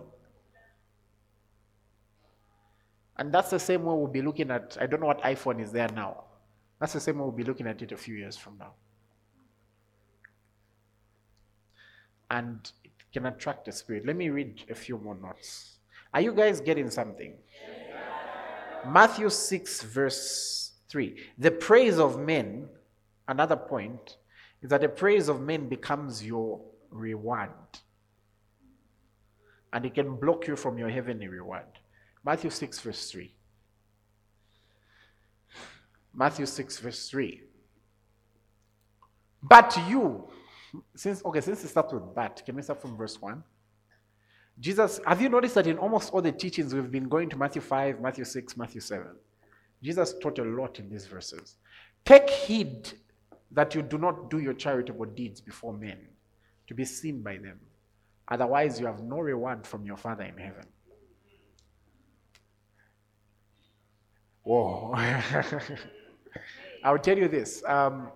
And 3.16 3.32
that's 3.32 3.50
the 3.50 3.58
same 3.58 3.84
way 3.84 3.94
we'll 3.94 4.06
be 4.06 4.22
looking 4.22 4.50
at, 4.50 4.78
I 4.80 4.86
don't 4.86 5.00
know 5.00 5.06
what 5.06 5.20
iPhone 5.22 5.60
is 5.62 5.72
there 5.72 5.88
now. 5.94 6.24
That's 6.80 6.94
the 6.94 7.00
same 7.00 7.18
way 7.18 7.22
we'll 7.22 7.32
be 7.32 7.44
looking 7.44 7.66
at 7.66 7.82
it 7.82 7.92
a 7.92 7.96
few 7.96 8.14
years 8.14 8.36
from 8.36 8.56
now. 8.58 8.72
And 12.30 12.70
it 12.84 12.92
can 13.12 13.26
attract 13.26 13.66
the 13.66 13.72
spirit. 13.72 14.06
Let 14.06 14.16
me 14.16 14.30
read 14.30 14.64
a 14.70 14.74
few 14.74 14.96
more 14.96 15.14
notes. 15.14 15.76
Are 16.14 16.20
you 16.20 16.32
guys 16.32 16.60
getting 16.60 16.90
something? 16.90 17.34
Matthew 18.86 19.28
6, 19.28 19.82
verse 19.82 20.72
3. 20.88 21.16
The 21.38 21.50
praise 21.50 21.98
of 21.98 22.18
men, 22.18 22.68
another 23.28 23.56
point, 23.56 24.16
is 24.62 24.70
that 24.70 24.80
the 24.80 24.88
praise 24.88 25.28
of 25.28 25.40
men 25.40 25.68
becomes 25.68 26.24
your 26.24 26.60
reward. 26.90 27.50
And 29.72 29.86
it 29.86 29.94
can 29.94 30.16
block 30.16 30.46
you 30.46 30.56
from 30.56 30.78
your 30.78 30.88
heavenly 30.88 31.28
reward. 31.28 31.66
Matthew 32.24 32.50
6, 32.50 32.80
verse 32.80 33.10
3. 33.10 33.34
Matthew 36.14 36.46
6, 36.46 36.78
verse 36.78 37.08
3. 37.08 37.42
But 39.42 39.78
you, 39.88 40.28
since 40.94 41.24
okay, 41.24 41.40
since 41.40 41.64
it 41.64 41.68
starts 41.68 41.92
with 41.92 42.14
but, 42.14 42.42
can 42.44 42.56
we 42.56 42.62
start 42.62 42.82
from 42.82 42.96
verse 42.96 43.20
1? 43.20 43.42
Jesus, 44.58 45.00
have 45.06 45.22
you 45.22 45.28
noticed 45.28 45.54
that 45.54 45.66
in 45.66 45.78
almost 45.78 46.12
all 46.12 46.20
the 46.20 46.32
teachings 46.32 46.74
we've 46.74 46.90
been 46.90 47.08
going 47.08 47.30
to 47.30 47.36
Matthew 47.36 47.62
5, 47.62 48.00
Matthew 48.00 48.24
6, 48.24 48.56
Matthew 48.56 48.80
7? 48.80 49.06
Jesus 49.82 50.14
taught 50.20 50.38
a 50.38 50.44
lot 50.44 50.78
in 50.78 50.90
these 50.90 51.06
verses. 51.06 51.56
Take 52.04 52.28
heed 52.28 52.92
that 53.52 53.74
you 53.74 53.82
do 53.82 53.96
not 53.96 54.28
do 54.30 54.38
your 54.38 54.52
charitable 54.52 55.06
deeds 55.06 55.40
before 55.40 55.72
men 55.72 55.98
to 56.66 56.74
be 56.74 56.84
seen 56.84 57.22
by 57.22 57.38
them. 57.38 57.58
Otherwise, 58.30 58.78
you 58.78 58.86
have 58.86 59.02
no 59.02 59.18
reward 59.18 59.66
from 59.66 59.84
your 59.84 59.96
Father 59.96 60.24
in 60.24 60.36
heaven. 60.36 60.64
Whoa. 64.42 64.94
I'll 66.84 66.98
tell 66.98 67.18
you 67.18 67.28
this. 67.28 67.62
Um, 67.66 68.12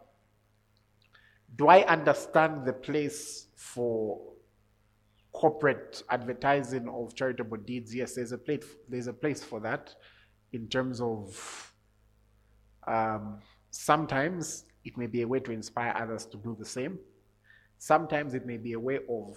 do 1.57 1.69
I 1.69 1.83
understand 1.83 2.65
the 2.65 2.73
place 2.73 3.49
for 3.57 4.21
corporate 5.33 6.03
advertising 6.11 6.89
of 6.89 7.15
charitable 7.15 7.59
deeds? 7.59 7.95
Yes, 7.95 8.15
there's 8.15 8.33
a 8.33 8.39
place, 8.39 8.65
there's 8.89 9.09
a 9.09 9.12
place 9.12 9.43
for 9.43 9.61
that 9.61 9.95
in 10.53 10.69
terms 10.69 11.01
of 11.01 11.73
um, 12.87 13.41
sometimes 13.71 14.65
it 14.85 14.97
may 14.97 15.07
be 15.07 15.23
a 15.23 15.29
way 15.29 15.41
to 15.41 15.51
inspire 15.51 15.93
others 15.97 16.27
to 16.27 16.37
do 16.37 16.57
the 16.59 16.65
same. 16.65 16.99
Sometimes 17.79 18.35
it 18.35 18.47
may 18.47 18.57
be 18.57 18.73
a 18.73 18.81
way 18.81 19.01
of 19.09 19.37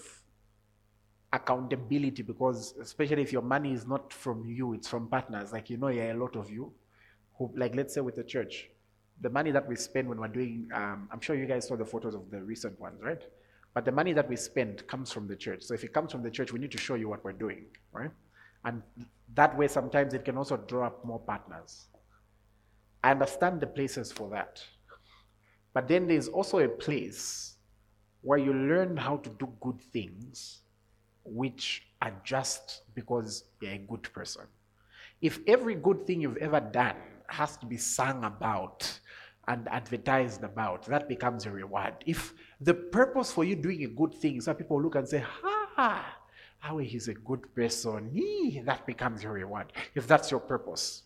accountability 1.38 2.24
because 2.24 2.74
especially 2.82 3.22
if 3.22 3.32
your 3.32 3.42
money 3.56 3.72
is 3.74 3.86
not 3.94 4.12
from 4.12 4.46
you, 4.46 4.74
it's 4.74 4.88
from 4.88 5.08
partners. 5.08 5.52
Like 5.52 5.70
you 5.70 5.78
know, 5.78 5.90
yeah, 5.90 6.14
a 6.14 6.18
lot 6.26 6.36
of 6.36 6.50
you 6.50 6.72
who 7.38 7.52
like 7.56 7.76
let's 7.76 7.94
say 7.94 8.02
with 8.02 8.16
the 8.16 8.24
church, 8.24 8.70
the 9.22 9.30
money 9.30 9.52
that 9.52 9.68
we 9.68 9.76
spend 9.76 10.10
when 10.10 10.20
we're 10.20 10.36
doing 10.40 10.70
um, 10.74 11.08
I'm 11.12 11.22
sure 11.22 11.36
you 11.36 11.46
guys 11.46 11.68
saw 11.68 11.76
the 11.76 11.86
photos 11.86 12.16
of 12.16 12.30
the 12.32 12.42
recent 12.44 12.80
ones, 12.80 13.00
right? 13.02 13.24
But 13.74 13.86
the 13.86 13.92
money 13.92 14.14
that 14.14 14.28
we 14.28 14.36
spend 14.36 14.88
comes 14.88 15.12
from 15.12 15.28
the 15.28 15.36
church. 15.36 15.62
So 15.64 15.74
if 15.74 15.84
it 15.84 15.94
comes 15.94 16.12
from 16.12 16.24
the 16.24 16.32
church, 16.32 16.52
we 16.52 16.60
need 16.60 16.72
to 16.72 16.80
show 16.80 16.96
you 16.96 17.08
what 17.10 17.24
we're 17.24 17.40
doing, 17.46 17.66
right? 17.92 18.12
And 18.66 18.82
that 19.36 19.56
way, 19.56 19.68
sometimes 19.68 20.14
it 20.14 20.26
can 20.26 20.38
also 20.38 20.58
draw 20.58 20.88
up 20.88 21.06
more 21.06 21.20
partners. 21.20 21.88
I 23.04 23.12
understand 23.12 23.62
the 23.62 23.68
places 23.68 24.12
for 24.12 24.30
that. 24.32 24.64
But 25.74 25.88
then 25.88 26.08
there's 26.08 26.28
also 26.28 26.58
a 26.60 26.68
place 26.68 27.58
where 28.22 28.40
you 28.40 28.52
learn 28.54 28.98
how 28.98 29.18
to 29.18 29.30
do 29.38 29.48
good 29.62 29.80
things 29.94 30.64
which 31.28 31.84
are 32.02 32.14
just 32.24 32.82
because 32.96 33.44
you're 33.62 33.74
a 33.74 33.78
good 33.78 34.04
person. 34.14 34.44
If 35.22 35.40
every 35.48 35.76
good 35.76 36.06
thing 36.06 36.22
you've 36.22 36.38
ever 36.38 36.60
done 36.60 36.96
has 37.28 37.58
to 37.58 37.66
be 37.66 37.78
sung 37.78 38.24
about 38.24 39.00
and 39.48 39.68
advertised 39.70 40.44
about, 40.44 40.86
that 40.86 41.08
becomes 41.08 41.46
a 41.46 41.52
reward. 41.52 41.94
If 42.06 42.34
the 42.62 42.74
purpose 42.74 43.32
for 43.32 43.44
you 43.44 43.56
doing 43.56 43.84
a 43.84 43.88
good 43.88 44.14
thing 44.14 44.38
is 44.38 44.46
that 44.46 44.58
people 44.58 44.82
look 44.82 44.96
and 44.96 45.08
say, 45.08 45.24
ha, 45.26 46.06
how 46.60 46.78
he's 46.78 47.08
a 47.08 47.14
good 47.14 47.54
person, 47.56 48.10
Yee, 48.14 48.62
that 48.66 48.86
becomes 48.86 49.24
your 49.24 49.34
reward. 49.34 49.74
If 49.96 50.08
that's 50.08 50.32
your 50.32 50.40
purpose, 50.40 51.04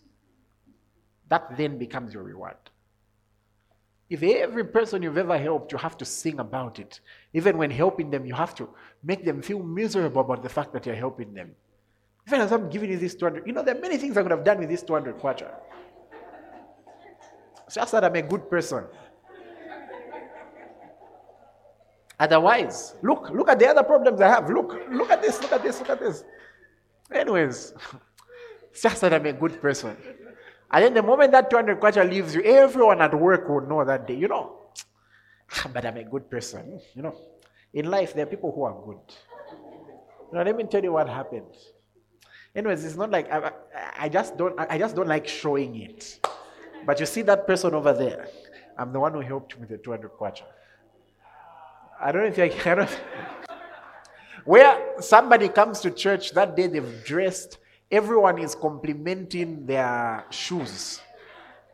that 1.30 1.56
then 1.58 1.78
becomes 1.78 2.14
your 2.14 2.24
reward. 2.24 2.58
If 4.12 4.22
every 4.24 4.66
person 4.66 5.02
you've 5.02 5.18
ever 5.18 5.38
helped, 5.38 5.72
you 5.72 5.78
have 5.78 5.98
to 6.00 6.04
sing 6.04 6.40
about 6.40 6.80
it. 6.80 7.00
Even 7.32 7.58
when 7.58 7.72
helping 7.72 8.12
them, 8.12 8.26
you 8.26 8.34
have 8.34 8.54
to 8.56 8.68
make 9.02 9.24
them 9.24 9.42
feel 9.42 9.64
miserable 9.64 10.20
about 10.20 10.44
the 10.44 10.50
fact 10.50 10.74
that 10.74 10.86
you're 10.86 10.96
helping 10.96 11.34
them. 11.34 11.52
Even 12.28 12.42
as 12.42 12.52
I'm 12.52 12.70
giving 12.70 12.92
you 12.92 12.98
this 12.98 13.16
200, 13.16 13.48
you 13.48 13.54
know, 13.54 13.64
there 13.64 13.78
are 13.78 13.80
many 13.80 13.96
things 13.96 14.18
I 14.18 14.22
could 14.22 14.32
have 14.32 14.44
done 14.44 14.60
with 14.60 14.68
this 14.68 14.84
200 14.84 15.18
kwacha. 15.18 15.54
It's 17.66 17.76
just 17.76 17.94
that 17.94 18.04
I'm 18.04 18.14
a 18.14 18.22
good 18.22 18.50
person. 18.50 18.84
Otherwise, 22.20 22.96
look, 23.02 23.30
look 23.30 23.48
at 23.48 23.60
the 23.60 23.68
other 23.70 23.84
problems 23.84 24.20
I 24.20 24.28
have. 24.28 24.50
Look, 24.50 24.78
look 24.92 25.10
at 25.10 25.22
this, 25.22 25.42
look 25.42 25.54
at 25.54 25.64
this, 25.64 25.80
look 25.80 25.90
at 25.90 26.02
this. 26.02 26.26
Anyways, 27.14 27.74
it's 28.72 28.82
just 28.82 29.00
that 29.00 29.14
I'm 29.14 29.26
a 29.26 29.32
good 29.32 29.62
person. 29.62 29.96
And 30.72 30.86
then 30.86 30.94
the 30.94 31.04
moment 31.04 31.34
that 31.34 31.50
200 31.50 31.80
kwacha 31.80 32.10
leaves 32.10 32.34
you, 32.34 32.42
everyone 32.44 33.02
at 33.02 33.14
work 33.14 33.48
will 33.50 33.62
know 33.62 33.84
that 33.84 34.08
day, 34.08 34.16
you 34.16 34.28
know, 34.28 34.56
ah, 35.56 35.70
but 35.74 35.86
I'm 35.86 35.98
a 35.98 36.04
good 36.04 36.30
person. 36.30 36.80
You 36.96 37.02
know, 37.04 37.16
in 37.74 37.90
life, 37.92 38.14
there 38.14 38.24
are 38.24 38.30
people 38.30 38.52
who 38.54 38.64
are 38.64 38.74
good. 38.86 39.00
You 40.32 40.38
know, 40.38 40.44
let 40.44 40.56
me 40.56 40.64
tell 40.64 40.84
you 40.84 40.94
what 40.94 41.10
happened. 41.10 41.54
Anyways, 42.56 42.86
it's 42.86 42.96
not 42.96 43.12
like 43.12 43.32
I, 43.32 43.52
I 44.00 44.10
just 44.10 44.38
don't 44.38 44.58
I 44.60 44.78
just 44.78 44.96
don't 44.96 45.08
like 45.08 45.28
showing 45.28 45.76
it. 45.76 46.26
But 46.86 47.00
you 47.00 47.06
see 47.06 47.22
that 47.24 47.48
person 47.48 47.74
over 47.74 47.94
there. 47.94 48.28
I'm 48.78 48.92
the 48.92 49.00
one 49.00 49.14
who 49.14 49.20
helped 49.20 49.58
with 49.60 49.70
the 49.70 49.78
200 49.78 50.12
kwacha. 50.12 50.44
I 52.00 52.12
don't 52.12 52.24
know 52.24 52.28
if 52.28 52.38
you 52.38 52.50
can. 52.50 52.88
Where 54.46 55.00
somebody 55.00 55.50
comes 55.50 55.82
to 55.82 55.92
church 55.92 56.32
that 56.32 56.56
day, 56.56 56.68
they've 56.68 57.06
dressed 57.06 57.58
everyone 57.92 58.40
is 58.40 58.56
complimenting 58.56 59.66
their 59.66 60.26
shoes. 60.30 61.02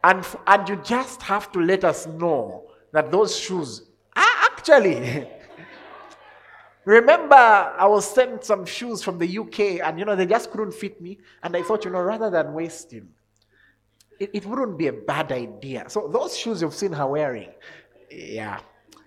And, 0.03 0.25
and 0.45 0.67
you 0.69 0.77
just 0.77 1.21
have 1.21 1.51
to 1.51 1.59
let 1.59 1.83
us 1.83 2.07
know 2.07 2.65
that 2.91 3.11
those 3.11 3.37
shoes 3.37 3.83
are 4.15 4.23
actually. 4.51 5.29
Remember, 6.85 7.35
I 7.35 7.85
was 7.85 8.09
sent 8.09 8.45
some 8.45 8.65
shoes 8.65 9.03
from 9.03 9.17
the 9.17 9.37
UK 9.37 9.85
and 9.85 9.99
you 9.99 10.05
know, 10.05 10.15
they 10.15 10.25
just 10.25 10.51
couldn't 10.51 10.73
fit 10.73 11.01
me. 11.01 11.19
And 11.43 11.55
I 11.55 11.61
thought, 11.61 11.83
you 11.83 11.91
know, 11.91 11.99
rather 11.99 12.29
than 12.29 12.53
wasting, 12.53 13.09
it, 14.19 14.31
it 14.33 14.45
wouldn't 14.45 14.77
be 14.77 14.87
a 14.87 14.93
bad 14.93 15.31
idea. 15.31 15.89
So 15.89 16.07
those 16.07 16.37
shoes 16.37 16.61
you've 16.61 16.73
seen 16.73 16.93
her 16.93 17.05
wearing, 17.05 17.49
yeah, 18.09 18.59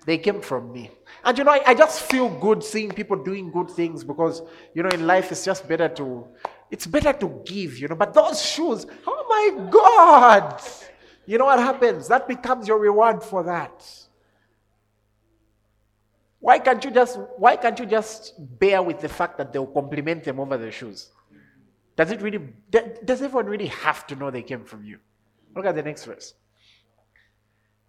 they 0.04 0.18
came 0.18 0.42
from 0.42 0.72
me. 0.72 0.90
And 1.24 1.38
you 1.38 1.44
know, 1.44 1.52
I, 1.52 1.62
I 1.68 1.74
just 1.74 2.02
feel 2.02 2.28
good 2.28 2.62
seeing 2.62 2.90
people 2.90 3.16
doing 3.16 3.50
good 3.50 3.70
things 3.70 4.04
because, 4.04 4.42
you 4.74 4.82
know, 4.82 4.90
in 4.90 5.06
life 5.06 5.32
it's 5.32 5.44
just 5.44 5.66
better 5.66 5.88
to 5.88 6.26
it's 6.71 6.87
better 6.87 7.12
to 7.12 7.43
give, 7.45 7.79
you 7.79 7.89
know. 7.89 7.97
But 7.97 8.14
those 8.14 8.43
shoes, 8.43 8.87
oh 9.07 9.27
my 9.29 9.71
God! 9.71 10.61
You 11.27 11.39
know 11.39 11.47
what 11.47 11.59
happens? 11.59 12.09
That 12.09 12.29
becomes 12.29 12.68
your 12.68 12.79
reward 12.79 13.23
for 13.23 13.43
that. 13.45 13.89
Why 16.39 16.59
can't 16.59 16.83
you 16.85 16.91
just 16.91 17.18
why 17.37 17.57
can't 17.57 17.79
you 17.79 17.87
just 17.87 18.35
bear 18.59 18.83
with 18.83 19.01
the 19.01 19.09
fact 19.09 19.37
that 19.39 19.53
they'll 19.53 19.66
compliment 19.66 20.25
them 20.25 20.41
over 20.41 20.57
the 20.57 20.71
shoes? 20.71 21.11
Does 21.97 22.11
it 22.11 22.23
really 22.23 22.41
does 22.71 23.21
everyone 23.21 23.47
really 23.47 23.66
have 23.66 24.07
to 24.07 24.16
know 24.16 24.31
they 24.31 24.43
came 24.43 24.64
from 24.64 24.85
you? 24.85 24.99
Look 25.55 25.66
at 25.66 25.75
the 25.75 25.83
next 25.83 26.05
verse. 26.05 26.35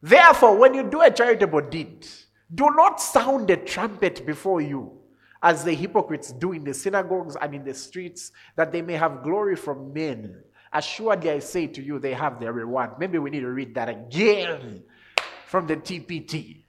Therefore, 0.01 0.57
when 0.57 0.73
you 0.73 0.83
do 0.83 1.01
a 1.01 1.11
charitable 1.11 1.61
deed, 1.69 2.07
do 2.53 2.71
not 2.71 2.99
sound 2.99 3.49
a 3.51 3.57
trumpet 3.57 4.25
before 4.25 4.59
you 4.59 5.00
as 5.43 5.63
the 5.63 5.73
hypocrites 5.73 6.31
do 6.31 6.51
in 6.51 6.63
the 6.63 6.73
synagogues 6.73 7.35
and 7.41 7.55
in 7.55 7.63
the 7.63 7.73
streets, 7.73 8.31
that 8.55 8.71
they 8.71 8.81
may 8.81 8.93
have 8.93 9.23
glory 9.23 9.55
from 9.55 9.91
men. 9.93 10.41
Assuredly, 10.71 11.31
I 11.31 11.39
say 11.39 11.67
to 11.67 11.81
you, 11.81 11.99
they 11.99 12.13
have 12.13 12.39
their 12.39 12.53
reward. 12.53 12.91
Maybe 12.99 13.17
we 13.17 13.29
need 13.29 13.41
to 13.41 13.49
read 13.49 13.75
that 13.75 13.89
again 13.89 14.83
from 15.47 15.67
the 15.67 15.75
TPT. 15.75 16.63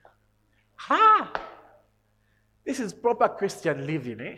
Ha! 0.75 1.31
This 2.65 2.79
is 2.79 2.93
proper 2.93 3.29
Christian 3.29 3.85
living, 3.85 4.19
eh? 4.21 4.35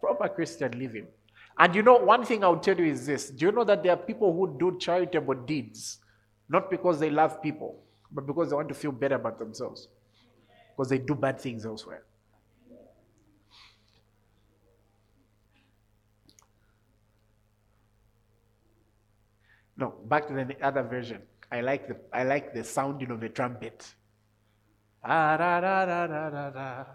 Proper 0.00 0.28
Christian 0.28 0.78
living. 0.78 1.06
And 1.58 1.74
you 1.74 1.82
know, 1.82 1.96
one 1.96 2.24
thing 2.24 2.44
I'll 2.44 2.58
tell 2.58 2.78
you 2.78 2.86
is 2.86 3.06
this 3.06 3.30
do 3.30 3.46
you 3.46 3.52
know 3.52 3.64
that 3.64 3.82
there 3.82 3.92
are 3.92 3.96
people 3.96 4.32
who 4.32 4.56
do 4.58 4.78
charitable 4.78 5.34
deeds 5.34 5.98
not 6.48 6.70
because 6.70 6.98
they 6.98 7.10
love 7.10 7.42
people, 7.42 7.82
but 8.10 8.26
because 8.26 8.50
they 8.50 8.56
want 8.56 8.68
to 8.68 8.74
feel 8.74 8.92
better 8.92 9.16
about 9.16 9.38
themselves? 9.38 9.88
Because 10.74 10.88
they 10.88 10.98
do 10.98 11.14
bad 11.14 11.40
things 11.40 11.66
elsewhere. 11.66 12.04
No, 19.76 19.94
back 20.06 20.28
to 20.28 20.34
the 20.34 20.56
other 20.62 20.82
version. 20.82 21.22
I 21.50 21.60
like 21.60 21.88
the 21.88 21.96
I 22.12 22.24
like 22.24 22.54
the 22.54 22.64
sounding 22.64 23.10
of 23.10 23.22
a 23.22 23.28
trumpet. 23.28 23.94
Ah. 25.04 26.86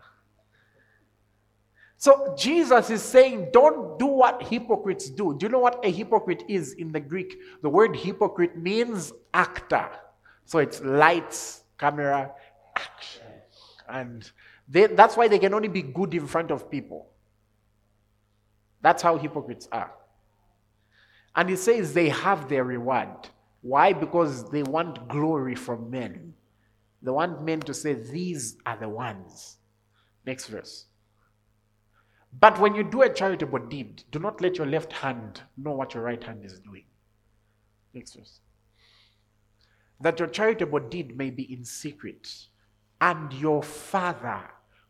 So 1.97 2.35
Jesus 2.37 2.91
is 2.91 3.01
saying, 3.01 3.49
don't 3.51 3.97
do 3.97 4.05
what 4.05 4.43
hypocrites 4.43 5.09
do. 5.09 5.35
Do 5.35 5.47
you 5.47 5.51
know 5.51 5.59
what 5.59 5.83
a 5.83 5.91
hypocrite 5.91 6.43
is 6.47 6.73
in 6.73 6.91
the 6.91 6.99
Greek? 6.99 7.39
The 7.63 7.69
word 7.69 7.95
hypocrite 7.95 8.55
means 8.55 9.11
actor. 9.33 9.89
So 10.45 10.59
it's 10.59 10.79
lights, 10.81 11.63
camera, 11.79 12.31
action. 12.75 13.23
And 13.89 14.29
they, 14.67 14.85
that's 14.85 15.17
why 15.17 15.27
they 15.27 15.39
can 15.39 15.55
only 15.55 15.69
be 15.69 15.81
good 15.81 16.13
in 16.13 16.27
front 16.27 16.51
of 16.51 16.69
people. 16.69 17.09
That's 18.81 19.01
how 19.01 19.17
hypocrites 19.17 19.67
are. 19.71 19.91
And 21.37 21.51
it 21.51 21.59
says 21.59 21.93
they 21.93 22.09
have 22.09 22.49
their 22.49 22.63
reward. 22.63 23.29
Why? 23.61 23.93
Because 23.93 24.49
they 24.49 24.63
want 24.63 25.07
glory 25.07 25.53
from 25.53 25.91
men. 25.91 26.33
They 27.03 27.11
want 27.11 27.43
men 27.43 27.59
to 27.61 27.75
say, 27.75 27.93
These 27.93 28.57
are 28.65 28.75
the 28.75 28.89
ones. 28.89 29.57
Next 30.25 30.47
verse. 30.47 30.85
But 32.39 32.59
when 32.59 32.75
you 32.75 32.83
do 32.83 33.03
a 33.03 33.13
charitable 33.13 33.67
deed, 33.67 34.03
do 34.11 34.19
not 34.19 34.41
let 34.41 34.57
your 34.57 34.67
left 34.67 34.91
hand 34.91 35.41
know 35.55 35.71
what 35.71 35.93
your 35.93 36.03
right 36.03 36.21
hand 36.21 36.43
is 36.43 36.59
doing. 36.59 36.85
Next 37.93 38.15
verse. 38.15 38.39
That 40.01 40.19
your 40.19 40.27
charitable 40.27 40.79
deed 40.89 41.17
may 41.17 41.29
be 41.29 41.51
in 41.53 41.63
secret, 41.63 42.27
and 42.99 43.31
your 43.33 43.61
Father 43.61 44.41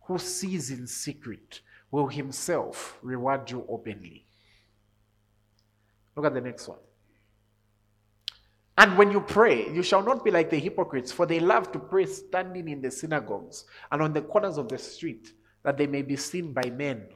who 0.05 0.17
sees 0.17 0.71
in 0.71 0.87
secret 0.87 1.61
will 1.91 2.07
himself 2.07 2.97
reward 3.01 3.51
you 3.51 3.65
openly. 3.69 4.26
Look 6.17 6.25
at 6.25 6.33
the 6.33 6.41
next 6.41 6.67
one. 6.67 6.79
And 8.79 8.97
when 8.97 9.11
you 9.11 9.21
pray, 9.21 9.71
you 9.71 9.83
shall 9.83 10.01
not 10.01 10.25
be 10.25 10.31
like 10.31 10.49
the 10.49 10.57
hypocrites, 10.57 11.11
for 11.11 11.27
they 11.27 11.39
love 11.39 11.71
to 11.71 11.79
pray 11.79 12.07
standing 12.07 12.67
in 12.67 12.81
the 12.81 12.91
synagogues 12.91 13.65
and 13.91 14.01
on 14.01 14.13
the 14.13 14.21
corners 14.21 14.57
of 14.57 14.67
the 14.67 14.79
street, 14.79 15.31
that 15.63 15.77
they 15.77 15.85
may 15.85 16.01
be 16.01 16.15
seen 16.15 16.53
by 16.53 16.69
men. 16.71 17.07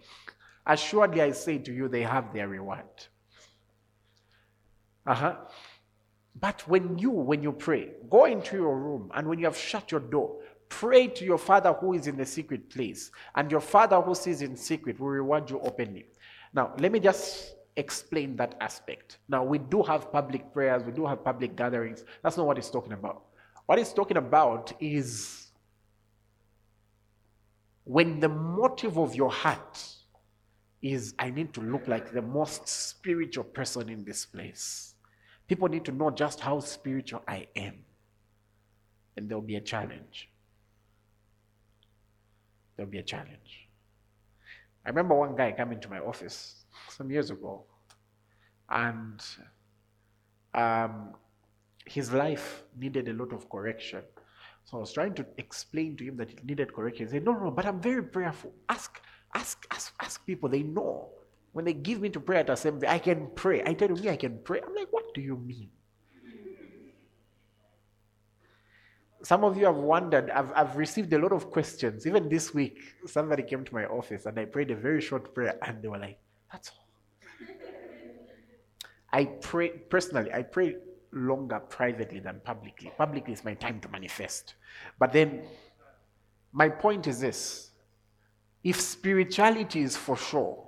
Assuredly, 0.68 1.22
I 1.22 1.32
say 1.32 1.58
to 1.58 1.74
you, 1.74 1.88
they 1.88 2.04
have 2.04 2.32
their 2.32 2.48
reward. 2.48 2.86
Uh 5.06 5.16
huh. 5.16 5.36
But 6.40 6.68
when 6.68 7.00
you, 7.00 7.10
when 7.10 7.42
you 7.42 7.52
pray, 7.52 7.94
go 8.08 8.26
into 8.26 8.56
your 8.56 8.78
room, 8.78 9.12
and 9.16 9.28
when 9.28 9.40
you 9.40 9.46
have 9.46 9.58
shut 9.58 9.92
your 9.92 10.00
door, 10.00 10.38
pray 10.70 11.08
to 11.08 11.26
your 11.26 11.40
Father 11.40 11.74
who 11.74 11.94
is 11.94 12.06
in 12.06 12.18
the 12.18 12.26
secret 12.26 12.70
place, 12.70 13.12
and 13.36 13.52
your 13.52 13.62
Father 13.62 14.00
who 14.00 14.14
sees 14.14 14.44
in 14.44 14.56
secret 14.56 15.00
will 15.00 15.10
reward 15.10 15.50
you 15.50 15.60
openly. 15.60 16.06
Now, 16.54 16.74
let 16.78 16.92
me 16.92 17.00
just 17.00 17.56
explain 17.82 18.36
that 18.38 18.56
aspect. 18.62 19.18
Now, 19.28 19.44
we 19.44 19.58
do 19.58 19.84
have 19.84 20.12
public 20.12 20.54
prayers, 20.54 20.84
we 20.84 20.94
do 20.94 21.06
have 21.06 21.24
public 21.24 21.56
gatherings. 21.56 22.06
That's 22.24 22.38
not 22.38 22.48
what 22.48 22.58
he's 22.58 22.70
talking 22.70 22.94
about. 22.94 23.24
What 23.66 23.78
he's 23.78 23.94
talking 23.94 24.18
about 24.18 24.74
is 24.80 25.48
when 27.84 28.20
the 28.20 28.30
motive 28.30 28.98
of 28.98 29.16
your 29.16 29.32
heart 29.32 29.76
is, 30.82 31.14
I 31.20 31.30
need 31.30 31.54
to 31.54 31.62
look 31.62 31.88
like 31.88 32.12
the 32.12 32.22
most 32.22 32.68
spiritual 32.68 33.44
person 33.44 33.90
in 33.90 34.04
this 34.04 34.26
place. 34.26 34.96
People 35.48 35.68
need 35.68 35.86
to 35.86 35.92
know 35.92 36.10
just 36.10 36.40
how 36.40 36.60
spiritual 36.60 37.22
I 37.28 37.48
am. 37.56 37.76
And 39.18 39.28
there'll 39.28 39.42
be 39.42 39.58
a 39.58 39.62
challenge. 39.62 40.30
There'll 42.76 42.92
be 42.92 43.00
a 43.00 43.04
challenge. 43.04 43.68
I 44.86 44.90
remember 44.90 45.14
one 45.16 45.36
guy 45.36 45.52
coming 45.52 45.80
to 45.82 45.90
my 45.90 46.00
office 46.00 46.66
some 46.90 47.12
years 47.12 47.30
ago. 47.30 47.66
And 48.72 49.22
um, 50.54 51.14
his 51.86 52.12
life 52.14 52.64
needed 52.78 53.08
a 53.10 53.14
lot 53.14 53.34
of 53.34 53.50
correction. 53.50 54.02
So 54.66 54.78
I 54.78 54.80
was 54.80 54.94
trying 54.94 55.14
to 55.16 55.26
explain 55.38 55.98
to 55.98 56.04
him 56.06 56.18
that 56.18 56.32
it 56.32 56.46
needed 56.46 56.74
correction. 56.74 57.08
He 57.08 57.12
said, 57.12 57.26
No, 57.26 57.34
no, 57.34 57.52
but 57.52 57.66
I'm 57.66 57.82
very 57.82 58.04
prayerful. 58.04 58.54
Ask, 58.70 59.02
ask, 59.34 59.66
ask, 59.72 59.94
ask 60.00 60.26
people. 60.26 60.50
They 60.50 60.64
know. 60.64 61.10
When 61.52 61.66
they 61.66 61.74
give 61.74 62.00
me 62.00 62.10
to 62.10 62.20
pray 62.20 62.38
at 62.40 62.50
assembly, 62.50 62.88
I 62.88 63.00
can 63.00 63.28
pray. 63.36 63.62
I 63.66 63.74
tell 63.74 63.90
you, 63.90 63.96
me, 63.96 64.10
I 64.10 64.16
can 64.16 64.40
pray. 64.44 64.62
I'm 64.66 64.74
like, 64.74 64.88
what 64.92 65.14
do 65.14 65.20
you 65.20 65.36
mean? 65.36 65.70
Some 69.24 69.44
of 69.44 69.58
you 69.58 69.66
have 69.66 69.76
wondered, 69.76 70.32
I've, 70.32 70.52
I've 70.56 70.78
received 70.78 71.14
a 71.14 71.20
lot 71.20 71.32
of 71.32 71.52
questions. 71.52 72.08
Even 72.08 72.30
this 72.30 72.54
week, 72.54 72.80
somebody 73.06 73.44
came 73.44 73.66
to 73.66 73.74
my 73.74 73.86
office 73.86 74.26
and 74.26 74.40
I 74.40 74.46
prayed 74.46 74.72
a 74.72 74.76
very 74.76 75.02
short 75.02 75.36
prayer, 75.36 75.60
and 75.62 75.82
they 75.82 75.90
were 75.90 76.00
like, 76.00 76.18
That's 76.52 76.70
all. 76.70 76.91
I 79.12 79.26
pray, 79.26 79.70
personally, 79.70 80.32
I 80.34 80.44
pray 80.44 80.76
longer 81.12 81.60
privately 81.60 82.20
than 82.20 82.42
publicly. 82.44 82.92
Publicly 82.98 83.34
is 83.34 83.44
my 83.44 83.54
time 83.54 83.80
to 83.82 83.90
manifest. 83.90 84.56
But 84.98 85.12
then, 85.12 85.44
my 86.54 86.70
point 86.70 87.08
is 87.08 87.20
this 87.20 87.72
if 88.64 88.80
spirituality 88.80 89.82
is 89.82 89.98
for 89.98 90.16
sure, 90.16 90.68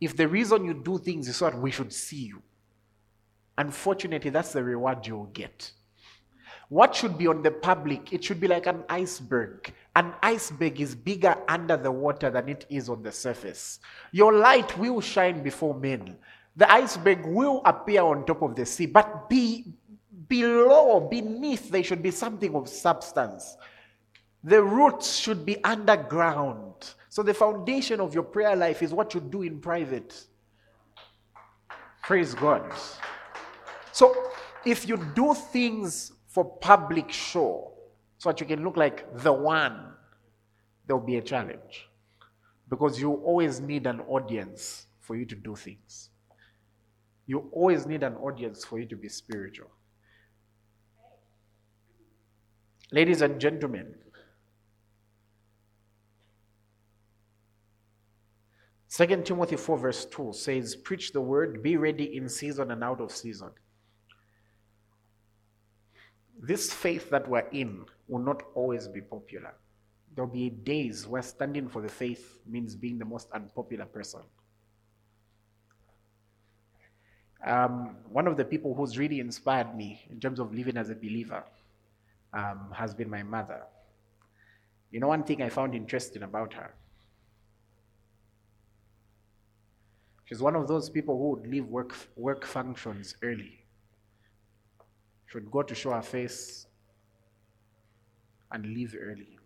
if 0.00 0.16
the 0.16 0.28
reason 0.28 0.64
you 0.64 0.74
do 0.74 0.98
things 0.98 1.28
is 1.28 1.36
so 1.36 1.50
that 1.50 1.58
we 1.58 1.70
should 1.70 1.92
see 1.92 2.26
you, 2.26 2.42
unfortunately, 3.56 4.30
that's 4.30 4.52
the 4.52 4.62
reward 4.62 5.06
you'll 5.06 5.24
get. 5.26 5.72
What 6.68 6.94
should 6.94 7.16
be 7.16 7.26
on 7.26 7.42
the 7.42 7.50
public? 7.50 8.12
It 8.12 8.22
should 8.22 8.40
be 8.40 8.46
like 8.46 8.66
an 8.66 8.84
iceberg. 8.90 9.72
An 9.96 10.12
iceberg 10.22 10.80
is 10.80 10.94
bigger 10.94 11.34
under 11.48 11.78
the 11.78 11.90
water 11.90 12.30
than 12.30 12.48
it 12.48 12.66
is 12.68 12.90
on 12.90 13.02
the 13.02 13.10
surface. 13.10 13.80
Your 14.12 14.34
light 14.34 14.76
will 14.76 15.00
shine 15.00 15.42
before 15.42 15.74
men. 15.74 16.18
The 16.58 16.70
iceberg 16.70 17.24
will 17.24 17.62
appear 17.64 18.02
on 18.02 18.26
top 18.26 18.42
of 18.42 18.56
the 18.56 18.66
sea, 18.66 18.86
but 18.86 19.30
be, 19.30 19.64
below, 20.26 20.98
beneath, 20.98 21.70
there 21.70 21.84
should 21.84 22.02
be 22.02 22.10
something 22.10 22.52
of 22.56 22.68
substance. 22.68 23.56
The 24.42 24.60
roots 24.60 25.16
should 25.16 25.46
be 25.46 25.62
underground. 25.62 26.94
So 27.10 27.22
the 27.22 27.32
foundation 27.32 28.00
of 28.00 28.12
your 28.12 28.24
prayer 28.24 28.56
life 28.56 28.82
is 28.82 28.92
what 28.92 29.14
you 29.14 29.20
do 29.20 29.42
in 29.42 29.60
private. 29.60 30.20
Praise 32.02 32.34
God. 32.34 32.72
So 33.92 34.12
if 34.64 34.88
you 34.88 34.96
do 35.14 35.34
things 35.34 36.10
for 36.26 36.44
public 36.44 37.12
show 37.12 37.72
so 38.18 38.30
that 38.30 38.40
you 38.40 38.46
can 38.46 38.64
look 38.64 38.76
like 38.76 39.06
the 39.18 39.32
one, 39.32 39.92
there 40.88 40.96
will 40.96 41.06
be 41.06 41.18
a 41.18 41.22
challenge. 41.22 41.88
Because 42.68 43.00
you 43.00 43.12
always 43.12 43.60
need 43.60 43.86
an 43.86 44.00
audience 44.08 44.86
for 44.98 45.14
you 45.14 45.24
to 45.24 45.36
do 45.36 45.54
things. 45.54 46.10
You 47.28 47.50
always 47.52 47.86
need 47.86 48.02
an 48.02 48.14
audience 48.16 48.64
for 48.64 48.78
you 48.80 48.86
to 48.86 48.96
be 48.96 49.08
spiritual. 49.10 49.70
Ladies 52.90 53.20
and 53.20 53.38
gentlemen, 53.38 53.94
Second 58.86 59.26
Timothy 59.26 59.56
4, 59.56 59.78
verse 59.78 60.06
2 60.06 60.32
says, 60.32 60.74
Preach 60.74 61.12
the 61.12 61.20
word, 61.20 61.62
be 61.62 61.76
ready 61.76 62.16
in 62.16 62.30
season 62.30 62.70
and 62.70 62.82
out 62.82 63.02
of 63.02 63.12
season. 63.12 63.50
This 66.40 66.72
faith 66.72 67.10
that 67.10 67.28
we're 67.28 67.46
in 67.52 67.84
will 68.08 68.24
not 68.24 68.42
always 68.54 68.88
be 68.88 69.02
popular. 69.02 69.52
There'll 70.14 70.30
be 70.30 70.48
days 70.48 71.06
where 71.06 71.20
standing 71.20 71.68
for 71.68 71.82
the 71.82 71.88
faith 71.90 72.40
means 72.46 72.74
being 72.74 72.98
the 72.98 73.04
most 73.04 73.28
unpopular 73.32 73.84
person. 73.84 74.22
Um, 77.46 77.96
one 78.10 78.26
of 78.26 78.36
the 78.36 78.44
people 78.44 78.74
who's 78.74 78.98
really 78.98 79.20
inspired 79.20 79.76
me 79.76 80.04
in 80.10 80.18
terms 80.20 80.40
of 80.40 80.52
living 80.52 80.76
as 80.76 80.90
a 80.90 80.94
believer 80.94 81.44
um, 82.32 82.72
has 82.74 82.94
been 82.94 83.08
my 83.08 83.22
mother. 83.22 83.62
You 84.90 85.00
know, 85.00 85.08
one 85.08 85.22
thing 85.22 85.42
I 85.42 85.48
found 85.48 85.74
interesting 85.74 86.22
about 86.22 86.52
her 86.54 86.72
She's 90.28 90.42
one 90.42 90.56
of 90.56 90.68
those 90.68 90.90
people 90.90 91.16
who 91.16 91.30
would 91.30 91.46
leave 91.50 91.64
work, 91.64 91.94
work 92.14 92.44
functions 92.44 93.14
early. 93.22 93.64
She 95.26 95.38
would 95.38 95.50
go 95.50 95.62
to 95.62 95.74
show 95.74 95.92
her 95.92 96.02
face 96.02 96.66
and 98.52 98.66
leave 98.66 98.94
early 98.98 99.38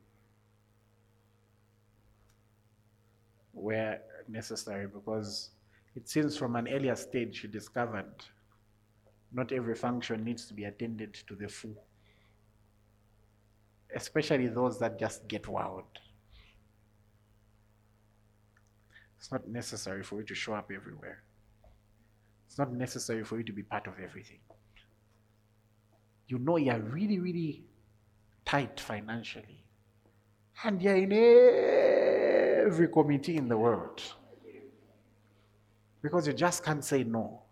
where 3.52 4.00
necessary 4.28 4.88
because 4.88 5.50
it 5.94 6.08
seems 6.08 6.36
from 6.36 6.56
an 6.56 6.68
earlier 6.68 6.96
stage 6.96 7.40
she 7.40 7.48
discovered 7.48 8.12
not 9.32 9.52
every 9.52 9.74
function 9.74 10.24
needs 10.24 10.46
to 10.46 10.54
be 10.54 10.64
attended 10.64 11.14
to 11.26 11.34
the 11.34 11.48
full, 11.48 11.74
especially 13.94 14.48
those 14.48 14.78
that 14.78 14.98
just 14.98 15.26
get 15.28 15.44
wowed. 15.44 15.84
It's 19.18 19.30
not 19.30 19.46
necessary 19.48 20.02
for 20.02 20.16
you 20.16 20.24
to 20.24 20.34
show 20.34 20.54
up 20.54 20.70
everywhere. 20.74 21.22
It's 22.46 22.58
not 22.58 22.72
necessary 22.72 23.24
for 23.24 23.38
you 23.38 23.44
to 23.44 23.52
be 23.52 23.62
part 23.62 23.86
of 23.86 23.94
everything. 24.02 24.40
You 26.26 26.38
know 26.38 26.56
you're 26.56 26.80
really, 26.80 27.18
really 27.18 27.64
tight 28.44 28.78
financially. 28.80 29.64
And 30.64 30.82
you're 30.82 30.96
in 30.96 31.12
every 32.66 32.88
committee 32.88 33.36
in 33.36 33.48
the 33.48 33.56
world. 33.56 34.02
Because 36.02 36.26
you 36.26 36.32
just 36.32 36.64
can't 36.64 36.84
say 36.84 37.04
no. 37.04 37.42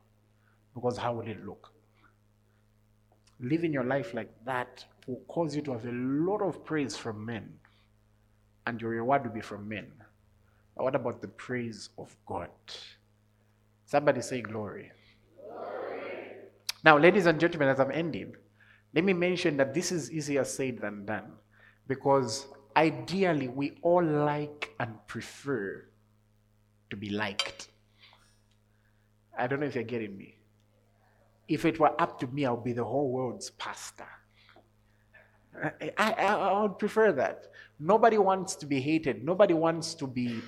Because 0.75 0.99
how 0.99 1.15
will 1.15 1.27
it 1.27 1.45
look? 1.45 1.73
Living 3.41 3.73
your 3.73 3.85
life 3.85 4.13
like 4.13 4.31
that 4.45 4.85
will 5.07 5.23
cause 5.29 5.57
you 5.57 5.63
to 5.63 5.73
have 5.73 5.87
a 5.87 5.93
lot 5.93 6.43
of 6.43 6.65
praise 6.65 6.97
from 6.97 7.25
men. 7.25 7.53
And 8.67 8.81
your 8.81 8.91
reward 8.91 9.25
will 9.25 9.33
be 9.33 9.41
from 9.41 9.69
men. 9.69 9.87
But 10.77 10.85
what 10.85 10.95
about 10.95 11.23
the 11.23 11.29
praise 11.29 11.91
of 11.99 12.15
God? 12.27 12.51
Somebody 13.87 14.21
say 14.21 14.41
glory. 14.41 14.93
glory. 15.43 16.03
Now, 16.85 16.99
ladies 16.99 17.27
and 17.27 17.41
gentlemen, 17.41 17.69
as 17.69 17.81
I'm 17.81 17.91
ending, 17.91 18.35
let 18.95 19.05
me 19.05 19.13
mention 19.13 19.57
that 19.57 19.75
this 19.75 19.93
is 19.93 20.11
easier 20.13 20.45
said 20.45 20.81
than 20.81 21.07
done 21.07 21.33
because 21.87 22.47
ideally 22.77 23.49
we 23.49 23.79
all 23.83 24.05
like 24.05 24.73
and 24.79 24.95
prefer 25.07 25.85
to 26.91 26.97
be 26.97 27.11
liked. 27.11 27.70
I 29.39 29.47
don't 29.47 29.61
know 29.61 29.67
if 29.67 29.75
you're 29.75 29.85
getting 29.85 30.17
me. 30.17 30.37
If 31.49 31.65
it 31.65 31.81
were 31.81 32.01
up 32.01 32.21
to 32.21 32.27
me, 32.29 32.47
I 32.47 32.51
would 32.53 32.65
be 32.65 32.73
the 32.73 32.85
whole 32.85 33.11
world's 33.11 33.51
pastor. 33.51 34.07
I, 35.63 35.93
I, 35.99 36.13
I 36.13 36.63
would 36.63 36.79
prefer 36.79 37.13
that. 37.13 37.47
Nobody 37.79 38.19
wants 38.19 38.55
to 38.57 38.67
be 38.67 38.81
hated. 38.81 39.25
Nobody 39.25 39.55
wants 39.55 39.95
to 39.95 40.07
be 40.07 40.41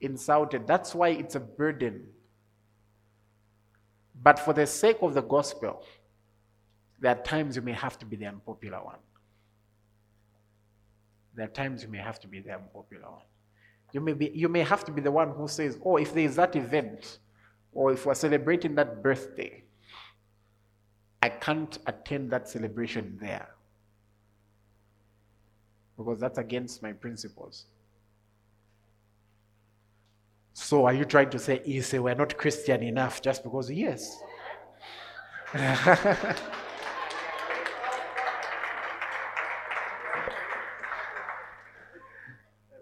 insulted. 0.00 0.66
That's 0.66 0.94
why 0.94 1.10
it's 1.10 1.34
a 1.34 1.40
burden. 1.40 2.06
But 4.22 4.38
for 4.38 4.52
the 4.52 4.66
sake 4.66 4.98
of 5.02 5.14
the 5.14 5.22
gospel, 5.22 5.84
there 7.00 7.12
are 7.12 7.22
times 7.22 7.56
you 7.56 7.62
may 7.62 7.72
have 7.72 7.98
to 7.98 8.06
be 8.06 8.16
the 8.16 8.26
unpopular 8.26 8.78
one. 8.78 8.98
There 11.34 11.46
are 11.46 11.50
times 11.50 11.82
you 11.82 11.88
may 11.88 11.98
have 11.98 12.20
to 12.20 12.28
be 12.28 12.40
the 12.40 12.54
unpopular 12.54 13.10
one. 13.10 13.22
You 13.92 14.00
may, 14.00 14.12
be, 14.12 14.30
you 14.34 14.48
may 14.48 14.60
have 14.60 14.84
to 14.84 14.92
be 14.92 15.00
the 15.00 15.10
one 15.10 15.30
who 15.30 15.48
says, 15.48 15.78
Oh, 15.84 15.96
if 15.96 16.14
there 16.14 16.24
is 16.24 16.36
that 16.36 16.56
event, 16.56 17.18
or 17.74 17.92
if 17.92 18.06
we're 18.06 18.14
celebrating 18.14 18.74
that 18.76 19.02
birthday, 19.02 19.64
I 21.20 21.28
can't 21.28 21.78
attend 21.86 22.30
that 22.30 22.48
celebration 22.48 23.18
there. 23.20 23.48
Because 25.96 26.20
that's 26.20 26.38
against 26.38 26.82
my 26.82 26.92
principles. 26.92 27.66
So 30.52 30.86
are 30.86 30.94
you 30.94 31.04
trying 31.04 31.30
to 31.30 31.38
say, 31.38 31.80
say 31.80 31.98
we're 31.98 32.14
not 32.14 32.36
Christian 32.38 32.82
enough 32.82 33.20
just 33.20 33.42
because? 33.42 33.70
Yes. 33.70 34.20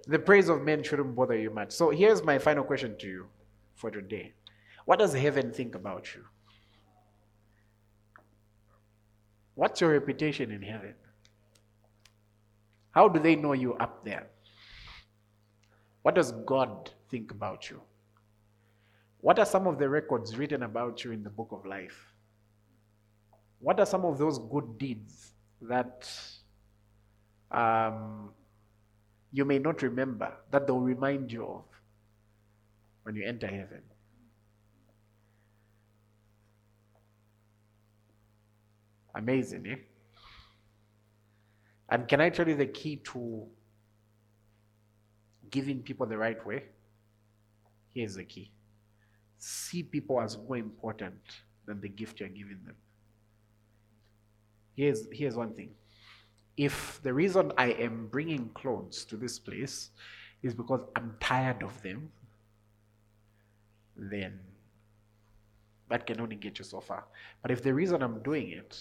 the 0.06 0.18
praise 0.18 0.48
of 0.48 0.62
men 0.62 0.82
shouldn't 0.82 1.14
bother 1.14 1.36
you 1.36 1.50
much. 1.50 1.72
So 1.72 1.90
here's 1.90 2.22
my 2.22 2.38
final 2.38 2.64
question 2.64 2.96
to 2.98 3.06
you 3.06 3.26
for 3.74 3.90
today. 3.90 4.32
What 4.84 4.98
does 4.98 5.14
heaven 5.14 5.52
think 5.52 5.74
about 5.74 6.14
you? 6.14 6.24
What's 9.54 9.80
your 9.80 9.90
reputation 9.90 10.50
in 10.50 10.62
heaven? 10.62 10.94
How 12.90 13.08
do 13.08 13.20
they 13.20 13.36
know 13.36 13.52
you 13.52 13.74
up 13.74 14.04
there? 14.04 14.28
What 16.02 16.14
does 16.14 16.32
God 16.32 16.90
think 17.10 17.30
about 17.30 17.70
you? 17.70 17.80
What 19.20 19.38
are 19.38 19.46
some 19.46 19.66
of 19.66 19.78
the 19.78 19.88
records 19.88 20.36
written 20.36 20.62
about 20.64 21.04
you 21.04 21.12
in 21.12 21.22
the 21.22 21.30
book 21.30 21.48
of 21.52 21.64
life? 21.64 22.12
What 23.60 23.78
are 23.78 23.86
some 23.86 24.04
of 24.04 24.18
those 24.18 24.38
good 24.38 24.78
deeds 24.78 25.32
that 25.60 26.10
um, 27.50 28.30
you 29.32 29.44
may 29.44 29.58
not 29.60 29.82
remember, 29.82 30.32
that 30.50 30.66
they'll 30.66 30.80
remind 30.80 31.30
you 31.30 31.44
of? 31.44 31.64
when 33.02 33.16
you 33.16 33.24
enter 33.24 33.46
heaven. 33.46 33.82
Amazing, 39.14 39.66
eh? 39.66 39.76
And 41.88 42.08
can 42.08 42.20
I 42.20 42.30
tell 42.30 42.48
you 42.48 42.56
the 42.56 42.66
key 42.66 42.96
to 42.96 43.46
giving 45.50 45.82
people 45.82 46.06
the 46.06 46.16
right 46.16 46.44
way? 46.46 46.64
Here's 47.94 48.14
the 48.14 48.24
key 48.24 48.50
see 49.42 49.82
people 49.82 50.20
as 50.20 50.38
more 50.38 50.56
important 50.56 51.18
than 51.66 51.80
the 51.80 51.88
gift 51.88 52.20
you're 52.20 52.28
giving 52.28 52.60
them. 52.64 52.76
Here's, 54.76 55.08
here's 55.12 55.34
one 55.34 55.52
thing. 55.52 55.70
If 56.56 57.00
the 57.02 57.12
reason 57.12 57.52
I 57.58 57.70
am 57.72 58.06
bringing 58.06 58.50
clothes 58.50 59.04
to 59.06 59.16
this 59.16 59.38
place 59.38 59.90
is 60.42 60.54
because 60.54 60.84
I'm 60.94 61.16
tired 61.18 61.62
of 61.62 61.80
them, 61.82 62.10
then 63.96 64.38
that 65.88 66.06
can 66.06 66.20
only 66.20 66.36
get 66.36 66.58
you 66.58 66.64
so 66.64 66.80
far. 66.80 67.04
But 67.42 67.50
if 67.50 67.62
the 67.62 67.74
reason 67.74 68.02
I'm 68.02 68.22
doing 68.22 68.50
it 68.50 68.78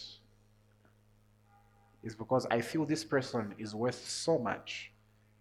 is 2.04 2.16
because 2.16 2.47
I 2.49 2.62
feel 2.62 2.86
this 2.86 3.04
person 3.04 3.54
is 3.58 3.76
worth 3.76 4.08
so 4.08 4.38
much 4.38 4.91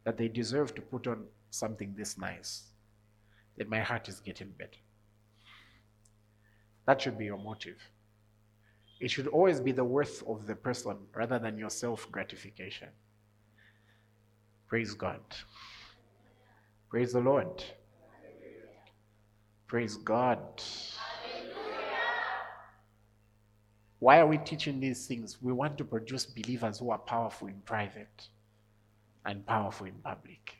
that 0.04 0.16
they 0.16 0.28
deserve 0.28 0.74
to 0.74 0.82
put 0.82 1.06
on 1.06 1.24
something 1.50 1.94
this 1.96 2.18
nice, 2.18 2.64
then 3.56 3.68
my 3.68 3.80
heart 3.80 4.08
is 4.08 4.20
getting 4.20 4.50
better. 4.50 4.80
That 6.86 7.00
should 7.00 7.18
be 7.18 7.26
your 7.26 7.38
motive. 7.38 7.78
It 9.00 9.10
should 9.10 9.28
always 9.28 9.60
be 9.60 9.72
the 9.72 9.84
worth 9.84 10.22
of 10.26 10.46
the 10.46 10.54
person 10.54 10.96
rather 11.14 11.38
than 11.38 11.58
your 11.58 11.70
self 11.70 12.10
gratification. 12.10 12.88
Praise 14.68 14.94
God. 14.94 15.20
Praise 16.90 17.12
the 17.12 17.20
Lord. 17.20 17.64
Praise 19.66 19.96
God. 19.96 20.62
Why 24.00 24.18
are 24.18 24.26
we 24.26 24.38
teaching 24.38 24.80
these 24.80 25.06
things? 25.06 25.40
We 25.42 25.52
want 25.52 25.76
to 25.78 25.84
produce 25.84 26.24
believers 26.24 26.78
who 26.78 26.90
are 26.90 26.98
powerful 26.98 27.48
in 27.48 27.60
private 27.66 28.28
and 29.26 29.46
powerful 29.46 29.86
in 29.86 29.94
public. 30.02 30.56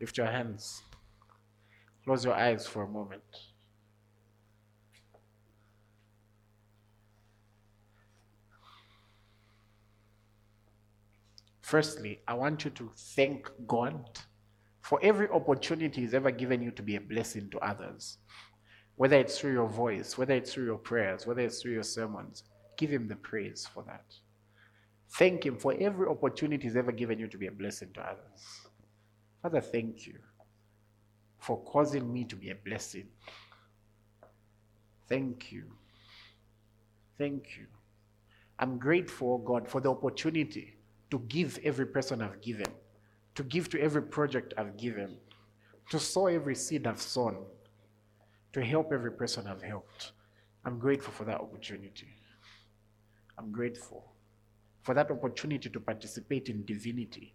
Lift 0.00 0.16
your 0.16 0.28
hands. 0.28 0.82
Close 2.04 2.24
your 2.24 2.34
eyes 2.34 2.66
for 2.66 2.84
a 2.84 2.88
moment. 2.88 3.22
Firstly, 11.62 12.20
I 12.28 12.34
want 12.34 12.64
you 12.64 12.70
to 12.72 12.92
thank 12.96 13.50
God 13.66 14.20
for 14.82 15.00
every 15.02 15.28
opportunity 15.30 16.02
He's 16.02 16.14
ever 16.14 16.30
given 16.30 16.62
you 16.62 16.70
to 16.72 16.82
be 16.82 16.96
a 16.96 17.00
blessing 17.00 17.50
to 17.50 17.58
others. 17.58 18.18
Whether 18.96 19.18
it's 19.18 19.38
through 19.38 19.52
your 19.52 19.68
voice, 19.68 20.18
whether 20.18 20.34
it's 20.34 20.52
through 20.52 20.66
your 20.66 20.78
prayers, 20.78 21.26
whether 21.26 21.40
it's 21.40 21.62
through 21.62 21.72
your 21.72 21.82
sermons, 21.82 22.44
give 22.76 22.90
Him 22.90 23.08
the 23.08 23.16
praise 23.16 23.66
for 23.72 23.82
that. 23.84 24.04
Thank 25.14 25.44
Him 25.46 25.56
for 25.56 25.74
every 25.78 26.06
opportunity 26.06 26.64
He's 26.64 26.76
ever 26.76 26.92
given 26.92 27.18
you 27.18 27.26
to 27.28 27.38
be 27.38 27.46
a 27.46 27.52
blessing 27.52 27.90
to 27.94 28.00
others. 28.00 28.68
Father, 29.42 29.60
thank 29.60 30.06
you 30.06 30.18
for 31.38 31.58
causing 31.64 32.12
me 32.12 32.24
to 32.24 32.36
be 32.36 32.50
a 32.50 32.54
blessing. 32.54 33.08
Thank 35.08 35.50
you. 35.50 35.64
Thank 37.18 37.56
you. 37.58 37.66
I'm 38.58 38.78
grateful, 38.78 39.34
oh 39.34 39.38
God, 39.38 39.68
for 39.68 39.80
the 39.80 39.90
opportunity 39.90 40.76
to 41.10 41.18
give 41.28 41.58
every 41.64 41.86
person 41.86 42.22
I've 42.22 42.40
given, 42.40 42.68
to 43.34 43.42
give 43.42 43.68
to 43.70 43.80
every 43.80 44.02
project 44.02 44.54
I've 44.56 44.76
given, 44.76 45.16
to 45.90 45.98
sow 45.98 46.28
every 46.28 46.54
seed 46.54 46.86
I've 46.86 47.02
sown, 47.02 47.44
to 48.52 48.64
help 48.64 48.92
every 48.92 49.12
person 49.12 49.46
I've 49.46 49.62
helped. 49.62 50.12
I'm 50.64 50.78
grateful 50.78 51.12
for 51.12 51.24
that 51.24 51.40
opportunity. 51.40 52.08
I'm 53.38 53.50
grateful 53.50 54.12
for 54.82 54.94
that 54.94 55.10
opportunity 55.10 55.70
to 55.70 55.80
participate 55.80 56.48
in 56.48 56.64
divinity 56.64 57.34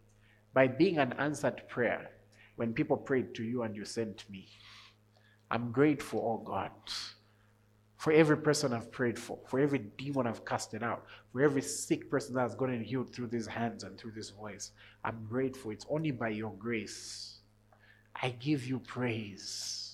by 0.54 0.68
being 0.68 0.98
an 0.98 1.14
answered 1.14 1.62
prayer 1.68 2.12
when 2.56 2.74
people 2.74 2.98
prayed 2.98 3.34
to 3.36 3.44
you 3.44 3.64
and 3.64 3.76
you 3.76 3.86
sent 3.86 4.30
me. 4.30 4.48
I'm 5.50 5.72
grateful, 5.72 6.20
oh 6.20 6.44
God 6.44 6.72
for 7.98 8.14
every 8.14 8.38
person 8.38 8.74
I've 8.74 8.92
prayed 8.92 9.18
for, 9.18 9.40
for 9.48 9.60
every 9.60 9.80
demon 9.80 10.28
I've 10.28 10.46
casted 10.46 10.84
out, 10.84 11.06
for 11.32 11.42
every 11.42 11.64
sick 11.64 12.10
person 12.10 12.36
that 12.36 12.42
has 12.42 12.56
gotten 12.56 12.84
healed 12.84 13.14
through 13.14 13.28
these 13.28 13.48
hands 13.48 13.84
and 13.84 13.98
through 13.98 14.12
this 14.12 14.30
voice. 14.30 14.72
I'm 15.04 15.26
grateful. 15.28 15.72
It's 15.72 15.86
only 15.90 16.12
by 16.12 16.30
your 16.30 16.54
grace. 16.54 17.40
I 18.22 18.30
give 18.30 18.66
you 18.66 18.80
praise. 18.80 19.87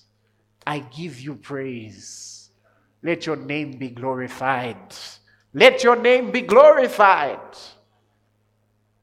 I 0.66 0.80
give 0.80 1.20
you 1.20 1.34
praise. 1.34 2.50
Let 3.02 3.26
your 3.26 3.36
name 3.36 3.78
be 3.78 3.90
glorified. 3.90 4.94
Let 5.52 5.84
your 5.84 5.96
name 5.96 6.30
be 6.30 6.40
glorified. 6.40 7.56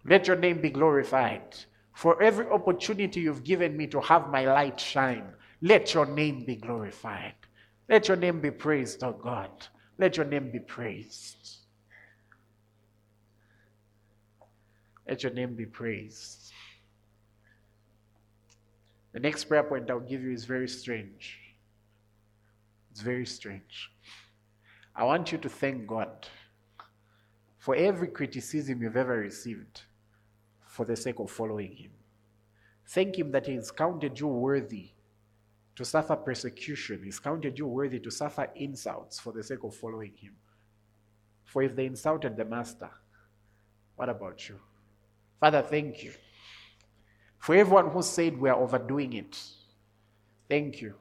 Let 0.06 0.28
your 0.28 0.36
name 0.36 0.62
be 0.62 0.70
glorified. 0.70 1.56
For 1.94 2.22
every 2.22 2.48
opportunity 2.48 3.22
you've 3.22 3.44
given 3.44 3.78
me 3.78 3.88
to 3.88 4.02
have 4.02 4.30
my 4.30 4.46
light 4.46 4.80
shine, 4.80 5.34
let 5.62 5.94
your 5.94 6.08
name 6.08 6.46
be 6.46 6.56
glorified. 6.56 7.36
Let 7.88 8.08
your 8.08 8.18
name 8.18 8.42
be 8.42 8.52
praised, 8.52 9.04
oh 9.04 9.14
God. 9.14 9.52
Let 10.00 10.18
your 10.18 10.26
name 10.26 10.52
be 10.52 10.60
praised. 10.60 11.58
Let 15.08 15.24
your 15.24 15.34
name 15.34 15.56
be 15.56 15.66
praised. 15.66 16.52
The 19.14 19.20
next 19.20 19.44
prayer 19.44 19.64
point 19.64 19.92
I'll 19.92 20.00
give 20.00 20.24
you 20.24 20.32
is 20.32 20.46
very 20.46 20.70
strange. 20.70 21.41
It's 22.92 23.02
very 23.02 23.26
strange. 23.26 23.92
I 24.96 25.04
want 25.06 25.32
you 25.32 25.38
to 25.40 25.50
thank 25.50 25.88
God 25.88 26.28
for 27.58 27.76
every 27.76 28.08
criticism 28.10 28.82
you've 28.82 28.98
ever 28.98 29.18
received 29.18 29.82
for 30.66 30.86
the 30.86 30.96
sake 30.96 31.20
of 31.20 31.32
following 31.32 31.76
Him. 31.76 31.92
Thank 32.88 33.18
Him 33.18 33.32
that 33.32 33.48
He 33.48 33.56
has 33.56 33.72
counted 33.72 34.20
you 34.20 34.28
worthy 34.28 34.92
to 35.76 35.86
suffer 35.86 36.16
persecution. 36.16 37.02
He's 37.04 37.20
counted 37.20 37.58
you 37.58 37.68
worthy 37.68 38.00
to 38.00 38.12
suffer 38.12 38.50
insults 38.56 39.20
for 39.20 39.34
the 39.34 39.44
sake 39.44 39.64
of 39.64 39.76
following 39.76 40.14
him. 40.16 40.36
For 41.46 41.64
if 41.64 41.76
they 41.76 41.86
insulted 41.86 42.38
the 42.38 42.46
master, 42.46 42.90
what 43.96 44.10
about 44.10 44.48
you? 44.48 44.60
Father, 45.40 45.62
thank 45.62 46.04
you. 46.04 46.14
For 47.40 47.56
everyone 47.56 47.90
who 47.90 48.04
said 48.04 48.40
we 48.40 48.50
are 48.50 48.56
overdoing 48.56 49.14
it, 49.14 49.42
thank 50.48 50.82
you. 50.82 50.94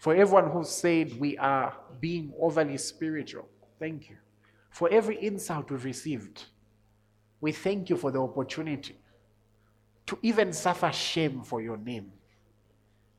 For 0.00 0.14
everyone 0.14 0.50
who 0.50 0.64
said 0.64 1.20
we 1.20 1.36
are 1.36 1.74
being 2.00 2.32
overly 2.40 2.78
spiritual, 2.78 3.46
thank 3.78 4.08
you. 4.08 4.16
For 4.70 4.88
every 4.88 5.22
insult 5.22 5.70
we've 5.70 5.84
received, 5.84 6.44
we 7.42 7.52
thank 7.52 7.90
you 7.90 7.98
for 7.98 8.10
the 8.10 8.18
opportunity 8.18 8.96
to 10.06 10.18
even 10.22 10.54
suffer 10.54 10.90
shame 10.90 11.42
for 11.42 11.60
your 11.60 11.76
name. 11.76 12.12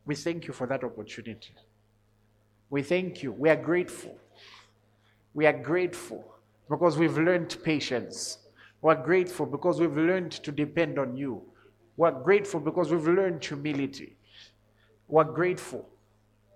We 0.08 0.16
thank 0.16 0.48
you 0.48 0.54
for 0.54 0.66
that 0.66 0.84
opportunity. 0.84 1.54
We 2.72 2.82
thank 2.82 3.22
you. 3.22 3.32
We 3.32 3.50
are 3.50 3.56
grateful. 3.56 4.18
We 5.36 5.46
are 5.46 5.54
grateful 5.54 6.34
because 6.68 6.98
we've 6.98 7.16
learned 7.16 7.56
patience. 7.64 8.40
We're 8.82 8.96
grateful 8.96 9.46
because 9.46 9.80
we've 9.80 9.96
learned 9.96 10.32
to 10.32 10.52
depend 10.52 10.98
on 10.98 11.16
you. 11.16 11.44
We're 11.96 12.10
grateful 12.10 12.60
because 12.60 12.92
we've 12.92 13.08
learned 13.08 13.46
humility. 13.46 14.18
We're 15.08 15.26
grateful. 15.26 15.88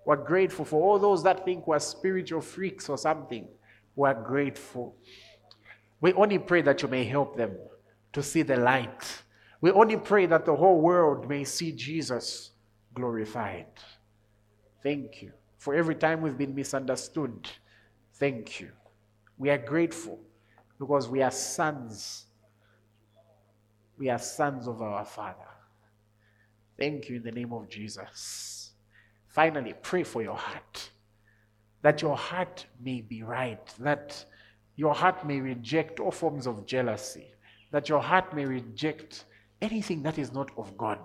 We're 0.05 0.15
grateful 0.17 0.65
for 0.65 0.81
all 0.81 0.99
those 0.99 1.23
that 1.23 1.43
think 1.43 1.65
we're 1.67 1.79
spiritual 1.79 2.41
freaks 2.41 2.89
or 2.89 2.97
something. 2.97 3.47
We're 3.95 4.13
grateful. 4.13 4.95
We 5.99 6.13
only 6.13 6.37
pray 6.37 6.61
that 6.61 6.81
you 6.81 6.87
may 6.87 7.03
help 7.03 7.35
them 7.35 7.55
to 8.13 8.21
see 8.21 8.43
the 8.43 8.57
light. 8.57 9.23
We 9.61 9.71
only 9.71 9.97
pray 9.97 10.27
that 10.27 10.45
the 10.45 10.55
whole 10.55 10.79
world 10.79 11.27
may 11.27 11.43
see 11.43 11.71
Jesus 11.71 12.51
glorified. 12.93 13.65
Thank 14.83 15.23
you. 15.23 15.31
For 15.57 15.73
every 15.73 15.95
time 15.95 16.21
we've 16.21 16.37
been 16.37 16.53
misunderstood, 16.53 17.49
thank 18.13 18.59
you. 18.59 18.69
We 19.39 19.49
are 19.49 19.57
grateful 19.57 20.19
because 20.77 21.09
we 21.09 21.23
are 21.23 21.31
sons. 21.31 22.25
We 23.97 24.09
are 24.09 24.19
sons 24.19 24.67
of 24.67 24.81
our 24.83 25.05
Father. 25.05 25.49
Thank 26.77 27.09
you 27.09 27.15
in 27.15 27.23
the 27.23 27.31
name 27.31 27.51
of 27.53 27.67
Jesus. 27.67 28.64
Finally, 29.35 29.73
pray 29.81 30.01
for 30.01 30.23
your 30.23 30.37
heart. 30.37 30.89
That 31.81 32.01
your 32.01 32.15
heart 32.15 32.65
may 32.81 33.01
be 33.01 33.21
right. 33.21 33.67
That 33.79 34.23
your 34.77 34.95
heart 34.95 35.27
may 35.27 35.41
reject 35.41 35.99
all 35.99 36.11
forms 36.11 36.47
of 36.47 36.65
jealousy. 36.65 37.33
That 37.71 37.89
your 37.89 37.99
heart 37.99 38.33
may 38.33 38.45
reject 38.45 39.25
anything 39.61 40.01
that 40.03 40.17
is 40.17 40.31
not 40.31 40.51
of 40.55 40.77
God. 40.77 40.99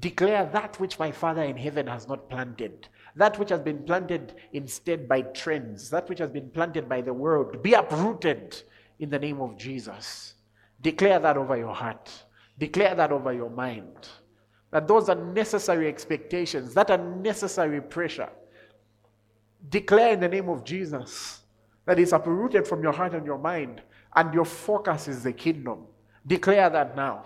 Declare 0.00 0.50
that 0.52 0.80
which 0.80 0.98
my 0.98 1.12
Father 1.12 1.44
in 1.44 1.56
heaven 1.56 1.86
has 1.86 2.08
not 2.08 2.28
planted, 2.28 2.88
that 3.14 3.38
which 3.38 3.50
has 3.50 3.60
been 3.60 3.84
planted 3.84 4.34
instead 4.52 5.06
by 5.06 5.22
trends, 5.22 5.88
that 5.90 6.08
which 6.08 6.18
has 6.18 6.30
been 6.30 6.50
planted 6.50 6.88
by 6.88 7.00
the 7.00 7.12
world, 7.12 7.62
be 7.62 7.74
uprooted 7.74 8.60
in 8.98 9.08
the 9.08 9.18
name 9.20 9.40
of 9.40 9.56
Jesus. 9.56 10.34
Declare 10.80 11.20
that 11.20 11.36
over 11.36 11.56
your 11.56 11.74
heart, 11.74 12.10
declare 12.58 12.96
that 12.96 13.12
over 13.12 13.32
your 13.32 13.50
mind. 13.50 14.08
That 14.72 14.88
those 14.88 15.08
unnecessary 15.08 15.86
expectations, 15.86 16.74
that 16.74 16.90
unnecessary 16.90 17.80
pressure, 17.80 18.30
declare 19.68 20.14
in 20.14 20.20
the 20.20 20.28
name 20.28 20.48
of 20.48 20.64
Jesus 20.64 21.40
that 21.84 21.98
it's 21.98 22.12
uprooted 22.12 22.66
from 22.66 22.82
your 22.82 22.92
heart 22.92 23.14
and 23.14 23.24
your 23.24 23.38
mind, 23.38 23.82
and 24.16 24.34
your 24.34 24.44
focus 24.44 25.08
is 25.08 25.22
the 25.22 25.32
kingdom. 25.32 25.86
Declare 26.26 26.70
that 26.70 26.96
now. 26.96 27.24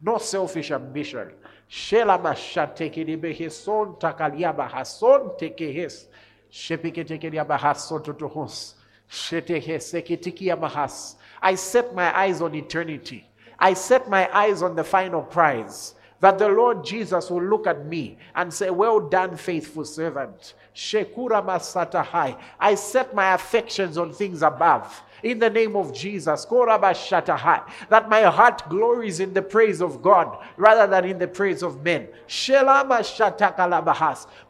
No 0.00 0.18
selfish 0.18 0.70
ambition. 0.70 1.32
Shela 1.70 2.22
mashatekedibeheson 2.22 4.00
takaliabahason 4.00 5.38
tekehes. 5.38 6.06
Shepeketekeriabahason 6.50 8.04
totohos. 8.04 8.74
Sheteheseketikiabahas. 9.10 11.16
I 11.42 11.54
set 11.54 11.94
my 11.94 12.16
eyes 12.16 12.40
on 12.40 12.54
eternity. 12.54 13.28
I 13.58 13.74
set 13.74 14.08
my 14.08 14.28
eyes 14.36 14.62
on 14.62 14.76
the 14.76 14.84
final 14.84 15.22
prize. 15.22 15.94
That 16.20 16.38
the 16.38 16.48
Lord 16.48 16.84
Jesus 16.84 17.30
will 17.30 17.44
look 17.44 17.68
at 17.68 17.86
me 17.86 18.18
and 18.34 18.52
say, 18.52 18.70
Well 18.70 18.98
done, 18.98 19.36
faithful 19.36 19.84
servant. 19.84 20.54
Shekura 20.74 21.44
masatahai. 21.44 22.36
I 22.58 22.74
set 22.74 23.14
my 23.14 23.34
affections 23.34 23.96
on 23.96 24.12
things 24.12 24.42
above. 24.42 25.02
In 25.22 25.38
the 25.38 25.50
name 25.50 25.74
of 25.76 25.92
Jesus, 25.92 26.44
that 26.44 28.06
my 28.08 28.22
heart 28.22 28.68
glories 28.68 29.20
in 29.20 29.34
the 29.34 29.42
praise 29.42 29.80
of 29.80 30.00
God 30.00 30.38
rather 30.56 30.86
than 30.88 31.04
in 31.04 31.18
the 31.18 31.26
praise 31.26 31.62
of 31.62 31.82
men. 31.82 32.08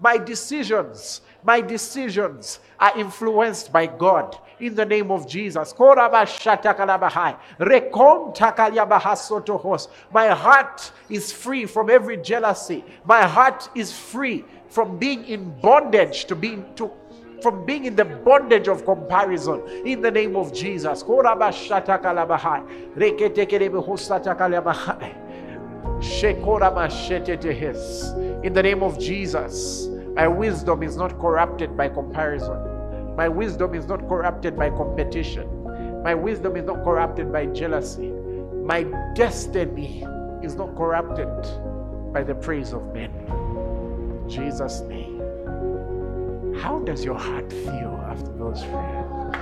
My 0.00 0.18
decisions, 0.18 1.20
my 1.42 1.60
decisions 1.62 2.60
are 2.80 2.98
influenced 2.98 3.72
by 3.72 3.86
God 3.86 4.36
in 4.60 4.74
the 4.74 4.84
name 4.84 5.10
of 5.10 5.26
Jesus. 5.28 5.74
My 5.78 6.26
heart 10.28 10.92
is 11.08 11.32
free 11.32 11.66
from 11.66 11.90
every 11.90 12.16
jealousy. 12.16 12.84
My 13.04 13.26
heart 13.26 13.68
is 13.74 13.92
free 13.92 14.44
from 14.68 14.98
being 14.98 15.24
in 15.24 15.58
bondage 15.60 16.26
to 16.26 16.36
being 16.36 16.64
to 16.76 16.90
from 17.40 17.64
being 17.64 17.84
in 17.84 17.94
the 17.94 18.04
bondage 18.04 18.66
of 18.66 18.84
comparison 18.84 19.62
in 19.86 20.02
the 20.02 20.10
name 20.10 20.34
of 20.34 20.52
Jesus. 20.52 21.04
In 28.42 28.52
the 28.52 28.62
name 28.62 28.82
of 28.82 28.98
Jesus, 28.98 29.86
my 30.14 30.26
wisdom 30.26 30.82
is 30.82 30.96
not 30.96 31.20
corrupted 31.20 31.76
by 31.76 31.88
comparison. 31.88 32.67
My 33.18 33.28
wisdom 33.28 33.74
is 33.74 33.88
not 33.88 34.06
corrupted 34.08 34.56
by 34.56 34.70
competition. 34.70 35.64
My 36.04 36.14
wisdom 36.14 36.54
is 36.54 36.64
not 36.64 36.84
corrupted 36.84 37.32
by 37.32 37.46
jealousy. 37.46 38.10
My 38.10 38.84
destiny 39.16 40.04
is 40.40 40.54
not 40.54 40.76
corrupted 40.76 41.26
by 42.12 42.22
the 42.22 42.36
praise 42.36 42.72
of 42.72 42.94
men. 42.94 43.10
In 43.10 44.28
Jesus' 44.28 44.82
name. 44.82 45.18
How 46.62 46.78
does 46.78 47.04
your 47.04 47.18
heart 47.18 47.52
feel 47.52 48.00
after 48.06 48.32
those 48.38 48.62
prayers? 48.62 49.34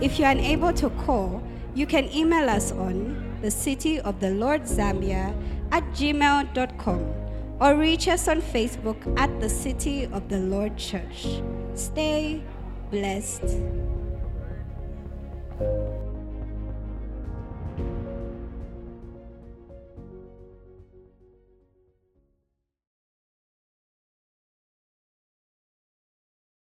If 0.00 0.18
you 0.18 0.24
are 0.24 0.32
unable 0.32 0.72
to 0.74 0.90
call, 0.90 1.40
you 1.74 1.86
can 1.86 2.12
email 2.12 2.50
us 2.50 2.72
on 2.72 3.38
the 3.42 3.50
City 3.50 4.00
of 4.00 4.20
the 4.20 4.30
Lord 4.30 4.62
Zambia 4.62 5.34
at 5.70 5.84
gmail.com 5.92 7.14
or 7.60 7.74
reach 7.74 8.08
us 8.08 8.28
on 8.28 8.40
Facebook 8.40 8.96
at 9.18 9.40
the 9.40 9.48
City 9.48 10.04
of 10.06 10.28
the 10.28 10.38
Lord 10.38 10.76
Church. 10.76 11.26
Stay 11.74 12.42
blessed. 12.90 13.58